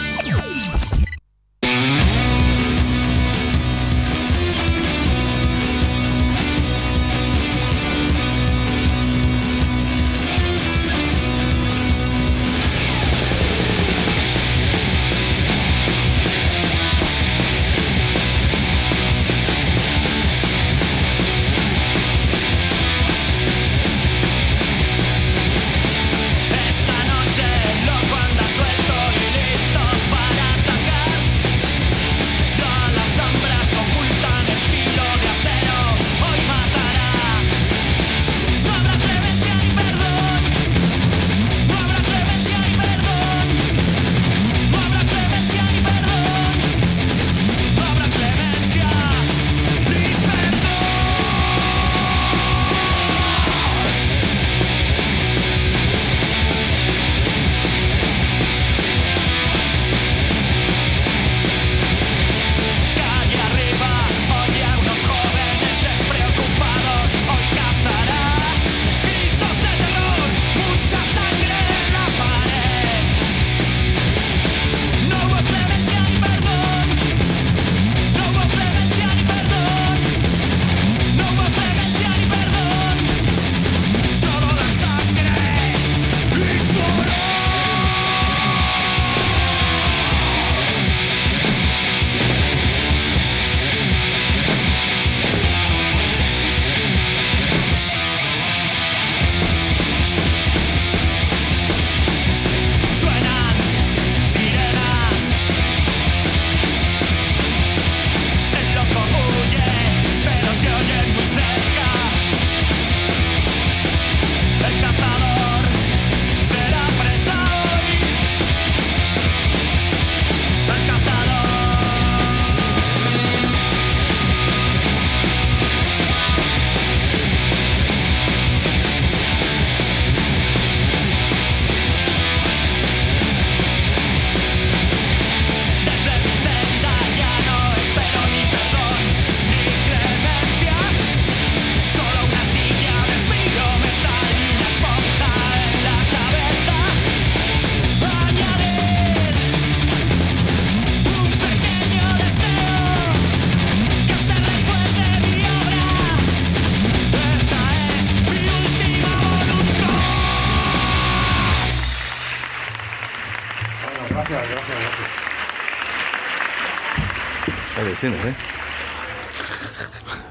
Tienes, 168.11 168.25
¿eh? 168.25 168.35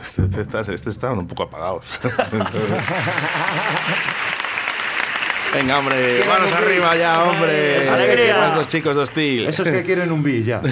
Este, 0.03 0.25
este, 0.25 0.40
está- 0.43 0.61
este 0.73 0.90
estaban 0.90 1.19
un 1.19 1.27
poco 1.29 1.45
apagados. 1.45 1.85
Venga, 5.52 5.80
hombre, 5.80 6.22
manos 6.28 6.52
arriba 6.52 6.96
ya, 6.96 7.24
hombre. 7.24 7.88
¡Alegría! 7.88 8.38
Más 8.38 8.54
dos 8.54 8.68
chicos 8.68 8.94
de 8.96 9.02
hostil. 9.02 9.46
Esos 9.48 9.66
que 9.66 9.82
quieren 9.82 10.12
un 10.12 10.22
bis 10.22 10.46
ya. 10.46 10.62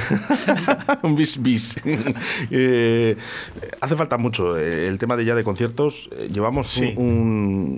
un 1.03 1.17
bis 1.17 1.41
bis. 1.43 1.77
Eh, 2.51 3.17
hace 3.81 3.97
falta 3.97 4.17
mucho 4.19 4.57
eh, 4.57 4.87
el 4.87 4.99
tema 4.99 5.17
de 5.17 5.25
ya 5.25 5.35
de 5.35 5.43
conciertos. 5.43 6.09
Eh, 6.13 6.29
llevamos 6.33 6.69
Sí. 6.69 6.95
un, 6.97 7.07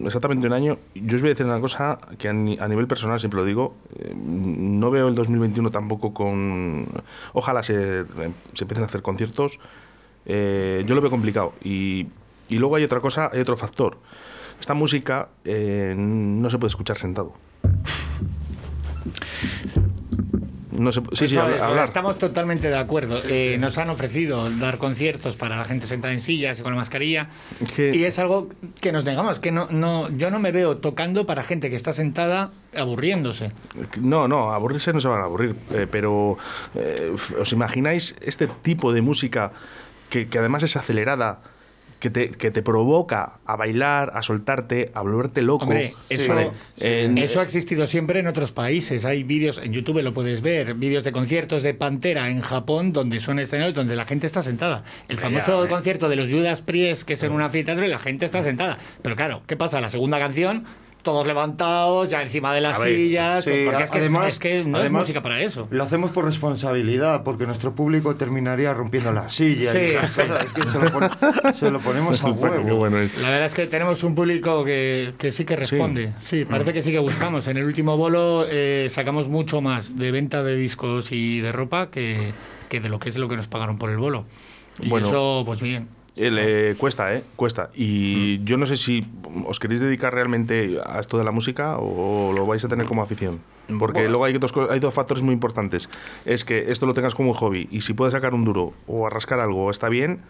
un- 0.01 0.03
exactamente 0.07 0.47
un 0.47 0.53
año. 0.53 0.77
Yo 0.95 1.17
os 1.17 1.23
voy 1.23 1.31
a 1.31 1.33
decir 1.33 1.47
una 1.47 1.59
cosa 1.61 1.99
que 2.19 2.29
a, 2.29 2.33
ni- 2.35 2.59
a 2.61 2.69
nivel 2.69 2.87
personal 2.87 3.19
siempre 3.19 3.41
lo 3.41 3.47
digo. 3.47 3.75
eh, 3.99 4.13
no 4.15 4.91
veo 4.91 5.09
el 5.09 5.15
2021 5.15 5.71
tampoco 5.71 6.13
con. 6.13 6.87
Ojalá 7.33 7.63
se, 7.63 8.05
se 8.53 8.65
empiecen 8.65 8.83
a 8.85 8.87
hacer 8.87 9.01
conciertos. 9.01 9.59
Eh, 10.27 10.85
yo 10.87 10.95
lo 10.95 11.01
veo 11.01 11.11
complicado. 11.11 11.55
Y, 11.65 12.09
y 12.51 12.59
luego 12.59 12.77
hay 12.77 12.85
otra 12.85 13.01
cosa, 13.01 13.31
hay 13.33 13.41
otro 13.41 13.57
factor. 13.57 13.97
Esta 14.61 14.75
música 14.75 15.29
eh, 15.45 15.95
no 15.97 16.51
se 16.51 16.59
puede 16.59 16.69
escuchar 16.69 16.99
sentado. 16.99 17.33
No 20.79 20.93
se, 20.93 21.03
sí, 21.13 21.29
sí, 21.29 21.37
hablar. 21.37 21.85
Estamos 21.85 22.19
totalmente 22.19 22.69
de 22.69 22.79
acuerdo. 22.79 23.21
Eh, 23.25 23.57
nos 23.59 23.77
han 23.77 23.91
ofrecido 23.91 24.49
dar 24.51 24.79
conciertos 24.79 25.37
para 25.37 25.57
la 25.57 25.65
gente 25.65 25.87
sentada 25.87 26.13
en 26.13 26.21
sillas 26.21 26.59
y 26.61 26.63
con 26.63 26.73
la 26.73 26.79
mascarilla. 26.79 27.29
Y 27.77 28.05
es 28.05 28.19
algo 28.19 28.49
que 28.81 28.93
nos 28.93 29.05
negamos, 29.05 29.41
que 29.41 29.53
no, 29.53 29.67
no, 29.71 30.09
yo 30.17 30.31
no 30.31 30.39
me 30.39 30.53
veo 30.53 30.79
tocando 30.79 31.27
para 31.27 31.43
gente 31.43 31.69
que 31.69 31.77
está 31.77 31.93
sentada 31.93 32.53
aburriéndose. 32.75 33.53
No, 34.01 34.27
no, 34.29 34.53
aburrirse 34.53 34.93
no 34.93 35.01
se 35.01 35.09
van 35.09 35.21
a 35.21 35.25
aburrir, 35.25 35.55
eh, 35.73 35.87
pero 35.91 36.39
eh, 36.75 37.15
¿os 37.39 37.53
imagináis 37.53 38.17
este 38.23 38.47
tipo 38.47 38.93
de 38.93 39.03
música 39.03 39.53
que, 40.09 40.29
que 40.29 40.39
además 40.39 40.63
es 40.63 40.77
acelerada, 40.77 41.41
que 42.01 42.11
te, 42.11 42.31
que 42.31 42.51
te 42.51 42.63
provoca 42.63 43.39
a 43.47 43.55
bailar, 43.57 44.11
a 44.15 44.23
soltarte, 44.23 44.91
a 44.95 45.03
volverte 45.03 45.43
loco? 45.43 45.65
Hombre, 45.65 45.95
eso, 46.09 46.35
Vale, 46.35 46.51
en- 46.79 47.19
eso 47.19 47.39
ha 47.41 47.43
existido 47.45 47.87
siempre 47.87 48.19
en 48.21 48.27
otros 48.27 48.51
países. 48.53 49.05
Hay 49.05 49.23
vídeos, 49.23 49.61
en 49.63 49.73
YouTube 49.73 50.03
lo 50.03 50.13
puedes 50.13 50.41
ver, 50.43 50.75
vídeos 50.75 51.05
de 51.05 51.13
conciertos 51.13 51.63
de 51.63 51.75
Pantera 51.75 52.29
en 52.31 52.41
Japón 52.41 52.93
donde 52.93 53.21
son 53.21 53.39
escenarios 53.39 53.75
donde 53.75 53.95
la 53.95 54.07
gente 54.07 54.27
está 54.27 54.43
sentada. 54.43 54.83
El 55.09 55.19
famoso 55.19 55.69
concierto 55.69 56.09
de 56.09 56.17
los 56.17 56.29
Judas 56.29 56.63
Priest, 56.63 57.03
que 57.03 57.13
es 57.13 57.23
en 57.23 57.33
un 57.33 57.43
anfiteatro 57.43 57.85
y 57.85 57.89
la 57.89 57.99
gente 57.99 58.25
está 58.25 58.43
sentada. 58.43 58.79
Pero 59.03 59.15
claro, 59.15 59.43
¿qué 59.47 59.57
pasa? 59.57 59.81
La 59.81 59.91
segunda 59.91 60.19
canción, 60.19 60.65
todos 61.03 61.27
levantados, 61.27 62.09
ya 62.09 62.23
encima 62.23 62.55
de 62.55 62.61
las 62.61 62.79
ver, 62.79 62.97
sillas, 62.97 63.45
Sí, 63.45 63.51
porque 63.65 63.83
es 63.85 63.91
que, 63.91 63.99
además- 63.99 64.29
es 64.35 64.39
que 64.39 64.65
no 64.65 64.83
es 64.83 64.91
música 64.91 65.23
para 65.23 65.41
eso. 65.41 65.67
Lo 65.71 65.83
hacemos 65.85 66.11
por 66.11 66.25
responsabilidad, 66.25 67.23
porque 67.23 67.47
nuestro 67.47 67.75
público 67.75 68.17
terminaría 68.17 68.73
rompiendo 68.75 69.13
la 69.13 69.29
silla. 69.31 69.73
Sí, 69.73 69.79
y 69.79 69.85
esas 69.85 70.13
sí. 70.13 70.21
cosas. 70.23 70.47
Es 70.47 70.53
que 70.53 70.63
se 70.63 70.79
lo, 70.79 70.91
pon- 70.93 71.55
se 71.55 71.71
lo 71.71 71.81
ponemos 71.81 72.23
a 72.25 72.31
huevo. 72.31 72.77
Bueno. 72.77 72.99
La 73.21 73.31
verdad 73.31 73.47
es 73.47 73.55
que 73.55 73.67
tenemos 73.67 74.03
un 74.05 74.15
público 74.15 74.65
que, 74.65 75.15
que 75.19 75.33
sí 75.33 75.45
que 75.45 75.57
responde. 75.57 76.13
Sí, 76.19 76.45
parece 76.45 76.73
que 76.73 76.83
sí 76.83 76.91
que 76.93 76.99
gustamos. 76.99 77.47
En 77.49 77.57
el 77.57 77.65
último 77.65 77.97
bolo 77.97 78.45
eh, 78.49 78.89
sacamos 78.91 79.29
mucho 79.29 79.61
más 79.61 79.97
de 79.97 80.11
venta 80.11 80.43
de 80.43 80.57
discos 80.57 81.13
y 81.13 81.41
de 81.41 81.53
ropa 81.53 81.91
que, 81.91 82.33
que 82.69 82.81
de 82.81 82.89
lo 82.89 82.99
que 82.99 83.09
es 83.09 83.17
lo 83.17 83.29
que 83.29 83.37
nos 83.37 83.47
pagaron 83.49 83.79
por 83.79 83.91
el 83.91 83.99
bolo. 83.99 84.25
Y 84.81 84.89
Bueno. 84.89 85.07
eso, 85.09 85.43
pues 85.45 85.61
bien. 85.61 85.89
El, 86.17 86.39
eh, 86.39 86.75
cuesta, 86.77 87.15
¿eh? 87.15 87.25
Cuesta. 87.37 87.71
Y 87.75 88.43
yo 88.45 88.57
no 88.57 88.67
sé 88.67 88.77
si 88.77 89.07
os 89.47 89.59
queréis 89.59 89.81
dedicar 89.81 90.13
realmente 90.13 90.79
a 90.85 91.01
esto 91.01 91.19
de 91.19 91.25
la 91.25 91.31
música 91.31 91.79
o 91.79 92.33
lo 92.33 92.47
vais 92.47 92.65
a 92.65 92.69
tener 92.69 92.87
como 92.87 93.03
afición. 93.03 93.41
Porque 93.79 94.09
luego 94.09 94.25
hay 94.25 94.37
dos, 94.37 94.53
hay 94.69 94.81
dos 94.81 94.93
factores 94.93 95.23
muy 95.23 95.33
importantes. 95.33 95.89
Es 96.25 96.45
que 96.45 96.73
esto 96.73 96.87
lo 96.87 96.95
tengas 96.95 97.15
como 97.15 97.31
un 97.31 97.35
hobby 97.37 97.69
y 97.71 97.83
si 97.83 97.93
puedes 97.93 98.13
sacar 98.13 98.35
un 98.35 98.45
duro 98.45 98.73
o 98.89 99.07
a 99.07 99.11
rascar 99.11 99.39
algo 99.39 99.71
está 99.71 99.89
bien 99.89 100.21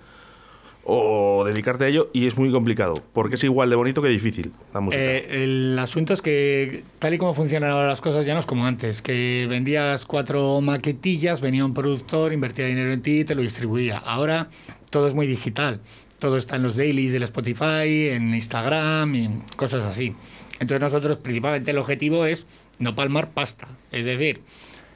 o 0.85 1.45
dedicarte 1.45 1.85
a 1.85 1.89
ello 1.89 2.11
y 2.13 2.27
es 2.27 2.37
muy 2.37 2.51
complicado. 2.51 3.03
Porque 3.13 3.35
es 3.35 3.45
igual 3.45 3.71
de 3.71 3.77
bonito 3.77 4.03
que 4.03 4.09
difícil 4.09 4.53
la 4.73 4.81
música. 4.81 5.03
Eh, 5.03 5.43
el 5.43 5.79
asunto 5.79 6.13
es 6.15 6.23
que 6.23 6.85
tal 6.99 7.15
y 7.15 7.19
como 7.19 7.35
funcionan 7.35 7.71
ahora 7.71 7.89
las 7.89 8.01
cosas 8.01 8.25
ya 8.27 8.35
no 8.35 8.41
es 8.41 8.47
como 8.47 8.67
antes, 8.67 9.03
que 9.03 9.47
vendías 9.49 10.07
cuatro 10.07 10.61
maquetillas, 10.61 11.41
venía 11.41 11.65
un 11.65 11.75
productor, 11.75 12.33
invertía 12.33 12.67
dinero 12.67 12.93
en 12.93 13.03
ti 13.03 13.21
y 13.21 13.25
te 13.25 13.35
lo 13.35 13.43
distribuía. 13.43 13.99
Ahora 13.99 14.49
todo 14.91 15.09
es 15.09 15.15
muy 15.15 15.27
digital. 15.27 15.81
Todo 16.19 16.37
está 16.37 16.57
en 16.57 16.63
los 16.63 16.77
dailies 16.77 17.13
del 17.13 17.23
Spotify, 17.23 18.11
en 18.11 18.35
Instagram 18.35 19.15
y 19.15 19.31
cosas 19.57 19.85
así. 19.85 20.15
Entonces 20.61 20.81
nosotros 20.81 21.17
principalmente 21.17 21.71
el 21.71 21.79
objetivo 21.79 22.27
es 22.27 22.47
no 22.79 22.95
palmar 22.95 23.31
pasta. 23.31 23.69
Es 23.91 24.05
decir, 24.05 24.43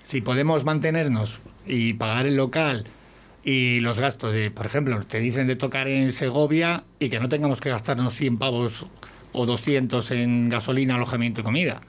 si 0.07 0.21
podemos 0.21 0.65
mantenernos 0.65 1.39
y 1.67 1.95
pagar 1.95 2.27
el 2.27 2.37
local 2.37 2.87
y 3.45 3.81
los 3.81 4.01
gastos 4.01 4.33
de, 4.33 4.51
por 4.51 4.67
ejemplo, 4.67 5.01
te 5.07 5.21
dicen 5.21 5.47
de 5.47 5.57
tocar 5.57 5.87
en 5.87 6.13
Segovia 6.13 6.85
y 6.99 7.11
que 7.11 7.21
no 7.21 7.29
tengamos 7.29 7.61
que 7.61 7.69
gastarnos 7.69 8.15
100 8.15 8.39
pavos 8.39 8.87
o 9.33 9.47
200 9.47 10.11
en 10.13 10.49
gasolina, 10.49 10.95
alojamiento 10.95 11.43
y 11.43 11.45
comida, 11.45 11.83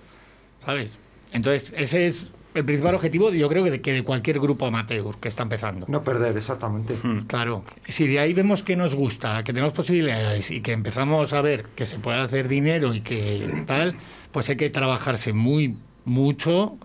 ¿sabes? 0.66 0.94
Entonces, 1.32 1.74
ese 1.78 2.08
es 2.08 2.32
el 2.54 2.66
principal 2.66 2.96
objetivo, 2.96 3.32
yo 3.32 3.50
creo 3.50 3.64
que 3.64 3.72
de, 3.72 3.82
que 3.82 3.94
de 3.94 4.04
cualquier 4.04 4.40
grupo 4.40 4.66
amateur 4.66 5.16
que 5.20 5.28
está 5.28 5.44
empezando. 5.44 5.86
No 5.90 6.04
perder, 6.04 6.38
exactamente. 6.38 6.96
Claro, 7.28 7.64
si 7.88 8.08
de 8.08 8.20
ahí 8.20 8.34
vemos 8.34 8.64
que 8.64 8.76
nos 8.76 8.96
gusta, 8.96 9.44
que 9.44 9.54
tenemos 9.54 9.74
posibilidades 9.74 10.52
y 10.52 10.62
que 10.62 10.72
empezamos 10.72 11.34
a 11.34 11.42
ver 11.42 11.66
que 11.76 11.86
se 11.86 12.00
puede 12.00 12.20
hacer 12.20 12.48
dinero 12.48 12.94
y 12.94 13.02
que 13.02 13.64
tal, 13.66 13.96
pues 14.32 14.50
hay 14.50 14.56
que 14.56 14.70
trabajarse 14.70 15.34
muy, 15.34 15.76
mucho 16.06 16.78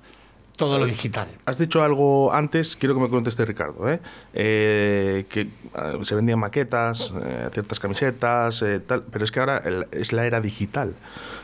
todo 0.60 0.78
lo 0.78 0.84
digital. 0.84 1.26
Has 1.46 1.56
dicho 1.56 1.82
algo 1.82 2.34
antes, 2.34 2.76
quiero 2.76 2.94
que 2.94 3.00
me 3.00 3.08
conteste 3.08 3.46
Ricardo, 3.46 3.90
¿eh? 3.90 3.98
Eh, 4.34 5.24
que 5.30 5.48
ah, 5.72 5.94
se 6.02 6.14
vendían 6.14 6.38
maquetas, 6.38 7.14
eh, 7.18 7.48
ciertas 7.50 7.80
camisetas, 7.80 8.62
pero 9.10 9.24
es 9.24 9.32
que 9.32 9.40
ahora 9.40 9.62
es 9.90 10.12
la 10.12 10.26
era 10.26 10.42
digital. 10.42 10.96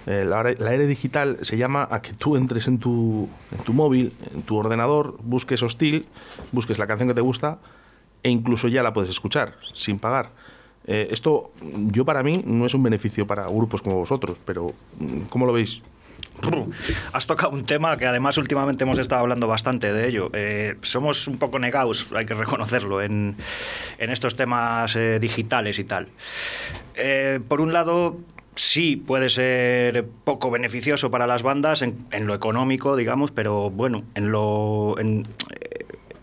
La, 0.05 0.42
era, 0.42 0.87
digital 0.87 1.38
se 1.40 1.57
llama 1.57 1.88
a 1.90 2.02
que 2.02 2.12
tú 2.12 2.37
entres 2.37 2.68
en 2.68 2.79
tu, 2.79 3.26
en 3.52 3.64
tu 3.64 3.72
móvil, 3.72 4.12
en 4.35 4.42
tu 4.42 4.55
ordenador, 4.55 5.16
busques 5.22 5.62
hostil, 5.62 6.05
busques 6.52 6.79
la 6.79 6.87
canción 6.87 7.09
que 7.09 7.14
te 7.14 7.22
gusta 7.22 7.57
e 8.22 8.29
incluso 8.29 8.68
ya 8.68 8.83
la 8.83 8.92
puedes 8.92 9.09
escuchar 9.09 9.55
sin 9.72 9.98
pagar. 9.98 10.29
Esto, 10.85 11.52
yo 11.62 12.05
para 12.05 12.22
mí, 12.22 12.42
no 12.44 12.66
es 12.66 12.74
un 12.74 12.83
beneficio 12.83 13.26
para 13.26 13.48
grupos 13.48 13.81
como 13.81 13.96
vosotros, 13.96 14.38
pero 14.44 14.74
mm, 15.00 15.22
¿cómo 15.31 15.46
lo 15.46 15.55
veis? 15.55 15.83
Has 17.12 17.27
tocado 17.27 17.53
un 17.53 17.64
tema 17.64 17.96
que 17.96 18.07
además 18.07 18.38
últimamente 18.38 18.85
hemos 18.85 18.99
estado 18.99 19.20
hablando 19.22 19.46
bastante 19.46 19.92
de 19.92 20.09
ello. 20.09 20.31
Eh, 20.33 20.77
somos 20.83 21.29
un 21.29 21.38
poco 21.38 21.59
negados, 21.59 22.11
hay 22.14 22.27
que 22.27 22.35
reconocerlo, 22.35 23.03
en, 23.03 23.37
estos 23.99 24.37
temas 24.37 24.96
eh, 24.96 25.18
digitales 25.18 25.79
y 25.79 25.85
tal. 25.85 26.09
Eh, 26.94 27.40
por 27.46 27.61
un 27.61 27.72
lado, 27.72 28.18
sí 28.55 28.96
puede 28.96 29.29
ser 29.29 30.07
poco 30.25 30.51
beneficioso 30.51 31.11
para 31.11 31.27
las 31.27 31.42
bandas 31.42 31.83
en, 31.83 32.27
lo 32.27 32.35
económico, 32.35 32.96
digamos, 32.96 33.31
pero 33.31 33.70
bueno, 33.70 34.05
en 34.14 34.31
lo... 34.31 34.96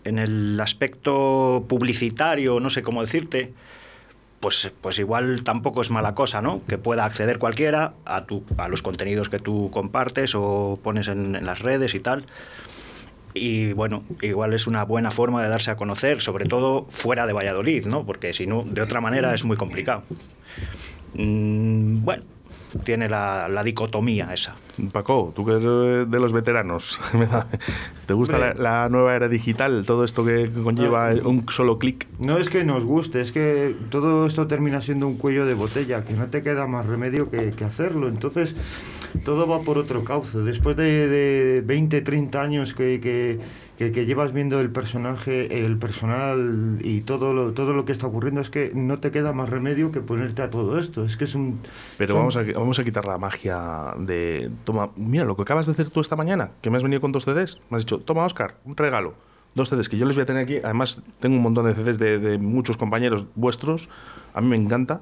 En 0.06 0.18
el 0.18 0.60
aspecto 0.60 1.64
publicitario, 1.66 2.60
no 2.60 2.68
sé 2.68 2.82
cómo 2.82 3.00
decirte, 3.00 3.54
pues, 4.44 4.70
pues 4.82 4.98
igual 4.98 5.42
tampoco 5.42 5.80
es 5.80 5.90
mala 5.90 6.14
cosa, 6.14 6.42
¿no? 6.42 6.60
Que 6.68 6.76
pueda 6.76 7.06
acceder 7.06 7.38
cualquiera 7.38 7.94
a, 8.04 8.26
tu, 8.26 8.44
a 8.58 8.68
los 8.68 8.82
contenidos 8.82 9.30
que 9.30 9.38
tú 9.38 9.70
compartes 9.72 10.34
o 10.34 10.78
pones 10.82 11.08
en, 11.08 11.34
en 11.34 11.46
las 11.46 11.60
redes 11.60 11.94
y 11.94 12.00
tal. 12.00 12.26
Y 13.32 13.72
bueno, 13.72 14.04
igual 14.20 14.52
es 14.52 14.66
una 14.66 14.84
buena 14.84 15.10
forma 15.10 15.42
de 15.42 15.48
darse 15.48 15.70
a 15.70 15.76
conocer, 15.76 16.20
sobre 16.20 16.44
todo 16.44 16.84
fuera 16.90 17.26
de 17.26 17.32
Valladolid, 17.32 17.86
¿no? 17.86 18.04
Porque 18.04 18.34
si 18.34 18.46
no, 18.46 18.64
de 18.64 18.82
otra 18.82 19.00
manera 19.00 19.32
es 19.32 19.44
muy 19.46 19.56
complicado. 19.56 20.02
Mm, 21.14 22.04
bueno, 22.04 22.24
tiene 22.82 23.08
la, 23.08 23.48
la 23.48 23.62
dicotomía 23.62 24.32
esa. 24.32 24.56
Paco, 24.92 25.32
tú 25.34 25.44
que 25.44 25.52
eres 25.52 26.10
de 26.10 26.20
los 26.20 26.32
veteranos, 26.32 27.00
¿te 28.06 28.14
gusta 28.14 28.38
la, 28.38 28.54
la 28.54 28.88
nueva 28.88 29.14
era 29.14 29.28
digital? 29.28 29.84
Todo 29.86 30.04
esto 30.04 30.24
que 30.24 30.50
conlleva 30.62 31.10
un 31.24 31.48
solo 31.48 31.78
clic. 31.78 32.06
No 32.18 32.38
es 32.38 32.50
que 32.50 32.64
nos 32.64 32.84
guste, 32.84 33.20
es 33.20 33.32
que 33.32 33.76
todo 33.90 34.26
esto 34.26 34.46
termina 34.46 34.80
siendo 34.80 35.06
un 35.06 35.16
cuello 35.16 35.46
de 35.46 35.54
botella, 35.54 36.04
que 36.04 36.14
no 36.14 36.26
te 36.26 36.42
queda 36.42 36.66
más 36.66 36.86
remedio 36.86 37.30
que, 37.30 37.52
que 37.52 37.64
hacerlo. 37.64 38.08
Entonces, 38.08 38.54
todo 39.24 39.46
va 39.46 39.60
por 39.60 39.78
otro 39.78 40.04
cauce. 40.04 40.38
Después 40.38 40.76
de, 40.76 41.08
de 41.08 41.60
20, 41.64 42.00
30 42.00 42.40
años 42.40 42.74
que, 42.74 43.00
que, 43.00 43.38
que- 43.78 43.90
que 43.92 44.06
llevas 44.06 44.32
viendo 44.32 44.60
el 44.60 44.70
personaje, 44.70 45.64
el 45.64 45.76
personal 45.78 46.78
y 46.82 47.00
todo 47.00 47.32
lo, 47.32 47.52
todo 47.52 47.72
lo 47.72 47.84
que 47.84 47.92
está 47.92 48.06
ocurriendo, 48.06 48.40
es 48.40 48.50
que 48.50 48.70
no 48.74 48.98
te 49.00 49.10
queda 49.10 49.32
más 49.32 49.48
remedio 49.48 49.90
que 49.92 50.00
ponerte 50.00 50.42
a 50.42 50.50
todo 50.50 50.78
esto. 50.78 51.04
Es 51.04 51.16
que 51.16 51.24
es 51.24 51.34
un... 51.34 51.60
Pero 51.98 52.14
son- 52.14 52.18
vamos 52.20 52.36
a, 52.36 52.42
vamos 52.58 52.78
a 52.78 52.84
quitar 52.84 53.04
la 53.06 53.18
magia 53.18 53.94
de... 53.98 54.50
Toma, 54.64 54.90
mira, 54.96 55.24
lo 55.24 55.36
que 55.36 55.42
acabas 55.42 55.66
de 55.66 55.72
hacer 55.72 55.90
tú 55.90 56.00
esta 56.00 56.16
mañana, 56.16 56.50
que 56.62 56.70
me 56.70 56.76
has 56.76 56.82
venido 56.82 57.00
con 57.00 57.12
dos 57.12 57.24
CDs. 57.24 57.58
Me 57.70 57.76
has 57.78 57.84
dicho, 57.84 57.98
toma, 58.00 58.24
Oscar, 58.24 58.56
un 58.64 58.76
regalo. 58.76 59.14
Dos 59.54 59.68
CDs 59.68 59.88
que 59.88 59.96
yo 59.96 60.04
les 60.06 60.16
voy 60.16 60.22
a 60.22 60.26
tener 60.26 60.42
aquí. 60.42 60.56
Además, 60.64 61.02
tengo 61.20 61.36
un 61.36 61.42
montón 61.42 61.64
de 61.66 61.74
CDs 61.74 61.98
de, 61.98 62.18
de 62.18 62.38
muchos 62.38 62.76
compañeros 62.76 63.26
vuestros. 63.36 63.88
A 64.34 64.40
mí 64.40 64.48
me 64.48 64.56
encanta. 64.56 65.00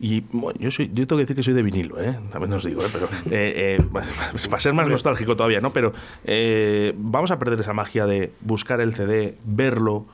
Y 0.00 0.20
bueno, 0.32 0.58
yo, 0.60 0.70
soy, 0.70 0.86
yo 0.94 1.06
tengo 1.06 1.16
que 1.18 1.24
decir 1.24 1.34
que 1.36 1.42
soy 1.42 1.54
de 1.54 1.62
vinilo, 1.64 2.00
¿eh? 2.00 2.16
también 2.30 2.52
os 2.52 2.64
digo, 2.64 2.82
¿eh? 2.84 2.88
pero 2.92 3.06
eh, 3.30 3.78
eh, 3.80 3.84
para 4.50 4.60
ser 4.60 4.72
más 4.72 4.86
nostálgico 4.88 5.34
todavía, 5.36 5.60
¿no? 5.60 5.72
Pero 5.72 5.92
eh, 6.24 6.94
vamos 6.96 7.30
a 7.32 7.38
perder 7.38 7.58
esa 7.60 7.72
magia 7.72 8.06
de 8.06 8.32
buscar 8.40 8.80
el 8.80 8.94
CD, 8.94 9.36
verlo, 9.44 10.06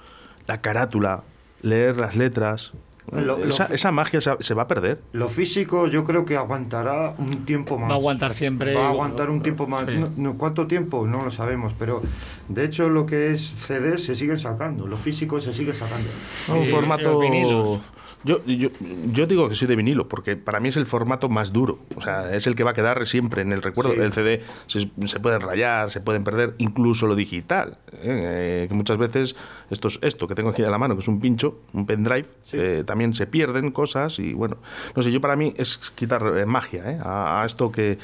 la 0.47 0.61
carátula, 0.63 1.23
leer 1.61 1.97
las 1.99 2.17
letras. 2.17 2.73
Lo- 3.13 3.37
lo- 3.37 3.45
esa, 3.45 3.67
esa 3.67 3.93
magia 3.93 4.23
se, 4.23 4.31
se 4.41 4.55
va 4.55 4.63
a 4.63 4.67
perder. 4.69 5.03
Lo 5.13 5.29
físico 5.29 5.87
yo 5.87 6.05
creo 6.05 6.25
que 6.25 6.39
aguantará 6.39 7.15
un 7.19 7.45
tiempo 7.45 7.77
más. 7.79 7.91
Va 7.91 7.95
a 7.95 7.97
aguantar 7.99 8.33
siempre. 8.33 8.75
Va 8.75 8.87
a 8.87 8.89
aguantar 8.89 9.29
un 9.29 9.43
tiempo 9.43 9.67
más. 9.67 9.85
Sí. 9.87 9.97
No- 9.99 10.11
no, 10.17 10.39
¿Cuánto 10.39 10.67
tiempo? 10.67 11.07
No 11.07 11.23
lo 11.23 11.31
sabemos, 11.31 11.75
pero 11.79 12.01
de 12.49 12.65
hecho 12.65 12.89
lo 12.89 13.05
que 13.05 13.33
es 13.33 13.43
CD 13.59 13.99
se 13.99 14.15
siguen 14.17 14.39
sacando, 14.39 14.87
lo 14.87 14.97
físico 14.97 15.39
se 15.43 15.53
sigue 15.53 15.75
sacando. 15.75 16.09
Un 16.49 16.67
formato. 16.69 17.21
los. 17.23 17.81
Yo, 18.25 18.45
yo, 18.47 18.71
yo 19.13 19.27
digo 19.27 19.49
que 19.49 19.55
soy 19.55 19.69
de 19.69 19.77
vinilo, 19.77 20.09
porque 20.09 20.37
para 20.37 20.59
mí 20.61 20.69
es 20.71 20.77
el 20.77 20.87
formato 20.87 21.29
más 21.29 21.53
duro. 21.53 21.79
O 21.97 22.01
sea, 22.01 22.35
es 22.35 22.47
el 22.47 22.55
que 22.55 22.65
va 22.65 22.71
a 22.71 22.75
quedar 22.75 23.07
siempre 23.07 23.43
en 23.43 23.53
el 23.53 23.61
recuerdo. 23.63 23.93
Sí. 23.93 24.01
El 24.01 24.13
CD 24.13 24.43
se, 24.67 24.89
se 25.07 25.21
pueden 25.21 25.41
rayar, 25.41 25.91
se 25.91 26.01
pueden 26.01 26.25
perder, 26.25 26.55
incluso 26.59 27.07
lo 27.07 27.15
digital. 27.17 27.77
¿eh? 27.93 28.63
Eh, 28.65 28.67
que 28.69 28.75
muchas 28.75 28.97
veces 28.99 29.37
esto, 29.71 29.89
es- 29.89 29.99
esto 30.03 30.27
que 30.27 30.35
tengo 30.35 30.51
aquí 30.51 30.63
a 30.63 30.71
la 30.71 30.79
mano, 30.79 30.95
que 30.95 31.01
es 31.01 31.09
un 31.09 31.21
pincho, 31.21 31.61
un 31.73 31.85
pendrive, 31.87 32.27
Sí. 32.45 32.57
eh, 32.59 32.83
también 32.87 33.15
se 33.15 33.27
pierden 33.27 33.71
cosas 33.71 34.19
y 34.19 34.33
bueno, 34.35 34.57
no 34.97 35.03
sé, 35.03 35.11
yo 35.13 35.21
para 35.21 35.37
mí 35.37 35.55
es 35.57 35.79
quitar 35.95 36.23
eh, 36.37 36.47
magia 36.47 36.91
¿eh? 36.93 36.99
a, 37.03 37.43
a 37.43 37.47
esto 37.47 37.71
que, 37.73 37.99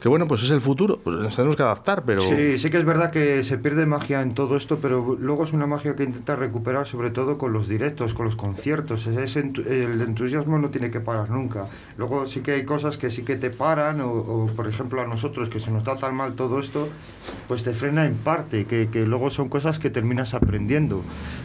que, 0.00 0.08
bueno, 0.08 0.26
pues 0.26 0.42
es 0.42 0.50
el 0.50 0.60
futuro. 0.60 0.98
Pues 1.02 1.16
nos 1.16 1.34
tenemos 1.36 1.56
que 1.56 1.62
adaptar, 1.62 2.04
pero. 2.04 2.22
Sí, 2.22 2.58
sí 2.58 2.70
que 2.70 2.78
es 2.78 2.84
verdad 2.84 3.10
que 3.10 3.44
se 3.44 3.56
pierde 3.58 3.86
magia 3.86 4.20
en 4.22 4.34
todo 4.34 4.56
esto, 4.56 4.78
pero 4.80 5.16
luego 5.18 5.44
es 5.44 5.52
una 5.52 5.66
magia 5.66 5.96
que 5.96 6.04
intenta 6.04 6.36
recuperar 6.36 6.86
sobre 6.86 7.10
todo 7.10 7.38
con 7.38 7.52
los 7.52 7.68
directos, 7.68 8.14
con 8.14 8.26
los 8.26 8.36
conciertos. 8.36 9.06
Ese 9.22 9.40
el 9.40 10.00
entusiasmo 10.00 10.58
no 10.58 10.70
tiene 10.70 10.90
que 10.90 11.00
parar 11.00 11.30
nunca. 11.30 11.66
Luego 11.96 12.26
sí 12.26 12.40
que 12.40 12.52
hay 12.52 12.64
cosas 12.64 12.96
que 12.96 13.10
sí 13.10 13.22
que 13.22 13.36
te 13.36 13.50
paran, 13.50 14.00
o, 14.00 14.10
o, 14.12 14.46
por 14.46 14.68
ejemplo 14.68 15.00
a 15.00 15.06
nosotros 15.06 15.48
que 15.48 15.60
se 15.60 15.70
nos 15.70 15.84
da 15.84 15.96
tan 15.96 16.14
mal 16.14 16.34
todo 16.34 16.60
esto, 16.60 16.88
pues 17.48 17.62
te 17.62 17.72
frena 17.72 18.06
en 18.06 18.14
parte, 18.14 18.64
que, 18.66 18.88
que 18.88 19.06
luego 19.06 19.30
son 19.30 19.48
cosas 19.48 19.78
que 19.78 19.90
terminas 19.90 20.34
aprendiendo. 20.34 21.02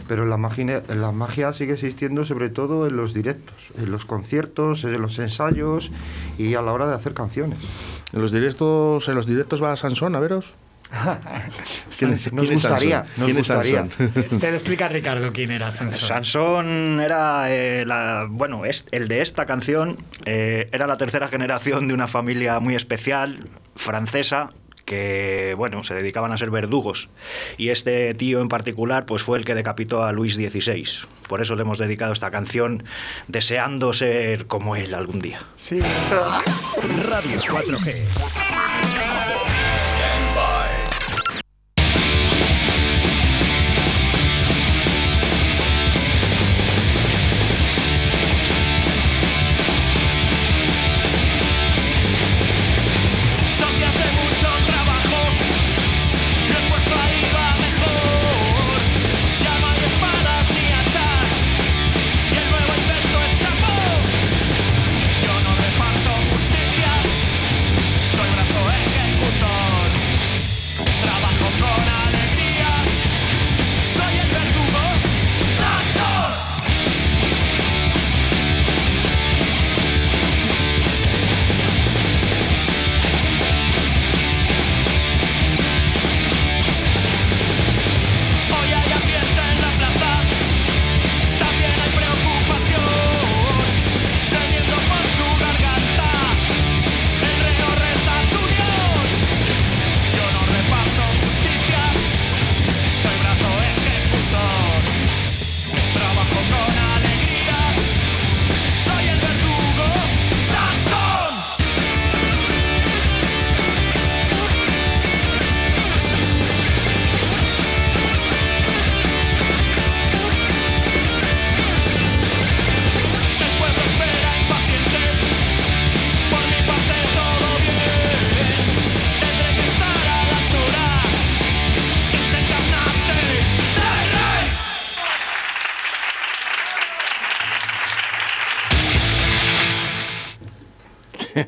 Pero 0.08 0.26
la 0.26 0.36
magia, 0.36 0.82
la 0.88 1.12
magia 1.12 1.52
sigue 1.52 1.74
existiendo 1.74 2.24
sobre 2.24 2.50
todo 2.50 2.86
en 2.86 2.96
los 2.96 3.14
directos, 3.14 3.72
en 3.78 3.90
los 3.90 4.04
conciertos, 4.04 4.84
en 4.84 5.00
los 5.00 5.18
ensayos 5.18 5.90
y 6.38 6.54
a 6.54 6.62
la 6.62 6.72
hora 6.72 6.88
de 6.88 6.94
hacer 6.94 7.14
canciones. 7.14 7.58
En 8.12 8.20
los 8.20 8.32
directos, 8.32 9.08
en 9.08 9.14
los 9.14 9.26
directos 9.26 9.62
va 9.62 9.76
Sansón 9.76 10.16
a 10.16 10.20
veros. 10.20 10.54
¿Quién 11.98 12.12
es- 12.12 12.32
Nos 12.32 12.44
quién 12.44 12.54
gustaría, 12.54 12.98
Sansón? 13.04 13.14
nos 13.16 13.24
¿Quién 13.26 13.36
gustaría. 13.36 13.78
Sansón? 13.90 14.38
Te 14.40 14.50
lo 14.50 14.56
explica 14.56 14.88
Ricardo 14.88 15.32
quién 15.32 15.50
era 15.50 15.70
Sansón. 15.70 16.00
Sansón 16.00 17.00
era, 17.00 17.52
eh, 17.54 17.84
la, 17.86 18.26
bueno, 18.28 18.64
es, 18.64 18.86
el 18.90 19.08
de 19.08 19.20
esta 19.22 19.46
canción 19.46 19.98
eh, 20.24 20.68
era 20.72 20.86
la 20.86 20.96
tercera 20.96 21.28
generación 21.28 21.88
de 21.88 21.94
una 21.94 22.06
familia 22.06 22.60
muy 22.60 22.74
especial, 22.74 23.48
francesa, 23.76 24.50
que, 24.84 25.54
bueno, 25.58 25.82
se 25.82 25.92
dedicaban 25.94 26.32
a 26.32 26.38
ser 26.38 26.50
verdugos. 26.50 27.10
Y 27.58 27.68
este 27.68 28.14
tío 28.14 28.40
en 28.40 28.48
particular, 28.48 29.04
pues 29.04 29.22
fue 29.22 29.36
el 29.36 29.44
que 29.44 29.54
decapitó 29.54 30.02
a 30.02 30.12
Luis 30.12 30.36
XVI. 30.36 30.82
Por 31.28 31.42
eso 31.42 31.54
le 31.56 31.62
hemos 31.62 31.76
dedicado 31.76 32.14
esta 32.14 32.30
canción, 32.30 32.84
deseando 33.26 33.92
ser 33.92 34.46
como 34.46 34.76
él 34.76 34.94
algún 34.94 35.20
día. 35.20 35.42
Sí. 35.58 35.78
Radio 35.80 37.38
4G. 37.38 38.57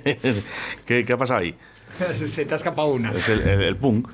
¿Qué, 0.87 1.05
qué 1.05 1.13
ha 1.13 1.17
pasado 1.17 1.41
ahí? 1.41 1.55
Se 2.27 2.45
te 2.47 2.55
ha 2.55 2.57
escapado 2.57 2.89
una. 2.89 3.13
Es 3.13 3.29
el, 3.29 3.41
el- 3.41 3.63
el 3.63 3.77
punk. 3.77 4.09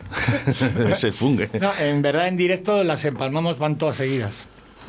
es 0.90 1.04
el 1.04 1.12
funk. 1.12 1.40
¿eh? 1.40 1.50
No, 1.60 1.70
en 1.78 2.02
verdad, 2.02 2.28
en 2.28 2.36
directo 2.36 2.82
las 2.84 3.04
empalmamos, 3.04 3.58
van 3.58 3.78
todas 3.78 3.96
seguidas. 3.96 4.34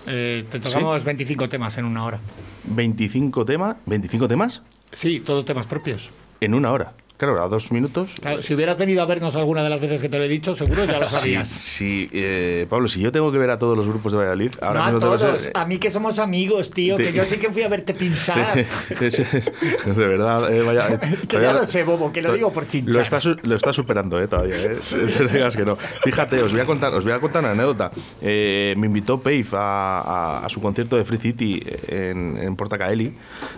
Eh, 0.07 0.45
te 0.51 0.59
tocamos 0.59 1.03
25 1.03 1.49
temas 1.49 1.77
en 1.77 1.85
una 1.85 2.05
hora. 2.05 2.19
25 2.65 3.45
temas. 3.45 3.75
¿25 3.85 4.27
temas? 4.27 4.61
Sí, 4.91 5.19
todos 5.19 5.43
temas 5.45 5.67
propios. 5.67 6.09
En 6.39 6.53
una 6.53 6.71
hora. 6.71 6.93
Claro, 7.17 7.41
a 7.43 7.47
dos 7.49 7.71
minutos. 7.71 8.15
Claro, 8.21 8.41
si 8.43 8.53
hubieras 8.53 8.77
venido 8.77 9.01
a 9.01 9.05
vernos 9.07 9.35
alguna 9.35 9.63
de 9.63 9.69
las 9.71 9.81
veces 9.81 9.99
que 10.01 10.07
te 10.07 10.19
lo 10.19 10.23
he 10.25 10.27
dicho, 10.27 10.55
seguro 10.55 10.85
ya 10.85 10.99
lo 10.99 11.03
sabías. 11.03 11.47
sí, 11.47 12.07
eh, 12.13 12.67
Pablo, 12.69 12.87
si 12.87 13.01
yo 13.01 13.11
tengo 13.11 13.31
que 13.31 13.39
ver 13.39 13.49
a 13.49 13.57
todos 13.57 13.75
los 13.75 13.87
grupos 13.87 14.11
de 14.11 14.19
Valladolid, 14.19 14.51
ahora 14.61 14.79
no 14.79 14.85
a 14.85 14.91
mismo 14.91 14.99
tengo 14.99 15.13
que 15.13 15.19
todos, 15.23 15.41
ser- 15.41 15.51
a 15.55 15.65
mí 15.65 15.79
que 15.79 15.89
somos 15.89 16.19
amigos, 16.19 16.69
tío, 16.69 16.95
Te- 16.95 17.05
que 17.05 17.13
yo 17.13 17.25
sí 17.25 17.37
que 17.39 17.49
fui 17.49 17.63
a 17.63 17.69
verte 17.69 17.95
pinchar. 17.95 18.65
Sí, 19.09 19.23
de 19.85 20.07
verdad, 20.07 20.53
eh, 20.53 20.61
vaya, 20.61 20.89
eh, 20.89 20.99
Que 21.21 21.27
todavía- 21.27 21.53
ya 21.53 21.59
lo 21.61 21.67
sé, 21.67 21.83
bobo, 21.83 22.11
que 22.13 22.21
lo 22.21 22.33
digo 22.33 22.51
por 22.53 22.67
chinchar. 22.67 22.93
Lo 22.93 23.01
está, 23.01 23.19
lo 23.43 23.55
está 23.55 23.73
superando, 23.73 24.19
eh, 24.21 24.27
todavía. 24.27 24.55
Eh. 24.57 24.77
Digas 25.33 25.55
que 25.57 25.65
no. 25.65 25.75
Fíjate, 26.03 26.41
os 26.43 26.51
voy 26.51 26.61
a 26.61 26.65
contar, 26.65 26.93
os 26.93 27.03
voy 27.03 27.13
a 27.13 27.19
contar 27.19 27.41
una 27.43 27.51
anécdota. 27.53 27.91
Eh, 28.21 28.75
me 28.77 28.87
invitó 28.87 29.19
Pave 29.19 29.43
a, 29.53 30.39
a- 30.41 30.45
a 30.45 30.49
su 30.49 30.61
concierto 30.61 30.95
de 30.97 31.03
Free 31.05 31.17
City 31.17 31.63
en, 31.87 32.37
en 32.37 32.55
Portacaeli. 32.55 33.13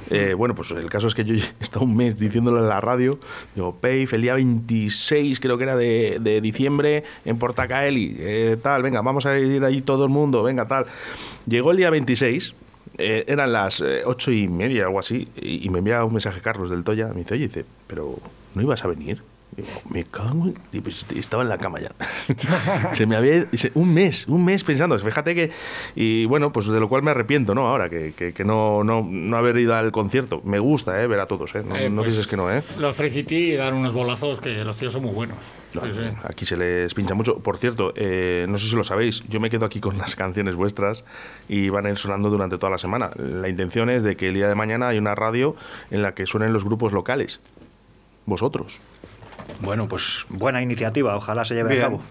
Eh, 0.09 0.33
bueno, 0.33 0.55
pues 0.55 0.71
el 0.71 0.89
caso 0.89 1.07
es 1.07 1.13
que 1.15 1.25
yo 1.25 1.33
he 1.59 1.63
estado 1.63 1.83
un 1.85 1.95
mes 1.95 2.17
diciéndolo 2.17 2.59
en 2.59 2.69
la 2.69 2.79
radio. 2.79 3.19
Digo, 3.55 3.75
Pave, 3.75 4.07
el 4.11 4.21
día 4.21 4.35
26, 4.35 5.39
creo 5.39 5.57
que 5.57 5.63
era 5.63 5.75
de, 5.75 6.39
diciembre, 6.41 7.03
en 7.25 7.37
Portacaeli. 7.37 8.15
eh, 8.19 8.57
tal, 8.61 8.83
venga, 8.83 9.01
vamos 9.01 9.25
a 9.25 9.37
ir 9.39 9.63
allí 9.63 9.81
todo 9.81 10.03
el 10.03 10.09
mundo, 10.09 10.43
venga, 10.43 10.67
tal. 10.67 10.85
Llegó 11.47 11.71
el 11.71 11.77
día 11.77 11.89
26. 11.89 12.53
eh, 12.97 13.23
eran 13.27 13.51
las 13.51 13.81
eh, 13.81 14.01
ocho 14.05 14.31
y 14.31 14.47
media, 14.47 14.85
algo 14.85 14.99
así, 14.99 15.27
y, 15.35 15.65
y 15.65 15.69
me 15.69 15.79
envía 15.79 16.03
un 16.03 16.13
mensaje 16.13 16.41
Carlos 16.41 16.69
del 16.69 16.83
Toya. 16.83 17.07
Me 17.09 17.21
dice, 17.21 17.33
oye, 17.35 17.47
dice, 17.47 17.65
pero 17.87 18.17
¿no 18.55 18.61
ibas 18.61 18.83
a 18.83 18.87
venir? 18.87 19.21
Me 19.89 20.03
cago 20.05 20.45
en... 20.47 20.57
y 20.71 20.81
pues 20.81 21.05
estaba 21.15 21.43
en 21.43 21.49
la 21.49 21.57
cama 21.57 21.79
ya. 21.79 21.91
se 22.93 23.05
me 23.05 23.15
había... 23.15 23.45
Un 23.73 23.93
mes, 23.93 24.27
un 24.27 24.45
mes 24.45 24.63
pensando. 24.63 24.97
Fíjate 24.99 25.35
que... 25.35 25.51
Y 25.95 26.25
bueno, 26.25 26.51
pues 26.51 26.67
de 26.67 26.79
lo 26.79 26.89
cual 26.89 27.03
me 27.03 27.11
arrepiento, 27.11 27.53
¿no? 27.55 27.67
Ahora, 27.67 27.89
que, 27.89 28.13
que- 28.13 28.33
que 28.33 28.43
no, 28.45 28.83
no, 28.83 29.05
no 29.09 29.37
haber 29.37 29.57
ido 29.57 29.75
al 29.75 29.91
concierto. 29.91 30.41
Me 30.45 30.59
gusta, 30.59 31.01
¿eh? 31.01 31.07
Ver 31.07 31.19
a 31.19 31.25
todos, 31.27 31.53
¿eh? 31.55 31.63
No, 31.65 31.75
Eh, 31.75 31.89
no 31.89 31.97
pues, 31.97 32.07
pienses 32.07 32.27
que 32.27 32.37
no, 32.37 32.51
¿eh? 32.51 32.63
Los 32.77 32.95
Free 32.95 33.11
City 33.11 33.55
dan 33.55 33.73
unos 33.73 33.93
bolazos 33.93 34.39
que 34.39 34.63
los 34.63 34.77
tíos 34.77 34.93
son 34.93 35.03
muy 35.03 35.13
buenos. 35.13 35.37
No, 35.73 35.81
Sí, 35.85 35.91
sí. 35.93 36.01
Aquí 36.23 36.45
se 36.45 36.57
les 36.57 36.93
pincha 36.95 37.13
mucho. 37.13 37.39
Por 37.39 37.57
cierto, 37.57 37.93
eh, 37.95 38.45
no 38.49 38.57
sé 38.57 38.67
si 38.67 38.75
lo 38.75 38.83
sabéis, 38.83 39.23
yo 39.29 39.39
me 39.39 39.49
quedo 39.51 39.65
aquí 39.65 39.79
con 39.79 39.97
las 39.99 40.15
canciones 40.15 40.55
vuestras 40.55 41.05
y 41.47 41.69
van 41.69 41.85
a 41.85 41.89
ir 41.91 41.97
sonando 41.97 42.29
durante 42.31 42.57
toda 42.57 42.71
la 42.71 42.77
semana. 42.79 43.11
La 43.17 43.49
intención 43.49 43.89
es 43.89 44.01
de 44.01 44.15
que 44.17 44.29
el 44.29 44.33
día 44.33 44.47
de 44.47 44.55
mañana 44.55 44.87
hay 44.87 44.97
una 44.97 45.13
radio 45.13 45.55
en 45.91 46.01
la 46.01 46.13
que 46.15 46.25
suenen 46.25 46.53
los 46.53 46.65
grupos 46.65 46.91
locales. 46.91 47.39
Vosotros. 48.25 48.79
Bueno, 49.61 49.87
pues 49.87 50.25
buena 50.29 50.61
iniciativa, 50.61 51.15
ojalá 51.15 51.45
se 51.45 51.55
lleve 51.55 51.69
Bien. 51.69 51.81
a 51.81 51.85
cabo. 51.85 52.01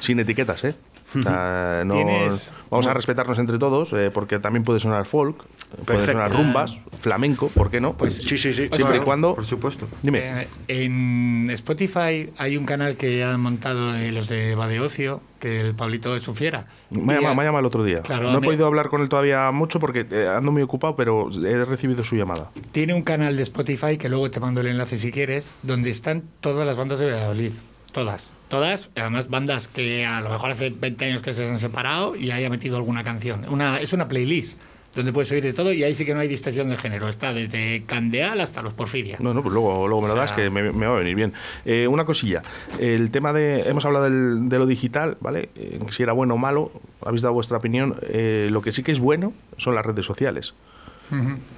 Sin 0.00 0.18
etiquetas, 0.20 0.64
¿eh? 0.64 0.74
O 1.18 1.22
sea, 1.22 1.82
no- 1.84 1.94
Tienes- 1.94 2.50
vamos 2.70 2.86
a 2.86 2.94
respetarnos 2.94 3.38
entre 3.38 3.58
todos, 3.58 3.92
eh, 3.92 4.10
porque 4.12 4.38
también 4.38 4.64
puede 4.64 4.80
sonar 4.80 5.04
folk, 5.06 5.36
puede 5.36 5.84
Perfecto. 5.84 6.12
sonar 6.12 6.32
rumbas, 6.32 6.80
flamenco, 7.00 7.48
¿por 7.48 7.70
qué 7.70 7.80
no? 7.80 7.92
Pues 7.94 8.14
Sí, 8.16 8.38
sí, 8.38 8.52
sí. 8.54 8.68
Siempre 8.72 8.78
y 8.78 8.82
sea, 8.92 9.02
cuando. 9.04 9.34
Por 9.34 9.44
supuesto. 9.44 9.86
Dime. 10.02 10.42
Eh, 10.42 10.48
en 10.68 11.50
Spotify 11.50 12.30
hay 12.38 12.56
un 12.56 12.64
canal 12.64 12.96
que 12.96 13.22
han 13.24 13.40
montado 13.40 13.94
eh, 13.96 14.12
los 14.12 14.28
de 14.28 14.54
Va 14.54 14.68
de 14.68 14.80
Ocio, 14.80 15.20
que 15.38 15.60
el 15.60 15.74
Pablito 15.74 16.14
es 16.16 16.22
su 16.22 16.34
fiera. 16.34 16.64
Me 16.90 17.14
ha 17.14 17.20
Y 17.20 17.24
llamado, 17.24 17.58
el 17.58 17.64
otro 17.66 17.84
día. 17.84 18.02
Claro, 18.02 18.30
no 18.30 18.38
he 18.38 18.40
podido 18.42 18.66
hablar 18.66 18.88
con 18.88 19.00
él 19.02 19.08
todavía 19.08 19.50
mucho 19.50 19.80
porque 19.80 20.06
ando 20.34 20.52
muy 20.52 20.62
ocupado, 20.62 20.94
pero 20.96 21.28
he 21.44 21.64
recibido 21.64 22.04
su 22.04 22.16
llamada. 22.16 22.50
Tiene 22.70 22.94
un 22.94 23.02
canal 23.02 23.36
de 23.36 23.42
Spotify, 23.42 23.96
que 23.98 24.08
luego 24.08 24.30
te 24.30 24.40
mando 24.40 24.60
el 24.60 24.68
enlace 24.68 24.98
si 24.98 25.10
quieres, 25.10 25.46
donde 25.62 25.90
están 25.90 26.22
todas 26.40 26.66
las 26.66 26.76
bandas 26.76 27.00
de 27.00 27.06
Valladolid. 27.10 27.52
Todas. 27.92 28.30
Todas. 28.52 28.90
Además, 28.96 29.28
bandas 29.30 29.66
que 29.66 30.04
a 30.04 30.20
lo 30.20 30.28
mejor 30.30 30.50
hace 30.50 30.68
20 30.70 31.04
años 31.06 31.22
que 31.22 31.32
se 31.32 31.48
han 31.48 31.58
separado 31.58 32.14
y 32.14 32.30
haya 32.30 32.50
metido 32.50 32.76
alguna 32.76 33.02
canción. 33.02 33.46
Una, 33.48 33.80
es 33.80 33.92
una 33.94 34.06
playlist 34.08 34.58
donde 34.94 35.10
puedes 35.10 35.32
oír 35.32 35.42
de 35.42 35.54
todo 35.54 35.72
y 35.72 35.82
ahí 35.84 35.94
sí 35.94 36.04
que 36.04 36.12
no 36.12 36.20
hay 36.20 36.28
distinción 36.28 36.68
de 36.68 36.76
género. 36.76 37.08
Está 37.08 37.32
desde 37.32 37.82
Candeal 37.86 38.42
hasta 38.42 38.60
los 38.60 38.74
Porfiria. 38.74 39.16
No, 39.20 39.32
no, 39.32 39.42
pues 39.42 39.54
luego, 39.54 39.88
luego 39.88 40.02
me 40.02 40.08
lo 40.08 40.12
O 40.12 40.16
sea- 40.16 40.24
das, 40.24 40.32
que 40.34 40.50
me, 40.50 40.70
me 40.70 40.84
va 40.86 40.96
a 40.96 40.98
venir 40.98 41.14
bien. 41.14 41.32
Eh, 41.64 41.88
una 41.88 42.04
cosilla, 42.04 42.42
el 42.78 43.10
tema 43.10 43.32
de, 43.32 43.62
hemos 43.70 43.86
hablado 43.86 44.04
del- 44.04 44.50
de 44.50 44.58
lo 44.58 44.66
digital, 44.66 45.16
¿vale? 45.20 45.48
Eh, 45.56 45.80
si 45.88 46.02
era 46.02 46.12
bueno 46.12 46.34
o 46.34 46.36
malo, 46.38 46.70
habéis 47.02 47.22
dado 47.22 47.32
vuestra 47.32 47.56
opinión. 47.56 47.96
Eh, 48.02 48.48
lo 48.52 48.60
que 48.60 48.72
sí 48.72 48.82
que 48.82 48.92
es 48.92 49.00
bueno 49.00 49.32
son 49.56 49.74
las 49.74 49.86
redes 49.86 50.04
sociales. 50.04 50.52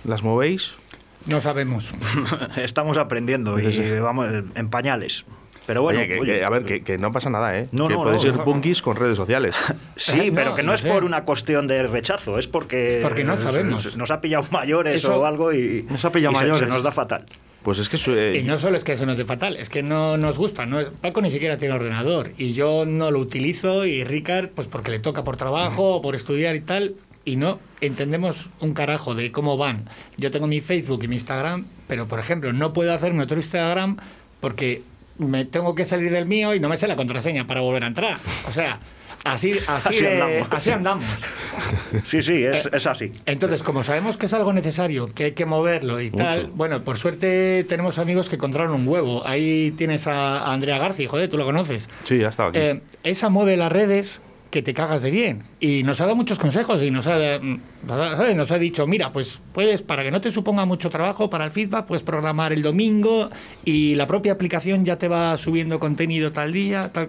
¿Las 0.04 0.22
movéis? 0.22 0.74
No 1.26 1.40
sabemos. 1.40 1.90
Estamos 2.56 2.96
aprendiendo 2.98 3.58
y 3.58 3.98
vamos 3.98 4.28
en 4.54 4.68
pañales. 4.68 5.24
Pero 5.66 5.82
bueno, 5.82 6.00
oye, 6.00 6.08
que, 6.08 6.20
oye, 6.20 6.38
que- 6.38 6.44
a 6.44 6.50
ver, 6.50 6.64
que, 6.64 6.82
que 6.82 6.98
no 6.98 7.10
pasa 7.10 7.30
nada, 7.30 7.58
¿eh? 7.58 7.68
No, 7.72 7.86
que 7.88 7.94
no, 7.94 8.02
podéis 8.02 8.24
no. 8.24 8.32
ser 8.34 8.44
punkis 8.44 8.82
con 8.82 8.96
redes 8.96 9.16
sociales. 9.16 9.56
Sí, 9.96 10.30
No, 10.30 10.34
pero 10.34 10.54
que 10.54 10.62
no, 10.62 10.68
no 10.68 10.74
es 10.74 10.80
sé. 10.80 10.90
por 10.90 11.04
una 11.04 11.24
cuestión 11.24 11.66
de 11.66 11.84
rechazo, 11.84 12.38
es 12.38 12.46
porque, 12.48 12.98
Porque 13.02 13.24
no 13.24 13.36
sabemos. 13.36 13.96
nos 13.96 14.10
ha 14.10 14.20
pillado 14.20 14.44
mayores 14.50 14.96
Eso- 14.96 15.20
o 15.20 15.24
algo 15.24 15.52
y, 15.52 15.86
Nos 15.88 16.04
ha 16.04 16.10
pillado 16.12 16.32
y 16.32 16.36
se- 16.36 16.40
se, 16.44 16.48
mayores. 16.50 16.68
nos 16.68 16.82
da 16.82 16.90
fatal. 16.92 17.24
Pues 17.62 17.78
es 17.78 17.88
que... 17.88 17.96
eso, 17.96 18.14
eh, 18.14 18.36
Y 18.38 18.42
no 18.42 18.58
solo 18.58 18.76
es 18.76 18.84
que 18.84 18.94
se 18.98 19.06
nos 19.06 19.16
dé 19.16 19.24
fatal, 19.24 19.56
es 19.56 19.70
que 19.70 19.82
no 19.82 20.18
nos 20.18 20.36
gusta. 20.36 20.66
No 20.66 20.80
es, 20.80 20.90
Paco 20.90 21.22
ni 21.22 21.30
siquiera 21.30 21.56
tiene 21.56 21.74
ordenador 21.74 22.32
y 22.36 22.52
yo 22.52 22.84
no 22.84 23.10
lo 23.10 23.20
utilizo 23.20 23.86
y 23.86 24.04
Ricard, 24.04 24.48
pues 24.50 24.66
porque 24.68 24.90
le 24.90 24.98
toca 24.98 25.24
por 25.24 25.38
trabajo 25.38 25.94
o 25.94 26.02
por 26.02 26.14
estudiar 26.14 26.56
y 26.56 26.60
tal, 26.60 26.96
y 27.24 27.36
no 27.36 27.58
entendemos 27.80 28.50
un 28.60 28.74
carajo 28.74 29.14
de 29.14 29.32
cómo 29.32 29.56
van. 29.56 29.84
Yo 30.18 30.30
tengo 30.30 30.46
mi 30.46 30.60
Facebook 30.60 31.04
y 31.04 31.08
mi 31.08 31.14
Instagram, 31.16 31.64
pero 31.88 32.06
por 32.06 32.18
ejemplo 32.20 32.52
no 32.52 32.74
puedo 32.74 32.92
hacerme 32.92 33.22
otro 33.22 33.38
Instagram 33.38 33.96
porque 34.40 34.82
me 35.18 35.44
tengo 35.44 35.74
que 35.74 35.84
salir 35.84 36.10
del 36.10 36.26
mío 36.26 36.54
y 36.54 36.60
no 36.60 36.68
me 36.68 36.76
sé 36.76 36.86
la 36.88 36.96
contraseña 36.96 37.46
para 37.46 37.60
volver 37.60 37.84
a 37.84 37.86
entrar. 37.86 38.18
O 38.48 38.52
sea, 38.52 38.78
así, 39.24 39.52
así, 39.66 39.88
Así 39.88 40.00
de- 40.02 40.12
andamos. 40.22 40.48
así 40.52 40.70
andamos. 40.70 41.04
Sí, 42.06 42.22
sí, 42.22 42.44
es, 42.44 42.66
Eh, 42.66 42.70
es 42.72 42.86
así. 42.86 43.12
Entonces, 43.26 43.62
como 43.62 43.82
sabemos 43.82 44.16
que 44.16 44.26
es 44.26 44.34
algo 44.34 44.52
necesario, 44.52 45.12
que 45.14 45.24
hay 45.24 45.32
que 45.32 45.46
moverlo 45.46 46.00
y 46.00 46.10
Mucho. 46.10 46.24
tal, 46.24 46.46
bueno, 46.54 46.82
por 46.84 46.98
suerte 46.98 47.64
tenemos 47.68 47.98
amigos 47.98 48.28
que 48.28 48.36
encontraron 48.36 48.74
un 48.74 48.88
huevo. 48.88 49.26
Ahí 49.26 49.72
tienes 49.76 50.06
a 50.06 50.38
a 50.44 50.52
Andrea 50.52 50.78
García, 50.78 51.08
joder, 51.08 51.28
tú 51.30 51.36
lo 51.38 51.44
conoces. 51.44 51.88
Sí, 52.04 52.22
ha 52.24 52.28
estado 52.28 52.48
aquí. 52.50 52.58
Eh, 52.58 52.80
esa 53.04 53.28
mueve 53.28 53.56
las 53.56 53.70
redes 53.72 54.20
que 54.54 54.62
te 54.62 54.72
cagas 54.72 55.02
de 55.02 55.10
bien. 55.10 55.42
Y 55.58 55.82
nos 55.82 56.00
ha 56.00 56.04
dado 56.04 56.14
muchos 56.14 56.38
consejos 56.38 56.80
y 56.80 56.92
nos 56.92 57.08
ha, 57.08 57.40
¿sabes? 57.88 58.36
nos 58.36 58.52
ha 58.52 58.58
dicho, 58.60 58.86
mira, 58.86 59.12
pues 59.12 59.40
puedes, 59.52 59.82
para 59.82 60.04
que 60.04 60.12
no 60.12 60.20
te 60.20 60.30
suponga 60.30 60.64
mucho 60.64 60.90
trabajo 60.90 61.28
para 61.28 61.44
el 61.44 61.50
feedback, 61.50 61.86
puedes 61.86 62.04
programar 62.04 62.52
el 62.52 62.62
domingo 62.62 63.30
y 63.64 63.96
la 63.96 64.06
propia 64.06 64.30
aplicación 64.30 64.84
ya 64.84 64.96
te 64.96 65.08
va 65.08 65.36
subiendo 65.38 65.80
contenido 65.80 66.30
tal 66.30 66.52
día, 66.52 66.92
tal... 66.92 67.08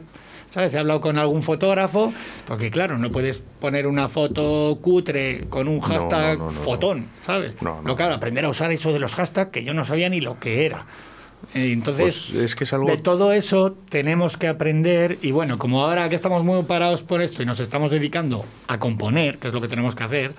¿Sabes? 0.50 0.74
He 0.74 0.80
hablado 0.80 1.02
con 1.02 1.20
algún 1.20 1.44
fotógrafo, 1.44 2.14
porque 2.48 2.72
claro, 2.72 2.98
no 2.98 3.12
puedes 3.12 3.44
poner 3.60 3.86
una 3.86 4.10
foto 4.10 4.80
cutre 4.82 5.46
con 5.50 5.68
un 5.68 5.82
hashtag 5.82 6.40
no, 6.40 6.46
no, 6.46 6.52
no. 6.52 6.62
fotón, 6.62 7.06
¿sabes? 7.22 7.54
Lo 7.62 7.96
claro, 7.96 8.16
aprender 8.16 8.46
a 8.46 8.50
usar 8.50 8.72
eso 8.72 8.92
de 8.94 9.00
los 9.00 9.14
hashtags 9.14 9.52
que 9.52 9.64
yo 9.64 9.74
no 9.74 9.86
sabía 9.86 10.10
ni 10.10 10.22
lo 10.22 10.40
que 10.40 10.66
era. 10.66 10.86
Eh, 11.54 11.72
Entonces, 11.72 12.30
Pues 12.34 12.44
es 12.44 12.56
que 12.56 12.64
es 12.64 12.74
algo... 12.74 12.88
de 12.88 12.98
todo 12.98 13.32
eso 13.34 13.76
tenemos 13.90 14.38
que 14.38 14.48
aprender 14.48 15.18
y 15.22 15.32
bueno, 15.32 15.58
como 15.58 15.82
ahora 15.84 16.10
que 16.10 16.16
estamos 16.16 16.44
muy 16.44 16.64
parados 16.64 17.04
por 17.04 17.22
esto 17.22 17.44
y 17.44 17.46
nos 17.46 17.60
estamos 17.60 17.92
dedicando 17.92 18.46
a 18.68 18.80
componer, 18.80 19.38
que 19.38 19.48
es 19.50 19.54
lo 19.54 19.62
que 19.62 19.68
tenemos 19.68 19.96
que 19.96 20.04
hacer, 20.04 20.34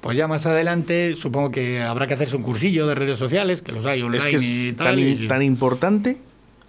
pues 0.00 0.16
ya 0.16 0.26
más 0.28 0.46
adelante 0.46 1.14
supongo 1.16 1.50
que 1.50 1.80
habrá 1.82 2.06
que 2.06 2.14
hacerse 2.14 2.36
un 2.36 2.42
cursillo 2.42 2.86
de 2.86 2.94
redes 2.94 3.18
sociales, 3.18 3.62
que 3.62 3.72
los 3.72 3.84
hay 3.86 4.02
online 4.02 4.18
es 4.18 4.24
que 4.24 4.36
es 4.36 4.56
y 4.58 4.72
tal. 4.72 4.86
tan, 4.88 4.98
y- 4.98 5.26
tan 5.26 5.42
importante 5.42 6.18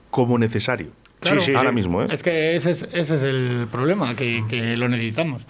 como 0.09 0.37
necesario. 0.37 0.87
Claro. 1.21 1.39
Sí, 1.39 1.51
sí, 1.51 1.55
Ahora 1.55 1.69
sí. 1.69 1.75
mismo, 1.75 2.01
¿eh? 2.03 2.07
Es 2.11 2.23
que 2.23 2.55
ese 2.55 2.71
es, 2.71 2.87
ese 2.91 3.15
es 3.15 3.23
el 3.23 3.67
problema, 3.71 4.15
que, 4.15 4.43
que 4.49 4.75
lo 4.75 4.89
necesitamos. 4.89 5.43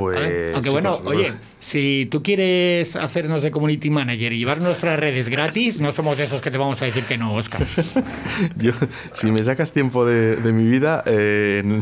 Pues, 0.00 0.20
¿vale? 0.20 0.52
Aunque 0.54 0.70
chicos, 0.70 0.72
bueno, 0.72 0.98
pues- 1.04 1.18
oye, 1.18 1.32
si 1.60 2.08
tú 2.10 2.22
quieres 2.22 2.96
hacernos 2.96 3.42
de 3.42 3.50
community 3.50 3.90
manager 3.90 4.32
y 4.32 4.38
llevar 4.38 4.60
nuestras 4.60 4.98
redes 4.98 5.28
gratis, 5.28 5.78
no 5.78 5.92
somos 5.92 6.16
de 6.16 6.24
esos 6.24 6.40
que 6.40 6.50
te 6.50 6.56
vamos 6.58 6.80
a 6.80 6.86
decir 6.86 7.04
que 7.04 7.18
no, 7.18 7.34
Oscar. 7.34 7.66
Yo, 8.56 8.72
si 9.12 9.30
me 9.30 9.44
sacas 9.44 9.72
tiempo 9.72 10.06
de, 10.06 10.36
de 10.36 10.52
mi 10.52 10.66
vida, 10.66 11.02
eh, 11.06 11.60
en 11.62 11.72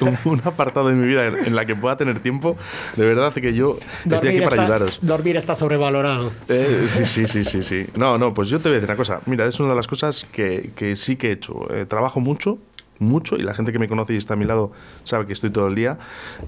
un, 0.00 0.18
un 0.24 0.40
apartado 0.44 0.88
de 0.88 0.94
mi 0.94 1.06
vida 1.06 1.26
en, 1.26 1.36
en 1.46 1.56
la 1.56 1.66
que 1.66 1.74
pueda 1.74 1.96
tener 1.96 2.20
tiempo, 2.20 2.56
de 2.96 3.04
verdad 3.06 3.32
que 3.34 3.52
yo 3.54 3.78
estoy 4.08 4.28
aquí 4.28 4.38
para 4.40 4.50
está, 4.50 4.62
ayudaros. 4.62 4.98
dormir 5.02 5.36
está 5.36 5.54
sobrevalorado. 5.54 6.32
Eh, 6.48 6.86
sí, 7.02 7.04
sí, 7.04 7.26
sí, 7.26 7.44
sí, 7.44 7.62
sí. 7.62 7.86
No, 7.96 8.18
no, 8.18 8.32
pues 8.34 8.48
yo 8.48 8.58
te 8.60 8.68
voy 8.68 8.72
a 8.72 8.80
decir 8.80 8.88
una 8.90 8.96
cosa. 8.96 9.20
Mira, 9.26 9.46
es 9.46 9.58
una 9.58 9.70
de 9.70 9.76
las 9.76 9.88
cosas 9.88 10.26
que, 10.30 10.70
que 10.76 10.94
sí 10.96 11.16
que 11.16 11.30
he 11.30 11.32
hecho. 11.32 11.68
Eh, 11.74 11.86
trabajo 11.86 12.20
mucho, 12.20 12.58
mucho, 12.98 13.36
y 13.36 13.42
la 13.42 13.54
gente 13.54 13.72
que 13.72 13.78
me 13.78 13.88
conoce 13.88 14.14
y 14.14 14.16
está 14.16 14.34
a 14.34 14.36
mi 14.36 14.44
lado 14.44 14.72
sabe 15.02 15.26
que 15.26 15.32
estoy 15.32 15.50
todo 15.50 15.68
el 15.68 15.74
día, 15.74 15.98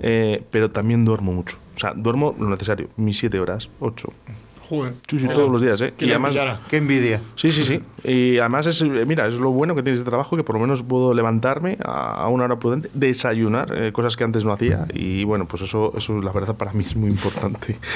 eh, 0.01 0.45
pero 0.51 0.71
también 0.71 1.05
duermo 1.05 1.33
mucho. 1.33 1.59
O 1.75 1.79
sea, 1.79 1.93
duermo 1.95 2.35
lo 2.39 2.49
necesario, 2.49 2.89
mis 2.97 3.19
siete 3.19 3.39
horas, 3.41 3.69
ocho. 3.81 4.13
Joder. 4.69 4.95
Sí, 5.09 5.19
sí, 5.19 5.29
todos 5.29 5.51
los 5.51 5.61
días, 5.63 5.81
¿eh? 5.81 5.95
¿Quién 5.97 6.11
Y 6.11 6.13
además? 6.13 6.37
Qué 6.69 6.77
envidia. 6.79 7.21
Sí, 7.37 7.53
sí, 7.53 7.63
sí. 7.63 7.81
Y 8.05 8.39
además, 8.39 8.67
es, 8.67 8.81
eh, 8.83 9.05
mira, 9.07 9.27
es 9.29 9.35
lo 9.39 9.51
bueno 9.51 9.75
que 9.75 9.83
tiene 9.83 9.97
este 9.97 10.09
trabajo, 10.09 10.37
que 10.37 10.43
por 10.45 10.57
lo 10.57 10.61
menos 10.61 10.83
puedo 10.83 11.15
levantarme 11.15 11.79
a, 11.85 12.15
a 12.15 12.29
una 12.29 12.45
hora 12.45 12.59
prudente, 12.59 12.91
desayunar, 12.95 13.73
eh, 13.77 13.93
cosas 13.93 14.17
que 14.17 14.25
antes 14.25 14.45
no 14.45 14.53
hacía. 14.53 14.87
Y 14.93 15.25
bueno, 15.25 15.47
pues 15.47 15.63
eso, 15.63 15.93
eso 15.97 16.21
la 16.21 16.33
verdad 16.33 16.57
para 16.57 16.73
mí 16.73 16.85
es 16.85 16.97
muy 16.97 17.11
importante. 17.11 17.77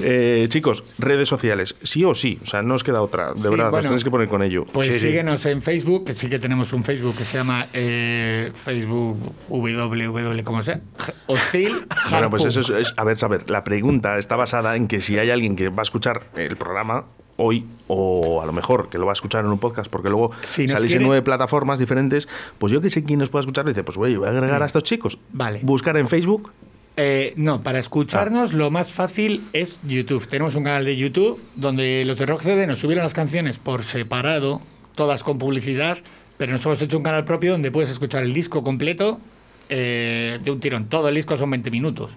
Eh, 0.00 0.46
chicos, 0.50 0.84
redes 0.98 1.28
sociales, 1.28 1.76
sí 1.82 2.04
o 2.04 2.14
sí, 2.14 2.38
o 2.42 2.46
sea, 2.46 2.62
no 2.62 2.74
os 2.74 2.84
queda 2.84 3.00
otra, 3.02 3.32
de 3.34 3.40
Sí, 3.42 3.48
verdad, 3.48 3.66
os 3.66 3.70
bueno. 3.72 3.82
tenéis 3.84 4.04
que 4.04 4.10
poner 4.10 4.28
con 4.28 4.42
ello. 4.42 4.64
Pues 4.66 4.88
Sí, 4.88 4.94
sí. 4.94 5.06
síguenos 5.08 5.44
en 5.46 5.62
Facebook, 5.62 6.04
que 6.04 6.14
sí 6.14 6.28
que 6.28 6.38
tenemos 6.38 6.72
un 6.72 6.84
Facebook 6.84 7.16
que 7.16 7.24
se 7.24 7.38
llama 7.38 7.68
eh, 7.72 8.52
Facebook 8.64 9.16
www, 9.48 10.42
como 10.44 10.62
sea, 10.62 10.80
Hostil. 11.26 11.86
Bueno, 12.10 12.30
pues 12.30 12.44
eso 12.44 12.60
es, 12.60 12.70
es- 12.70 12.94
a 12.96 13.04
ver, 13.04 13.16
saber, 13.16 13.48
la 13.50 13.64
pregunta 13.64 14.18
está 14.18 14.36
basada 14.36 14.76
en 14.76 14.88
que 14.88 15.00
si 15.00 15.18
hay 15.18 15.30
alguien 15.30 15.56
que 15.56 15.68
va 15.68 15.80
a 15.80 15.82
escuchar 15.82 16.15
el 16.36 16.56
programa 16.56 17.04
hoy 17.38 17.64
o 17.88 18.40
a 18.42 18.46
lo 18.46 18.52
mejor 18.52 18.88
que 18.88 18.96
lo 18.98 19.04
va 19.06 19.12
a 19.12 19.14
escuchar 19.14 19.44
en 19.44 19.50
un 19.50 19.58
podcast 19.58 19.90
porque 19.90 20.08
luego 20.08 20.30
Si 20.44 20.66
salís 20.68 20.90
quiere- 20.90 21.02
en 21.02 21.06
nueve 21.08 21.22
plataformas 21.22 21.78
diferentes, 21.78 22.28
pues 22.58 22.72
yo 22.72 22.80
que 22.80 22.88
sé 22.90 23.04
quién 23.04 23.18
nos 23.18 23.28
pueda 23.28 23.40
escuchar 23.42 23.66
dice, 23.66 23.84
pues 23.84 23.98
oye, 23.98 24.16
voy 24.16 24.26
a 24.26 24.30
agregar 24.30 24.62
a 24.62 24.66
estos 24.66 24.82
chicos. 24.84 25.18
Vale. 25.32 25.60
Buscar 25.62 25.96
en 25.98 26.08
Facebook. 26.08 26.50
Eh, 26.98 27.34
no, 27.36 27.62
para 27.62 27.78
escucharnos 27.78 28.54
Ah. 28.54 28.56
lo 28.56 28.70
más 28.70 28.90
fácil 28.90 29.44
es 29.52 29.80
YouTube. 29.86 30.26
Tenemos 30.26 30.54
un 30.54 30.64
canal 30.64 30.86
de 30.86 30.96
YouTube 30.96 31.38
donde 31.54 32.04
los 32.06 32.16
de 32.16 32.24
Rock 32.24 32.40
CD 32.40 32.66
nos 32.66 32.78
subieron 32.78 33.04
las 33.04 33.12
canciones 33.12 33.58
por 33.58 33.82
separado, 33.82 34.62
todas 34.94 35.22
con 35.22 35.38
publicidad, 35.38 35.98
pero 36.38 36.52
nos 36.52 36.64
hemos 36.64 36.80
hecho 36.80 36.96
un 36.96 37.02
canal 37.02 37.26
propio 37.26 37.52
donde 37.52 37.70
puedes 37.70 37.90
escuchar 37.90 38.22
el 38.22 38.32
disco 38.32 38.62
completo 38.64 39.20
eh, 39.68 40.38
de 40.42 40.50
un 40.50 40.58
tirón. 40.58 40.86
Todo 40.86 41.10
el 41.10 41.14
disco 41.16 41.36
son 41.36 41.50
20 41.50 41.70
minutos. 41.70 42.12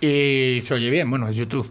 Y 0.00 0.60
se 0.64 0.74
oye 0.74 0.90
bien, 0.90 1.08
bueno, 1.10 1.28
es 1.28 1.36
YouTube. 1.36 1.68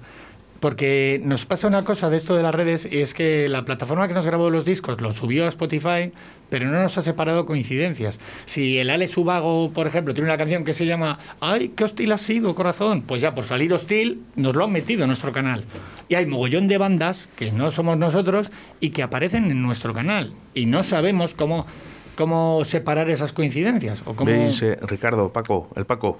Porque 0.59 1.21
nos 1.23 1.45
pasa 1.45 1.67
una 1.67 1.83
cosa 1.83 2.09
de 2.09 2.17
esto 2.17 2.35
de 2.35 2.43
las 2.43 2.55
redes 2.55 2.87
y 2.89 2.99
es 2.99 3.13
que 3.13 3.47
la 3.47 3.63
plataforma 3.65 4.07
que 4.07 4.13
nos 4.13 4.25
grabó 4.25 4.49
los 4.49 4.65
discos 4.65 5.01
lo 5.01 5.13
subió 5.13 5.45
a 5.45 5.49
Spotify, 5.49 6.11
pero 6.49 6.65
no 6.65 6.81
nos 6.81 6.97
ha 6.97 7.01
separado 7.01 7.45
coincidencias. 7.45 8.19
Si 8.45 8.77
el 8.77 8.89
Alex 8.89 9.17
Ubago, 9.17 9.71
por 9.71 9.87
ejemplo, 9.87 10.13
tiene 10.13 10.29
una 10.29 10.37
canción 10.37 10.63
que 10.63 10.73
se 10.73 10.85
llama 10.85 11.19
¡Ay, 11.39 11.73
qué 11.75 11.83
hostil 11.83 12.11
ha 12.11 12.17
sido, 12.17 12.55
corazón! 12.55 13.03
Pues 13.03 13.21
ya 13.21 13.35
por 13.35 13.43
salir 13.43 13.71
hostil 13.73 14.21
nos 14.35 14.55
lo 14.55 14.63
han 14.63 14.71
metido 14.71 15.03
en 15.03 15.07
nuestro 15.09 15.31
canal. 15.31 15.65
Y 16.09 16.15
hay 16.15 16.25
mogollón 16.25 16.67
de 16.67 16.77
bandas 16.77 17.29
que 17.35 17.51
no 17.51 17.69
somos 17.71 17.97
nosotros 17.97 18.49
y 18.79 18.91
que 18.91 19.03
aparecen 19.03 19.51
en 19.51 19.61
nuestro 19.61 19.93
canal. 19.93 20.33
Y 20.53 20.65
no 20.65 20.81
sabemos 20.83 21.33
cómo, 21.33 21.65
cómo 22.17 22.65
separar 22.65 23.09
esas 23.09 23.31
coincidencias. 23.31 24.01
O 24.05 24.13
cómo... 24.15 24.29
¿Veis, 24.29 24.61
eh, 24.61 24.77
Ricardo, 24.81 25.31
Paco, 25.31 25.69
el 25.77 25.85
Paco? 25.85 26.19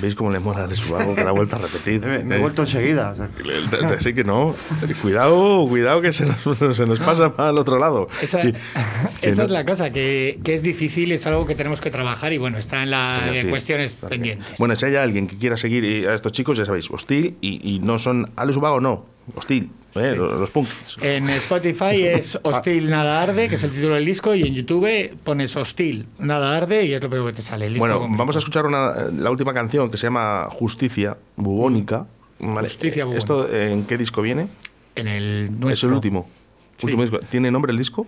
¿Veis 0.00 0.14
cómo 0.14 0.30
le 0.30 0.38
mola 0.38 0.68
de 0.68 0.76
su 0.76 0.94
algo 0.94 1.16
que 1.16 1.24
la 1.24 1.32
vuelta 1.32 1.56
a 1.56 1.58
repetir? 1.58 2.00
Me, 2.06 2.22
me 2.22 2.36
he 2.36 2.38
Eh, 2.38 2.40
vuelto 2.42 2.62
enseguida. 2.62 3.10
o 3.10 3.16
sea, 3.16 3.96
Así 3.96 4.14
que 4.14 4.22
no. 4.22 4.54
Cuidado, 5.02 5.66
cuidado 5.68 6.00
que 6.00 6.12
se 6.12 6.24
nos, 6.26 6.36
se 6.76 6.86
nos 6.86 7.00
pasa 7.00 7.34
para 7.34 7.50
el 7.50 7.58
otro 7.58 7.78
lado. 7.80 8.06
Esa, 8.22 8.40
Que- 8.40 8.52
que 9.20 9.30
esa 9.30 9.42
no- 9.42 9.46
es 9.46 9.50
la 9.50 9.64
cosa, 9.64 9.90
que, 9.90 10.38
que 10.44 10.54
es 10.54 10.62
difícil, 10.62 11.10
es 11.10 11.26
algo 11.26 11.44
que 11.46 11.56
tenemos 11.56 11.80
que 11.80 11.90
trabajar 11.90 12.32
y 12.32 12.38
bueno, 12.38 12.56
está 12.58 12.84
en 12.84 12.90
las 12.92 13.42
sí, 13.42 13.48
cuestiones 13.48 13.96
bien. 13.98 14.10
pendientes. 14.10 14.58
Bueno, 14.58 14.76
si 14.76 14.86
hay 14.86 14.94
alguien 14.94 15.26
que 15.26 15.36
quiera 15.38 15.56
seguir 15.56 15.84
eh, 15.84 16.08
a 16.08 16.14
estos 16.14 16.30
chicos, 16.30 16.56
ya 16.56 16.64
sabéis, 16.66 16.88
hostil 16.90 17.36
y, 17.40 17.74
y 17.74 17.80
no 17.80 17.98
son 17.98 18.30
Alex 18.36 18.56
Ubago, 18.58 18.80
no, 18.80 19.06
hostil. 19.34 19.70
¿Eh? 19.96 20.14
Los, 20.16 20.38
los 20.40 20.50
punkis. 20.50 20.96
En 21.00 21.28
Spotify 21.30 22.02
es 22.02 22.38
Hostil 22.42 22.88
Nada 22.90 23.22
Arde, 23.22 23.48
que 23.48 23.54
es 23.56 23.62
el 23.64 23.70
título 23.70 23.94
del 23.94 24.04
disco, 24.04 24.34
y 24.34 24.42
en 24.42 24.54
YouTube 24.54 25.16
pones 25.24 25.56
Hostil 25.56 26.06
Nada 26.18 26.56
Arde 26.56 26.84
y 26.84 26.94
es 26.94 27.02
lo 27.02 27.08
primero 27.08 27.26
que 27.28 27.34
te 27.36 27.42
sale. 27.42 27.66
el 27.66 27.74
disco 27.74 27.82
Bueno, 27.86 27.98
completo. 28.00 28.18
vamos 28.18 28.36
a 28.36 28.38
escuchar 28.40 28.66
una, 28.66 28.94
la 29.16 29.30
última 29.30 29.52
canción 29.52 29.90
que 29.90 29.96
se 29.96 30.06
llama 30.06 30.48
Justicia, 30.50 31.16
bubónica. 31.36 32.06
¿vale? 32.40 32.68
Justicia 32.68 33.04
bubónica. 33.04 33.18
¿Esto 33.18 33.48
eh, 33.52 33.72
en 33.72 33.84
qué 33.84 33.96
disco 33.98 34.22
viene? 34.22 34.48
En 34.96 35.08
el 35.08 35.44
Es 35.44 35.50
nuestro. 35.52 35.88
el 35.90 35.94
último. 35.96 36.28
Sí. 36.76 36.86
Último 36.86 37.02
disco. 37.02 37.18
¿Tiene 37.20 37.50
nombre 37.50 37.72
el 37.72 37.78
disco? 37.78 38.06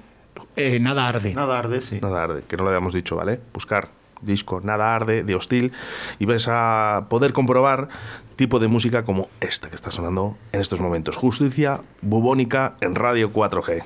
Eh, 0.54 0.78
nada 0.80 1.08
Arde. 1.08 1.32
Nada 1.34 1.58
arde, 1.58 1.80
sí. 1.82 1.98
Nada 2.02 2.24
arde, 2.24 2.42
que 2.46 2.56
no 2.56 2.64
lo 2.64 2.68
habíamos 2.70 2.92
dicho, 2.92 3.16
¿vale? 3.16 3.40
Buscar 3.54 3.88
disco 4.20 4.60
Nada 4.62 4.94
arde 4.94 5.22
de 5.24 5.34
Hostil 5.34 5.72
y 6.18 6.26
vas 6.26 6.46
a 6.48 7.06
poder 7.08 7.32
comprobar 7.32 7.88
tipo 8.36 8.58
de 8.58 8.68
música 8.68 9.04
como 9.04 9.28
esta 9.40 9.68
que 9.68 9.76
está 9.76 9.90
sonando 9.90 10.36
en 10.52 10.60
estos 10.60 10.80
momentos. 10.80 11.16
Justicia 11.16 11.80
bubónica 12.02 12.76
en 12.80 12.94
Radio 12.94 13.32
4G. 13.32 13.84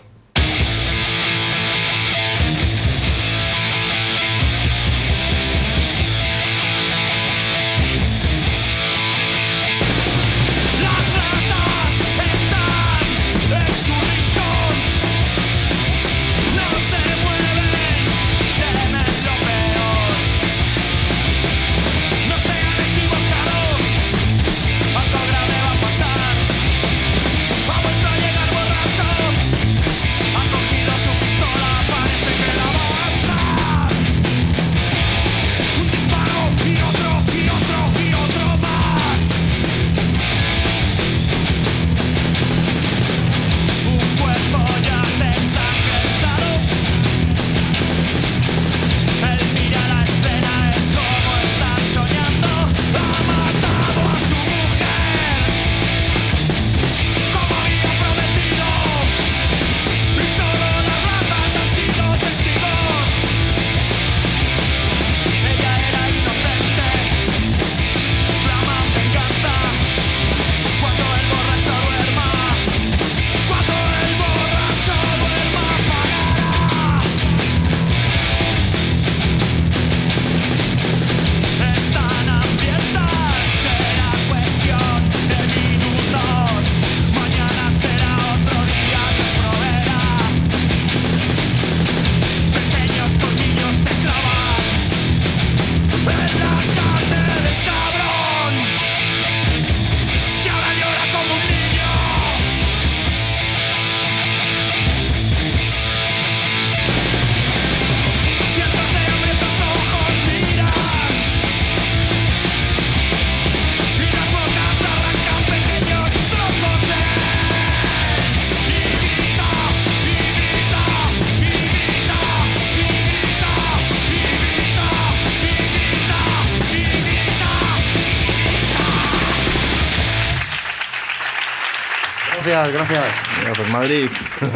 Gracias, 132.69 132.73
gracias. 132.89 133.39
Venga, 133.41 133.53
pues 133.57 133.71
Madrid. 133.71 134.09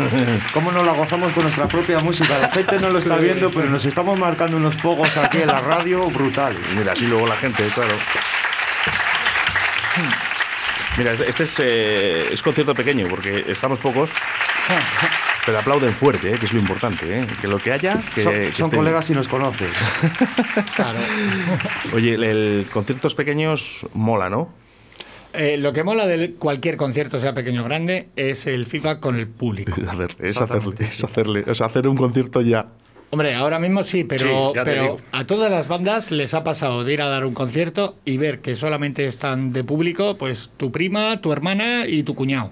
¿Cómo 0.52 0.72
nos 0.72 0.84
la 0.84 0.92
gozamos 0.92 1.32
con 1.32 1.44
nuestra 1.44 1.66
propia 1.68 2.00
música? 2.00 2.38
La 2.38 2.50
gente 2.50 2.78
no 2.78 2.90
lo 2.90 2.98
está 2.98 3.16
viendo, 3.16 3.50
pero 3.50 3.68
nos 3.70 3.84
estamos 3.84 4.18
marcando 4.18 4.57
unos 4.59 4.76
pogos 4.76 5.16
aquí 5.16 5.38
en 5.38 5.46
la 5.48 5.61
radio 5.61 6.07
brutales. 6.11 6.61
Mira, 6.76 6.92
así 6.92 7.07
luego 7.07 7.26
la 7.26 7.36
gente, 7.36 7.66
claro. 7.74 7.94
Mira, 10.96 11.12
este 11.12 11.28
este 11.30 11.42
es, 11.44 11.57
eh, 11.61 12.28
es 12.32 12.42
concierto 12.42 12.74
pequeño 12.74 13.09
porque 13.09 13.44
estamos 13.48 13.78
pocos, 13.80 14.11
pero 15.44 15.59
aplauden 15.59 15.92
fuerte, 15.94 16.34
eh, 16.34 16.38
que 16.38 16.46
es 16.46 16.52
lo 16.52 16.61
importante. 16.61 17.20
eh, 17.20 17.26
Que 17.40 17.48
lo 17.48 17.59
que 17.59 17.72
haya, 17.72 17.98
que, 18.14 18.22
son 18.22 18.32
que 18.32 18.52
son 18.52 18.66
estén- 18.66 18.76
colegas 18.76 19.11
y 19.11 19.12
nos 19.14 19.26
conocen. 19.28 19.68
Claro. 20.76 20.98
Oye, 21.94 22.14
el, 22.14 22.24
el 22.24 22.66
conciertos 22.72 23.14
pequeños 23.14 23.86
mola, 23.94 24.30
¿no? 24.30 24.48
Eh, 25.35 25.57
lo 25.57 25.72
que 25.72 25.82
mola 25.85 26.07
de 26.07 26.35
cualquier 26.35 26.76
concierto, 26.76 27.18
sea 27.20 27.35
pequeño 27.35 27.62
o 27.62 27.64
grande, 27.64 28.09
es 28.16 28.47
el 28.47 28.66
feedback 28.66 29.01
con 29.01 29.16
el 29.16 29.26
público. 29.26 29.72
Es 29.80 29.89
hacer- 29.89 30.16
es 30.20 30.41
hacerle, 30.41 30.74
es 30.80 31.05
hacerle, 31.05 31.45
es 31.47 31.61
hacer 31.61 31.89
un 31.89 31.97
concierto 31.97 32.41
ya. 32.41 32.66
Hombre, 33.11 33.35
ahora 33.35 33.59
mismo 33.61 33.82
sí, 33.85 34.03
pero, 34.05 34.53
Sí, 34.55 34.61
pero 34.64 34.97
a 35.12 35.24
todas 35.24 35.51
las 35.51 35.68
bandas 35.68 36.11
les 36.11 36.35
ha 36.35 36.43
pasado 36.43 36.82
de 36.85 36.93
ir 36.95 37.03
a 37.03 37.09
dar 37.09 37.24
un 37.24 37.35
concierto 37.35 37.97
y 38.05 38.16
ver 38.16 38.41
que 38.41 38.55
solamente 38.57 39.07
están 39.07 39.53
de 39.53 39.62
público, 39.62 40.16
pues 40.16 40.51
tu 40.57 40.72
prima, 40.72 41.20
tu 41.20 41.30
hermana 41.32 41.87
y 41.87 42.03
tu 42.03 42.14
cuñado. 42.16 42.51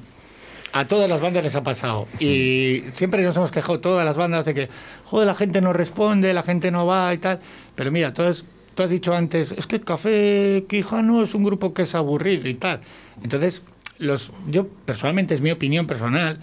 A 0.73 0.87
todas 0.87 1.09
las 1.11 1.21
bandas 1.21 1.43
les 1.45 1.55
ha 1.57 1.63
pasado. 1.65 2.07
Y 2.21 2.85
siempre 2.95 3.23
nos 3.23 3.37
hemos 3.37 3.51
quejado, 3.51 3.81
todas 3.81 4.05
las 4.07 4.17
bandas, 4.17 4.45
de 4.45 4.55
que, 4.55 4.69
joder, 5.05 5.27
la 5.27 5.35
gente 5.35 5.61
no 5.61 5.73
responde, 5.73 6.33
la 6.33 6.43
gente 6.45 6.71
no 6.71 6.87
va 6.87 7.13
y 7.13 7.19
tal. 7.19 7.41
Pero 7.75 7.91
mira, 7.91 8.15
tú 8.15 8.23
has, 8.23 8.45
tú 8.75 8.83
has 8.83 8.91
dicho 8.91 9.15
antes, 9.15 9.53
es 9.53 9.67
que 9.67 9.81
Café 9.81 10.65
Quijano 10.69 11.23
es 11.23 11.35
un 11.35 11.45
grupo 11.45 11.75
que 11.75 11.83
es 11.83 11.95
aburrido 11.95 12.49
y 12.49 12.55
tal. 12.55 12.81
Entonces, 13.23 13.63
los, 13.99 14.33
yo 14.49 14.69
personalmente, 14.69 15.35
es 15.35 15.41
mi 15.41 15.51
opinión 15.51 15.87
personal, 15.87 16.39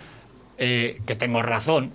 eh, 0.57 1.01
que 1.05 1.15
tengo 1.15 1.41
razón, 1.41 1.91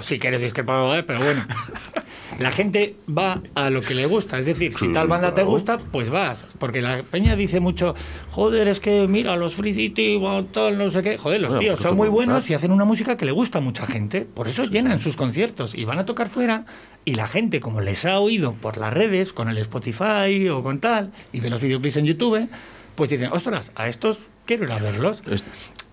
si 0.00 0.18
quieres 0.18 0.40
discrepar, 0.40 1.04
pero 1.06 1.20
bueno. 1.20 1.46
La 2.38 2.50
gente 2.50 2.94
va 3.08 3.42
a 3.54 3.70
lo 3.70 3.80
que 3.82 3.94
le 3.94 4.06
gusta, 4.06 4.38
es 4.38 4.46
decir, 4.46 4.72
si 4.78 4.92
tal 4.92 5.08
banda 5.08 5.28
te 5.30 5.34
claro. 5.36 5.50
gusta, 5.50 5.78
pues 5.78 6.10
vas. 6.10 6.46
Porque 6.58 6.80
la 6.80 7.02
peña 7.02 7.34
dice 7.36 7.60
mucho, 7.60 7.94
joder, 8.30 8.68
es 8.68 8.80
que 8.80 9.06
mira, 9.08 9.36
los 9.36 9.54
Free 9.54 9.74
City, 9.74 10.20
tal, 10.52 10.78
no 10.78 10.90
sé 10.90 11.02
qué. 11.02 11.18
Joder, 11.18 11.40
los 11.40 11.50
Bueno, 11.50 11.60
tíos 11.60 11.72
pues 11.74 11.82
son 11.82 11.90
te 11.92 11.96
muy 11.96 12.08
buenos 12.08 12.48
y 12.48 12.54
hacen 12.54 12.70
una 12.70 12.84
música 12.84 13.16
que 13.16 13.24
le 13.24 13.32
gusta 13.32 13.58
a 13.58 13.60
mucha 13.60 13.84
gente. 13.86 14.22
Por 14.32 14.48
eso 14.48 14.64
llenan 14.64 14.98
sus 15.00 15.16
conciertos 15.16 15.74
y 15.74 15.84
van 15.84 15.98
a 15.98 16.04
tocar 16.06 16.28
fuera. 16.28 16.64
Y 17.04 17.14
la 17.14 17.26
gente, 17.28 17.60
como 17.60 17.80
les 17.80 18.04
ha 18.06 18.18
oído 18.20 18.52
por 18.54 18.76
las 18.78 18.92
redes, 18.92 19.32
con 19.32 19.48
el 19.48 19.58
Spotify 19.58 20.48
o 20.50 20.62
con 20.62 20.78
tal, 20.80 21.12
y 21.32 21.40
ve 21.40 21.50
los 21.50 21.60
videoclips 21.60 21.96
en 21.96 22.04
YouTube, 22.06 22.48
pues 22.94 23.10
dicen, 23.10 23.30
ostras, 23.32 23.72
a 23.74 23.88
estos 23.88 24.18
quiero 24.46 24.64
ir 24.64 24.72
a 24.72 24.78
verlos. 24.78 25.22
Es- 25.30 25.44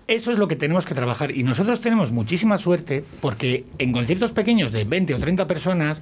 Eso 0.06 0.32
es 0.32 0.38
lo 0.38 0.48
que 0.48 0.56
tenemos 0.56 0.86
que 0.86 0.94
trabajar 0.94 1.36
y 1.36 1.42
nosotros 1.42 1.80
tenemos 1.80 2.12
muchísima 2.12 2.56
suerte 2.56 3.04
porque 3.20 3.66
en 3.76 3.92
conciertos 3.92 4.32
pequeños 4.32 4.72
de 4.72 4.84
20 4.84 5.14
o 5.14 5.18
30 5.18 5.46
personas, 5.46 6.00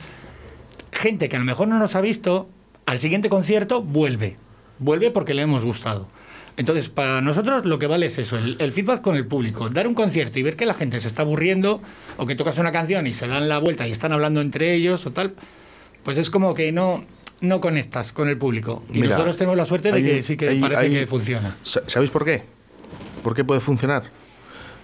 gente 0.97 1.29
que 1.29 1.37
a 1.37 1.39
lo 1.39 1.45
mejor 1.45 1.69
no 1.69 1.79
nos 1.79 1.95
ha 1.95 2.01
visto, 2.01 2.49
al 2.87 2.99
siguiente 2.99 3.29
concierto 3.29 3.83
vuelve. 3.83 4.37
Vuelve 4.79 5.11
porque 5.11 5.35
le 5.35 5.43
hemos 5.43 5.65
gustado. 5.65 6.07
Entonces, 6.59 6.89
para 6.89 7.21
nosotros 7.21 7.67
lo 7.67 7.79
que 7.79 7.87
vale 7.87 8.07
es 8.07 8.19
eso, 8.19 8.39
el, 8.39 8.57
el 8.59 8.73
feedback 8.73 9.03
con 9.03 9.15
el 9.17 9.27
público. 9.27 9.69
Dar 9.69 9.87
un 9.87 9.95
concierto 9.95 10.39
y 10.39 10.43
ver 10.43 10.57
que 10.57 10.65
la 10.65 10.73
gente 10.75 10.99
se 11.01 11.09
está 11.09 11.23
aburriendo 11.23 11.83
o 12.17 12.27
que 12.27 12.35
tocas 12.35 12.59
una 12.59 12.73
canción 12.73 13.07
y 13.07 13.13
se 13.13 13.27
dan 13.29 13.49
la 13.49 13.59
vuelta 13.59 13.87
y 13.87 13.91
están 13.91 14.13
hablando 14.13 14.41
entre 14.41 14.75
ellos 14.75 15.05
o 15.07 15.11
tal, 15.13 15.35
pues 16.03 16.17
es 16.17 16.31
como 16.31 16.55
que 16.55 16.73
no, 16.73 17.05
no 17.43 17.61
conectas 17.61 18.13
con 18.13 18.29
el 18.29 18.39
público. 18.39 18.83
Y 18.91 19.01
Mira, 19.01 19.11
nosotros 19.11 19.37
tenemos 19.37 19.59
la 19.59 19.67
suerte 19.67 19.93
de 19.93 20.03
que 20.03 20.23
sí 20.23 20.37
que 20.39 20.57
parece 20.61 20.89
que 20.91 21.07
funciona. 21.07 21.57
Sa- 21.63 21.83
¿Sabéis 21.87 22.11
por 22.11 22.25
qué? 22.25 22.43
¿Por 23.23 23.35
qué 23.35 23.45
puede 23.45 23.61
funcionar? 23.61 24.05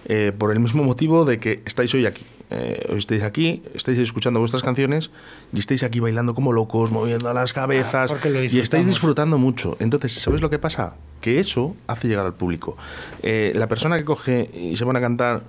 eh, 0.05 0.33
por 0.37 0.51
el 0.51 0.59
mismo 0.59 0.83
motivo 0.83 1.23
de 1.23 1.39
que 1.39 1.61
estáis 1.65 1.93
hoy 1.93 2.05
aquí. 2.05 2.23
Eh, 2.55 2.85
hoy 2.89 2.99
estáis 2.99 3.23
aquí, 3.23 3.63
estáis 3.73 3.97
escuchando 3.97 4.39
vuestras 4.39 4.61
canciones 4.61 5.09
y 5.51 5.59
estáis 5.59 5.81
aquí 5.81 5.99
bailando 5.99 6.35
como 6.35 6.51
locos, 6.51 6.91
moviendo 6.91 7.33
las 7.33 7.51
cabezas 7.51 8.11
lo 8.11 8.43
y 8.43 8.59
estáis 8.59 8.85
disfrutando 8.85 9.39
mucho. 9.39 9.75
Entonces, 9.79 10.13
¿sabes 10.13 10.41
lo 10.41 10.49
que 10.51 10.59
pasa? 10.59 10.95
Que 11.19 11.39
eso 11.39 11.75
hace 11.87 12.07
llegar 12.07 12.25
al 12.27 12.33
público. 12.33 12.77
Eh, 13.23 13.53
la 13.55 13.67
persona 13.67 13.97
que 13.97 14.05
coge 14.05 14.51
y 14.53 14.75
se 14.75 14.85
pone 14.85 14.99
a 14.99 15.01
cantar 15.01 15.43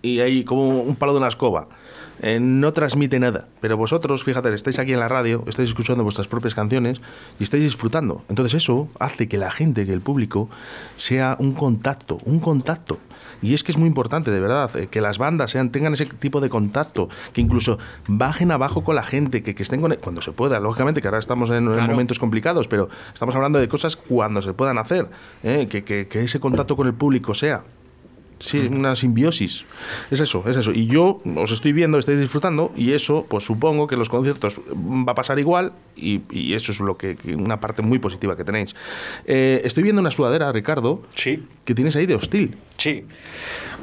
y 0.00 0.20
hay 0.20 0.44
como 0.44 0.80
un 0.80 0.94
palo 0.94 1.12
de 1.12 1.18
una 1.18 1.28
escoba. 1.28 1.68
Eh, 2.22 2.38
no 2.40 2.72
transmite 2.72 3.18
nada, 3.20 3.48
pero 3.60 3.76
vosotros, 3.76 4.24
fíjate, 4.24 4.54
estáis 4.54 4.78
aquí 4.78 4.92
en 4.92 5.00
la 5.00 5.08
radio, 5.08 5.44
estáis 5.48 5.68
escuchando 5.68 6.04
vuestras 6.04 6.28
propias 6.28 6.54
canciones 6.54 7.00
y 7.38 7.42
estáis 7.42 7.64
disfrutando. 7.64 8.24
Entonces 8.28 8.54
eso 8.62 8.88
hace 9.00 9.28
que 9.28 9.36
la 9.38 9.50
gente, 9.50 9.84
que 9.84 9.92
el 9.92 10.00
público, 10.00 10.48
sea 10.96 11.36
un 11.40 11.52
contacto, 11.52 12.18
un 12.24 12.40
contacto. 12.40 12.98
Y 13.40 13.54
es 13.54 13.64
que 13.64 13.72
es 13.72 13.78
muy 13.78 13.88
importante, 13.88 14.30
de 14.30 14.38
verdad, 14.40 14.70
eh, 14.76 14.86
que 14.86 15.00
las 15.00 15.18
bandas 15.18 15.50
sean, 15.50 15.70
tengan 15.70 15.94
ese 15.94 16.06
tipo 16.06 16.40
de 16.40 16.48
contacto, 16.48 17.08
que 17.32 17.40
incluso 17.40 17.76
bajen 18.06 18.52
abajo 18.52 18.84
con 18.84 18.94
la 18.94 19.02
gente, 19.02 19.42
que, 19.42 19.54
que 19.56 19.62
estén 19.64 19.80
con, 19.80 19.92
cuando 19.96 20.22
se 20.22 20.30
pueda. 20.32 20.60
Lógicamente 20.60 21.00
que 21.02 21.08
ahora 21.08 21.18
estamos 21.18 21.50
en, 21.50 21.66
en 21.66 21.72
Claro. 21.72 21.88
momentos 21.90 22.20
complicados, 22.20 22.68
pero 22.68 22.88
estamos 23.12 23.34
hablando 23.34 23.58
de 23.58 23.66
cosas 23.68 23.96
cuando 23.96 24.42
se 24.42 24.52
puedan 24.54 24.78
hacer, 24.78 25.08
eh, 25.42 25.66
que, 25.68 25.82
que- 25.82 26.06
que 26.06 26.22
ese 26.22 26.38
contacto 26.38 26.76
con 26.76 26.86
el 26.86 26.94
público 26.94 27.34
sea. 27.34 27.64
Sí, 28.42 28.58
una 28.70 28.96
simbiosis. 28.96 29.64
Es 30.10 30.20
eso, 30.20 30.42
es 30.48 30.56
eso. 30.56 30.72
Y 30.72 30.86
yo 30.86 31.18
os 31.36 31.52
estoy 31.52 31.72
viendo, 31.72 31.98
estáis 31.98 32.18
disfrutando, 32.18 32.72
y 32.76 32.92
eso, 32.92 33.26
pues 33.28 33.44
supongo 33.44 33.86
que 33.86 33.94
en 33.94 34.00
los 34.00 34.08
conciertos 34.08 34.60
va 34.70 35.12
a 35.12 35.14
pasar 35.14 35.38
igual, 35.38 35.72
y, 35.96 36.22
y 36.30 36.54
eso 36.54 36.72
es 36.72 36.80
lo 36.80 36.96
que, 36.96 37.16
que 37.16 37.34
una 37.34 37.60
parte 37.60 37.82
muy 37.82 37.98
positiva 37.98 38.36
que 38.36 38.44
tenéis. 38.44 38.74
Eh, 39.26 39.60
estoy 39.64 39.82
viendo 39.82 40.00
una 40.00 40.10
sudadera, 40.10 40.50
Ricardo, 40.52 41.02
Sí, 41.14 41.46
que 41.64 41.74
tienes 41.74 41.96
ahí 41.96 42.06
de 42.06 42.14
hostil. 42.16 42.56
sí. 42.78 43.04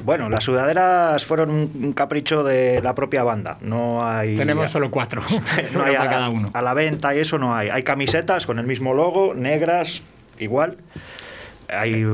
Bueno, 0.06 0.30
las 0.30 0.46
sudaderas 0.46 1.26
fueron 1.26 1.50
un 1.52 1.92
capricho 1.92 2.42
de 2.46 2.82
la 2.82 2.96
propia 2.96 3.22
banda. 3.24 3.58
No 3.60 4.08
hay. 4.08 4.34
Tenemos 4.38 4.72
solo 4.72 4.90
cuatro. 4.90 5.22
no 5.74 5.84
hay 5.84 5.96
a, 5.96 6.08
cada 6.08 6.30
uno. 6.30 6.52
a 6.54 6.62
la 6.62 6.74
venta 6.74 7.14
y 7.14 7.20
eso 7.20 7.38
no 7.38 7.54
hay. 7.54 7.68
Hay 7.68 7.84
camisetas 7.84 8.46
con 8.46 8.60
el 8.60 8.66
mismo 8.66 8.94
logo, 8.94 9.34
negras, 9.36 10.02
igual. 10.40 10.78
Hay, 11.70 12.06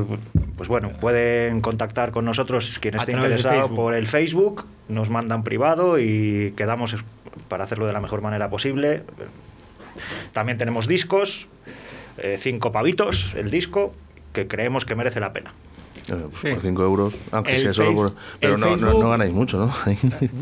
pues 0.56 0.68
bueno, 0.68 0.90
pueden 1.00 1.60
contactar 1.60 2.12
con 2.12 2.24
nosotros 2.24 2.78
quien 2.78 2.96
esté 2.96 3.12
interesado 3.12 3.74
por 3.74 3.94
el 3.94 4.06
Facebook, 4.06 4.66
nos 4.88 5.10
mandan 5.10 5.42
privado 5.42 5.98
y 5.98 6.52
quedamos 6.56 6.94
para 7.48 7.64
hacerlo 7.64 7.86
de 7.86 7.92
la 7.92 8.00
mejor 8.00 8.20
manera 8.22 8.50
posible. 8.50 9.02
También 10.32 10.58
tenemos 10.58 10.86
discos, 10.86 11.48
eh, 12.18 12.36
cinco 12.38 12.72
pavitos 12.72 13.34
el 13.34 13.50
disco, 13.50 13.94
que 14.32 14.46
creemos 14.46 14.84
que 14.84 14.94
merece 14.94 15.20
la 15.20 15.32
pena. 15.32 15.52
Eh, 16.08 16.14
pues 16.30 16.40
Sí. 16.40 16.48
Por 16.50 16.60
5 16.60 16.82
euros, 16.84 17.16
aunque 17.32 17.54
El 17.56 17.60
sea 17.60 17.74
solo 17.74 17.92
por- 17.94 18.10
Pero 18.40 18.56
no, 18.58 18.66
no- 18.66 18.76
Facebook- 18.76 19.00
no 19.02 19.10
ganáis 19.10 19.32
mucho, 19.32 19.58
¿no? 19.58 19.72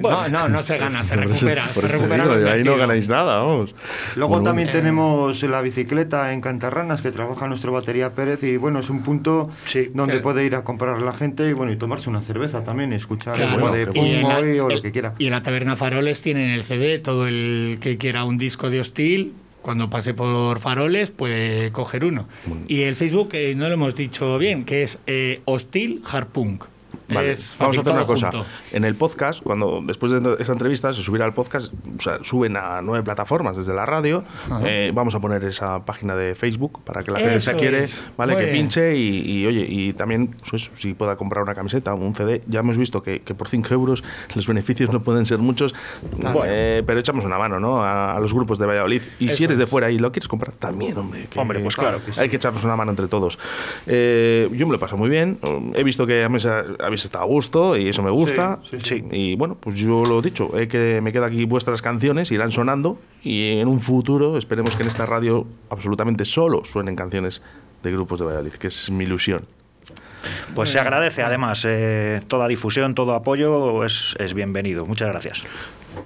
No, 0.00 0.28
no, 0.28 0.48
no 0.48 0.62
se 0.62 0.76
gana, 0.78 1.02
se 1.04 1.16
recupera. 1.16 1.64
por 1.72 1.82
se 1.82 1.86
eso 1.86 1.86
te 1.86 1.92
recupera 2.02 2.24
digo, 2.24 2.34
lo 2.36 2.50
ahí 2.52 2.64
no 2.64 2.76
ganáis 2.76 3.08
nada, 3.08 3.38
vamos. 3.38 3.74
Luego 4.16 4.28
Bueno, 4.34 4.44
también 4.44 4.68
Eh. 4.68 4.72
tenemos 4.72 5.42
la 5.42 5.62
bicicleta 5.62 6.32
en 6.32 6.40
Cantarranas 6.40 7.00
que 7.02 7.10
trabaja 7.12 7.46
nuestro 7.48 7.72
batería 7.72 8.10
Pérez 8.10 8.42
y 8.42 8.56
bueno, 8.56 8.80
es 8.80 8.90
un 8.90 9.02
punto 9.02 9.50
Sí. 9.66 9.90
donde 9.94 10.16
Que- 10.16 10.20
puede 10.20 10.44
ir 10.44 10.54
a 10.54 10.64
comprar 10.64 11.00
la 11.00 11.12
gente 11.12 11.48
y 11.48 11.52
bueno, 11.54 11.72
y 11.72 11.76
tomarse 11.76 12.10
una 12.10 12.20
cerveza 12.20 12.62
también, 12.64 12.92
y 12.92 12.96
escuchar 12.96 13.34
Claro. 13.34 13.52
algo 13.52 13.68
Bueno, 13.68 13.76
de 13.76 14.60
o 14.60 14.68
lo 14.68 14.82
que 14.82 14.92
quiera. 14.92 15.14
Y 15.18 15.26
en 15.26 15.32
la 15.32 15.42
taberna 15.42 15.76
Faroles 15.76 16.20
tienen 16.22 16.50
el 16.50 16.64
CD, 16.64 16.98
todo 16.98 17.26
el 17.26 17.78
que 17.80 17.96
quiera 17.96 18.24
un 18.24 18.36
disco 18.38 18.68
de 18.70 18.80
hostil, 18.80 19.32
cuando 19.64 19.88
pase 19.88 20.12
por 20.12 20.60
Faroles 20.60 21.10
puede 21.10 21.72
coger 21.72 22.04
uno. 22.04 22.28
Y 22.68 22.82
el 22.82 22.94
Facebook, 22.94 23.30
eh, 23.32 23.54
no 23.56 23.66
lo 23.66 23.74
hemos 23.74 23.94
dicho 23.94 24.36
bien, 24.36 24.64
que 24.64 24.82
es 24.82 24.98
eh, 25.06 25.40
Hostil 25.46 26.02
Harpunk. 26.04 26.64
Vale, 27.08 27.32
Es 27.32 27.56
vamos 27.58 27.76
a 27.76 27.80
hacer 27.80 27.92
una 27.92 28.06
cosa. 28.06 28.30
junto. 28.30 28.46
En 28.72 28.84
el 28.84 28.94
podcast, 28.94 29.42
cuando 29.42 29.80
después 29.84 30.10
de 30.12 30.36
esta 30.38 30.52
entrevista 30.52 30.92
se 30.92 31.02
subirá 31.02 31.24
al 31.24 31.34
podcast, 31.34 31.72
o 31.98 32.00
sea, 32.00 32.18
suben 32.22 32.56
a 32.56 32.80
nueve 32.82 33.02
plataformas 33.04 33.56
desde 33.56 33.74
la 33.74 33.84
radio. 33.86 34.24
eh, 34.64 34.90
vamos 34.94 35.14
a 35.14 35.20
poner 35.20 35.44
esa 35.44 35.84
página 35.84 36.16
de 36.16 36.34
Facebook 36.34 36.82
para 36.84 37.02
que 37.04 37.10
la 37.10 37.18
gente 37.18 37.40
se 37.40 37.54
quiere, 37.54 37.84
es. 37.84 38.02
vale, 38.16 38.34
Muy 38.34 38.44
que 38.44 38.52
pinche 38.52 38.96
y, 38.96 39.20
y, 39.42 39.46
oye, 39.46 39.66
y 39.68 39.92
también 39.92 40.34
pues 40.48 40.70
si 40.76 40.94
pueda 40.94 41.16
comprar 41.16 41.42
una 41.44 41.54
camiseta 41.54 41.92
o 41.92 41.96
un 41.96 42.14
CD. 42.14 42.42
Ya 42.46 42.60
hemos 42.60 42.78
visto 42.78 43.02
que, 43.02 43.20
que 43.22 43.34
por 43.34 43.48
5 43.48 43.72
euros 43.74 44.02
los 44.34 44.46
beneficios 44.46 44.90
no 44.92 45.02
pueden 45.02 45.26
ser 45.26 45.38
muchos, 45.38 45.74
eh, 46.46 46.82
pero 46.86 47.00
echamos 47.00 47.24
una 47.24 47.38
mano, 47.38 47.60
¿no? 47.60 47.82
A, 47.82 48.14
a 48.14 48.20
los 48.20 48.32
grupos 48.34 48.58
de 48.58 48.66
Valladolid. 48.66 49.02
Y 49.18 49.30
si 49.30 49.44
eres 49.44 49.58
de 49.58 49.66
fuera 49.66 49.90
y 49.90 49.98
lo 49.98 50.12
quieres 50.12 50.28
comprar 50.28 50.54
también, 50.56 50.96
hombre. 50.96 51.26
que- 51.30 51.38
Hombre, 51.38 51.60
pues 51.60 51.76
claro. 51.76 52.00
hay 52.16 52.28
que 52.28 52.36
echarnos 52.36 52.64
una 52.64 52.76
mano 52.76 52.90
entre 52.92 53.08
todos. 53.08 53.38
Eh, 53.86 54.48
yo 54.52 54.66
me 54.66 54.72
lo 54.72 54.76
he 54.76 54.80
pasado 54.80 54.98
muy 54.98 55.10
bien. 55.10 55.38
He 55.74 55.82
visto 55.84 56.06
que 56.06 56.24
habéis 56.24 56.93
habéis 56.94 57.04
estado 57.04 57.24
a 57.24 57.26
gusto 57.26 57.76
y 57.76 57.88
eso 57.88 58.02
me 58.02 58.10
gusta. 58.10 58.60
Sí, 58.70 58.78
sí. 58.82 59.04
Y 59.10 59.36
bueno, 59.36 59.56
pues 59.58 59.78
yo 59.78 60.04
lo 60.04 60.20
he 60.20 60.22
dicho, 60.22 60.56
eh, 60.56 60.68
que 60.68 61.00
me 61.02 61.12
quedan 61.12 61.32
aquí 61.32 61.44
vuestras 61.44 61.82
canciones, 61.82 62.30
irán 62.30 62.52
sonando 62.52 62.98
y 63.22 63.58
en 63.58 63.68
un 63.68 63.80
futuro 63.80 64.38
esperemos 64.38 64.76
que 64.76 64.82
en 64.82 64.88
esta 64.88 65.06
radio 65.06 65.46
absolutamente 65.70 66.24
solo 66.24 66.64
suenen 66.64 66.94
canciones 66.96 67.42
de 67.82 67.92
grupos 67.92 68.20
de 68.20 68.26
Valladolid, 68.26 68.52
que 68.52 68.68
es 68.68 68.90
mi 68.90 69.04
ilusión. 69.04 69.46
Pues 70.54 70.70
se 70.70 70.78
agradece, 70.78 71.22
además, 71.22 71.64
eh, 71.68 72.22
toda 72.28 72.48
difusión, 72.48 72.94
todo 72.94 73.14
apoyo 73.14 73.84
es, 73.84 74.14
es 74.18 74.32
bienvenido. 74.32 74.86
Muchas 74.86 75.08
gracias. 75.08 75.42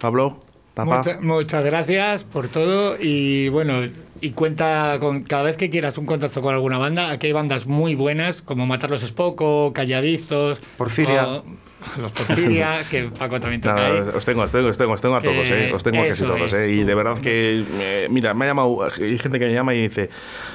Pablo, 0.01 0.41
Mucha- 0.85 1.19
muchas 1.21 1.65
gracias 1.65 2.25
por 2.25 2.49
todo 2.49 2.97
y 3.01 3.49
bueno, 3.49 3.81
y 4.21 4.31
cuenta 4.31 4.97
con 5.01 5.23
cada 5.23 5.45
vez 5.45 5.57
que 5.57 5.71
quieras 5.71 5.97
un 5.99 6.07
contacto 6.07 6.43
con 6.43 6.55
alguna 6.55 6.79
banda, 6.79 7.11
aquí 7.11 7.29
hay 7.29 7.33
bandas 7.33 7.67
muy 7.67 7.95
buenas 7.95 8.43
como 8.43 8.67
Matarlos 8.67 9.03
es 9.03 9.13
poco, 9.13 9.73
Calladizos, 9.73 10.61
Porfiria. 10.77 11.27
o 11.29 11.45
los 12.01 12.13
Porfiria, 12.13 12.85
que 12.91 13.05
Paco 13.05 13.39
también 13.41 13.61
toca 13.61 13.75
Nada, 13.75 13.87
ahí. 13.89 14.09
os 14.15 14.25
tengo, 14.25 14.43
os 14.43 14.51
tengo, 14.53 14.69
os 14.69 14.79
tengo, 14.79 14.93
os 14.93 15.01
tengo 15.01 15.15
a 15.17 15.21
todos, 15.21 15.51
eh, 15.51 15.71
os 15.73 15.83
tengo 15.83 16.03
a 16.03 16.09
casi 16.09 16.25
todos. 16.25 16.53
eh, 16.53 16.71
y 16.71 16.83
de 16.85 16.95
verdad 16.95 17.19
que, 17.21 17.65
eh, 17.81 18.09
mira, 18.11 18.35
me 18.35 18.45
ha 18.45 18.49
llamado, 18.49 18.79
hay 18.85 19.19
gente 19.19 19.39
que 19.39 19.47
me 19.47 19.53
llama 19.53 19.75
y 19.75 19.83
dice, 19.83 20.11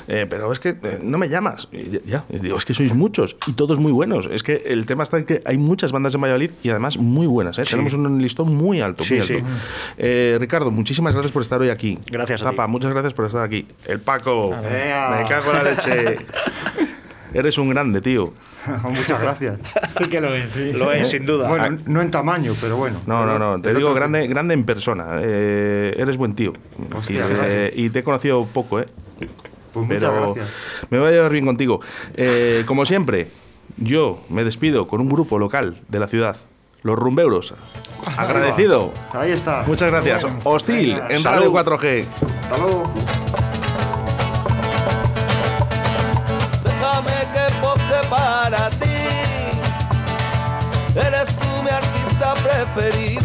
eh, 0.08 0.26
pero 0.30 0.52
es 0.52 0.60
que 0.60 0.70
eh, 0.70 1.00
no 1.02 1.18
me 1.18 1.30
llamas. 1.30 1.68
Y 1.72 2.02
ya, 2.06 2.26
y 2.30 2.40
digo, 2.40 2.58
es 2.58 2.66
que 2.66 2.74
sois 2.74 2.94
muchos 2.94 3.38
y 3.48 3.54
todos 3.54 3.80
muy 3.80 3.92
buenos. 3.92 4.28
Es 4.32 4.44
que 4.44 4.64
el 4.66 4.86
tema 4.86 5.04
está 5.04 5.18
en 5.18 5.26
que 5.26 5.42
hay 5.46 5.58
muchas 5.58 5.92
bandas 5.92 6.14
en 6.16 6.22
Valladolid 6.22 6.52
y 6.62 6.70
además 6.70 6.98
muy 6.98 7.28
buenas. 7.28 7.58
eh, 7.58 7.64
Tenemos 7.70 7.94
un 7.94 8.22
listón 8.22 8.54
muy 8.56 8.82
alto. 8.82 9.04
Sí, 9.04 9.14
muy 9.14 9.22
alto. 9.22 9.34
sí. 9.34 9.44
Eh, 9.98 10.38
Ricardo, 10.40 10.72
muchísimas 10.72 11.14
gracias 11.14 11.32
por 11.32 11.42
estar 11.42 11.62
hoy 11.62 11.70
aquí. 11.70 11.98
Gracias 12.12 12.42
a 12.42 12.46
Tapa, 12.52 12.66
ti. 12.66 12.72
muchas 12.72 12.92
gracias 12.92 13.14
por 13.14 13.26
estar 13.26 13.44
aquí. 13.44 13.66
El 13.86 14.00
Paco, 14.02 14.56
me 14.62 15.24
cago 15.30 15.52
en 15.52 15.58
la 15.58 15.64
leche. 15.64 16.18
Eres 17.34 17.58
un 17.58 17.70
grande, 17.70 18.02
tío. 18.02 18.34
Muchas 18.84 19.20
gracias. 19.20 19.60
Sí 19.98 20.06
que 20.06 20.22
lo 20.22 20.34
es, 20.34 20.52
sí. 20.52 20.72
Lo 20.74 20.92
es, 20.92 21.10
sin 21.10 21.26
duda. 21.26 21.48
Bueno, 21.48 21.78
no 21.86 22.02
en 22.02 22.12
tamaño, 22.12 22.56
pero 22.62 22.78
bueno. 22.78 23.00
No, 23.06 23.26
no, 23.26 23.40
no. 23.40 23.62
Te 23.62 23.74
digo 23.74 23.94
grande, 23.94 24.28
grande 24.28 24.54
en 24.54 24.64
persona. 24.66 25.20
Eh, 25.22 25.96
eres 25.98 26.18
buen 26.18 26.36
tío. 26.36 26.54
Hostia, 26.96 27.26
y, 27.28 27.32
eh, 27.46 27.74
y 27.76 27.90
te 27.90 28.00
he 28.00 28.04
conocido 28.04 28.46
poco, 28.46 28.80
¿eh? 28.80 28.86
Pues 29.74 29.88
muchas 29.88 30.00
Pero 30.04 30.34
gracias. 30.36 30.56
me 30.92 31.00
voy 31.00 31.08
a 31.08 31.12
llevar 31.12 31.32
bien 31.32 31.46
contigo. 31.46 31.82
Eh, 32.16 32.64
como 32.68 32.86
siempre, 32.86 33.32
yo 33.78 34.22
me 34.30 34.44
despido 34.44 34.88
con 34.88 35.02
un 35.02 35.10
grupo 35.10 35.40
local 35.40 35.76
de 35.90 36.00
la 36.00 36.08
ciudad, 36.08 36.36
Los 36.84 36.98
Rumbeuros. 37.00 37.56
Agradecido. 38.18 38.92
Ahí 39.14 39.32
está. 39.32 39.64
Muchas 39.66 39.90
gracias. 39.90 40.28
Hostil 40.44 41.02
en 41.10 41.20
salud. 41.22 41.54
Radio 41.56 41.80
4G. 41.80 42.06
Hasta 42.42 42.58
luego. 42.58 42.94
Y 52.76 53.18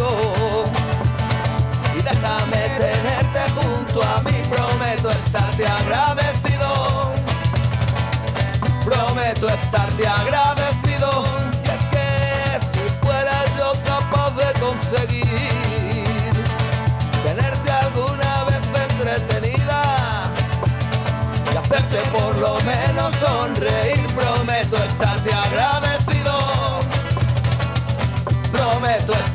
déjame 2.03 2.69
tenerte 2.77 3.41
junto 3.55 4.03
a 4.03 4.21
mí. 4.21 4.43
Prometo 4.51 5.11
estarte 5.11 5.67
agradecido. 5.67 7.15
Prometo 8.85 9.49
estarte 9.49 10.07
agradecido. 10.07 11.25
Y 11.65 11.69
es 11.71 11.83
que 11.91 12.61
si 12.61 12.91
fuera 13.01 13.33
yo 13.57 13.73
capaz 13.87 14.33
de 14.37 14.53
conseguir 14.61 15.25
tenerte 17.25 17.71
alguna 17.71 18.45
vez 18.45 18.61
entretenida 18.91 19.83
y 21.55 21.57
hacerte 21.57 21.97
por 22.11 22.37
lo 22.37 22.61
menos 22.61 23.15
sonreír. 23.15 24.07
Prometo 24.15 24.77
estarte 24.77 25.33
agradecido. 25.33 25.88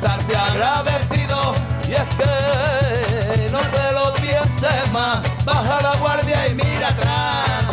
Estarte 0.04 0.36
agradecido. 0.36 1.54
Y 1.88 1.92
es 1.92 2.08
que 2.16 3.50
no 3.50 3.58
te 3.58 3.92
lo 3.92 4.12
pienses 4.14 4.92
más. 4.92 5.20
Baja 5.44 5.80
la 5.80 5.96
guardia 5.96 6.48
y 6.48 6.54
mira 6.54 6.88
atrás. 6.88 7.64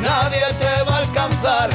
Nadie 0.00 0.44
te 0.58 0.82
va 0.84 0.96
a 0.96 0.98
alcanzar. 0.98 1.73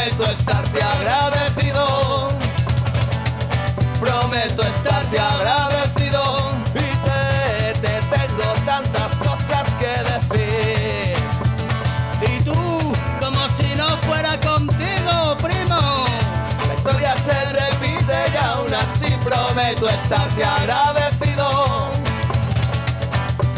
Prometo 0.00 0.32
estarte 0.32 0.82
agradecido. 0.82 2.30
Prometo 4.00 4.62
estarte 4.62 5.18
agradecido 5.18 6.52
y 6.74 6.78
te, 6.78 7.80
te 7.80 8.00
tengo 8.16 8.44
tantas 8.64 9.14
cosas 9.16 9.68
que 9.78 9.92
decir. 10.10 11.16
Y 12.22 12.42
tú, 12.44 12.94
como 13.18 13.46
si 13.50 13.74
no 13.74 13.88
fuera 14.08 14.40
contigo, 14.40 15.36
primo. 15.42 16.06
La 16.66 16.74
historia 16.74 17.14
se 17.16 17.52
repite 17.52 18.14
y 18.32 18.36
aún 18.42 18.72
así 18.72 19.14
prometo 19.22 19.88
estarte 19.88 20.42
agradecido. 20.42 21.90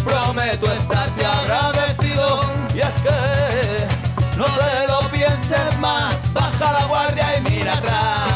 Prometo 0.05 0.72
estarte 0.72 1.24
agradecido 1.24 2.40
y 2.74 2.80
es 2.80 3.03
que 3.03 4.36
no 4.36 4.47
lo 4.47 4.91
más, 5.78 6.32
baja 6.32 6.72
la 6.72 6.86
guardia 6.86 7.26
y 7.36 7.40
mira 7.50 7.74
atrás. 7.74 8.32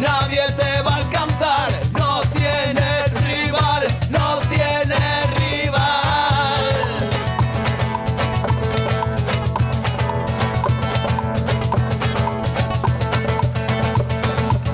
Nadie 0.00 0.42
te 0.56 0.82
va 0.82 0.94
a 0.94 0.96
alcanzar, 0.96 1.70
no 1.92 2.20
tienes 2.34 3.12
rival, 3.24 3.86
no 4.10 4.38
tienes 4.50 5.30
rival. 5.38 6.64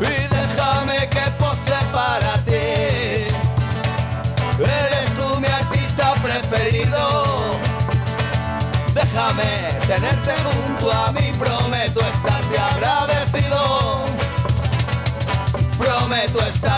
Y 0.01 0.05
déjame 0.37 1.09
que 1.11 1.31
pose 1.39 1.77
para 1.93 2.33
ti. 2.47 3.27
Eres 4.59 5.09
tú 5.17 5.41
mi 5.41 5.49
artista 5.49 6.15
preferido. 6.23 7.59
Déjame 8.95 9.45
tenerte 9.87 10.38
agradecido. 16.19 16.29
Prometo 16.29 16.49
estarte 16.49 16.78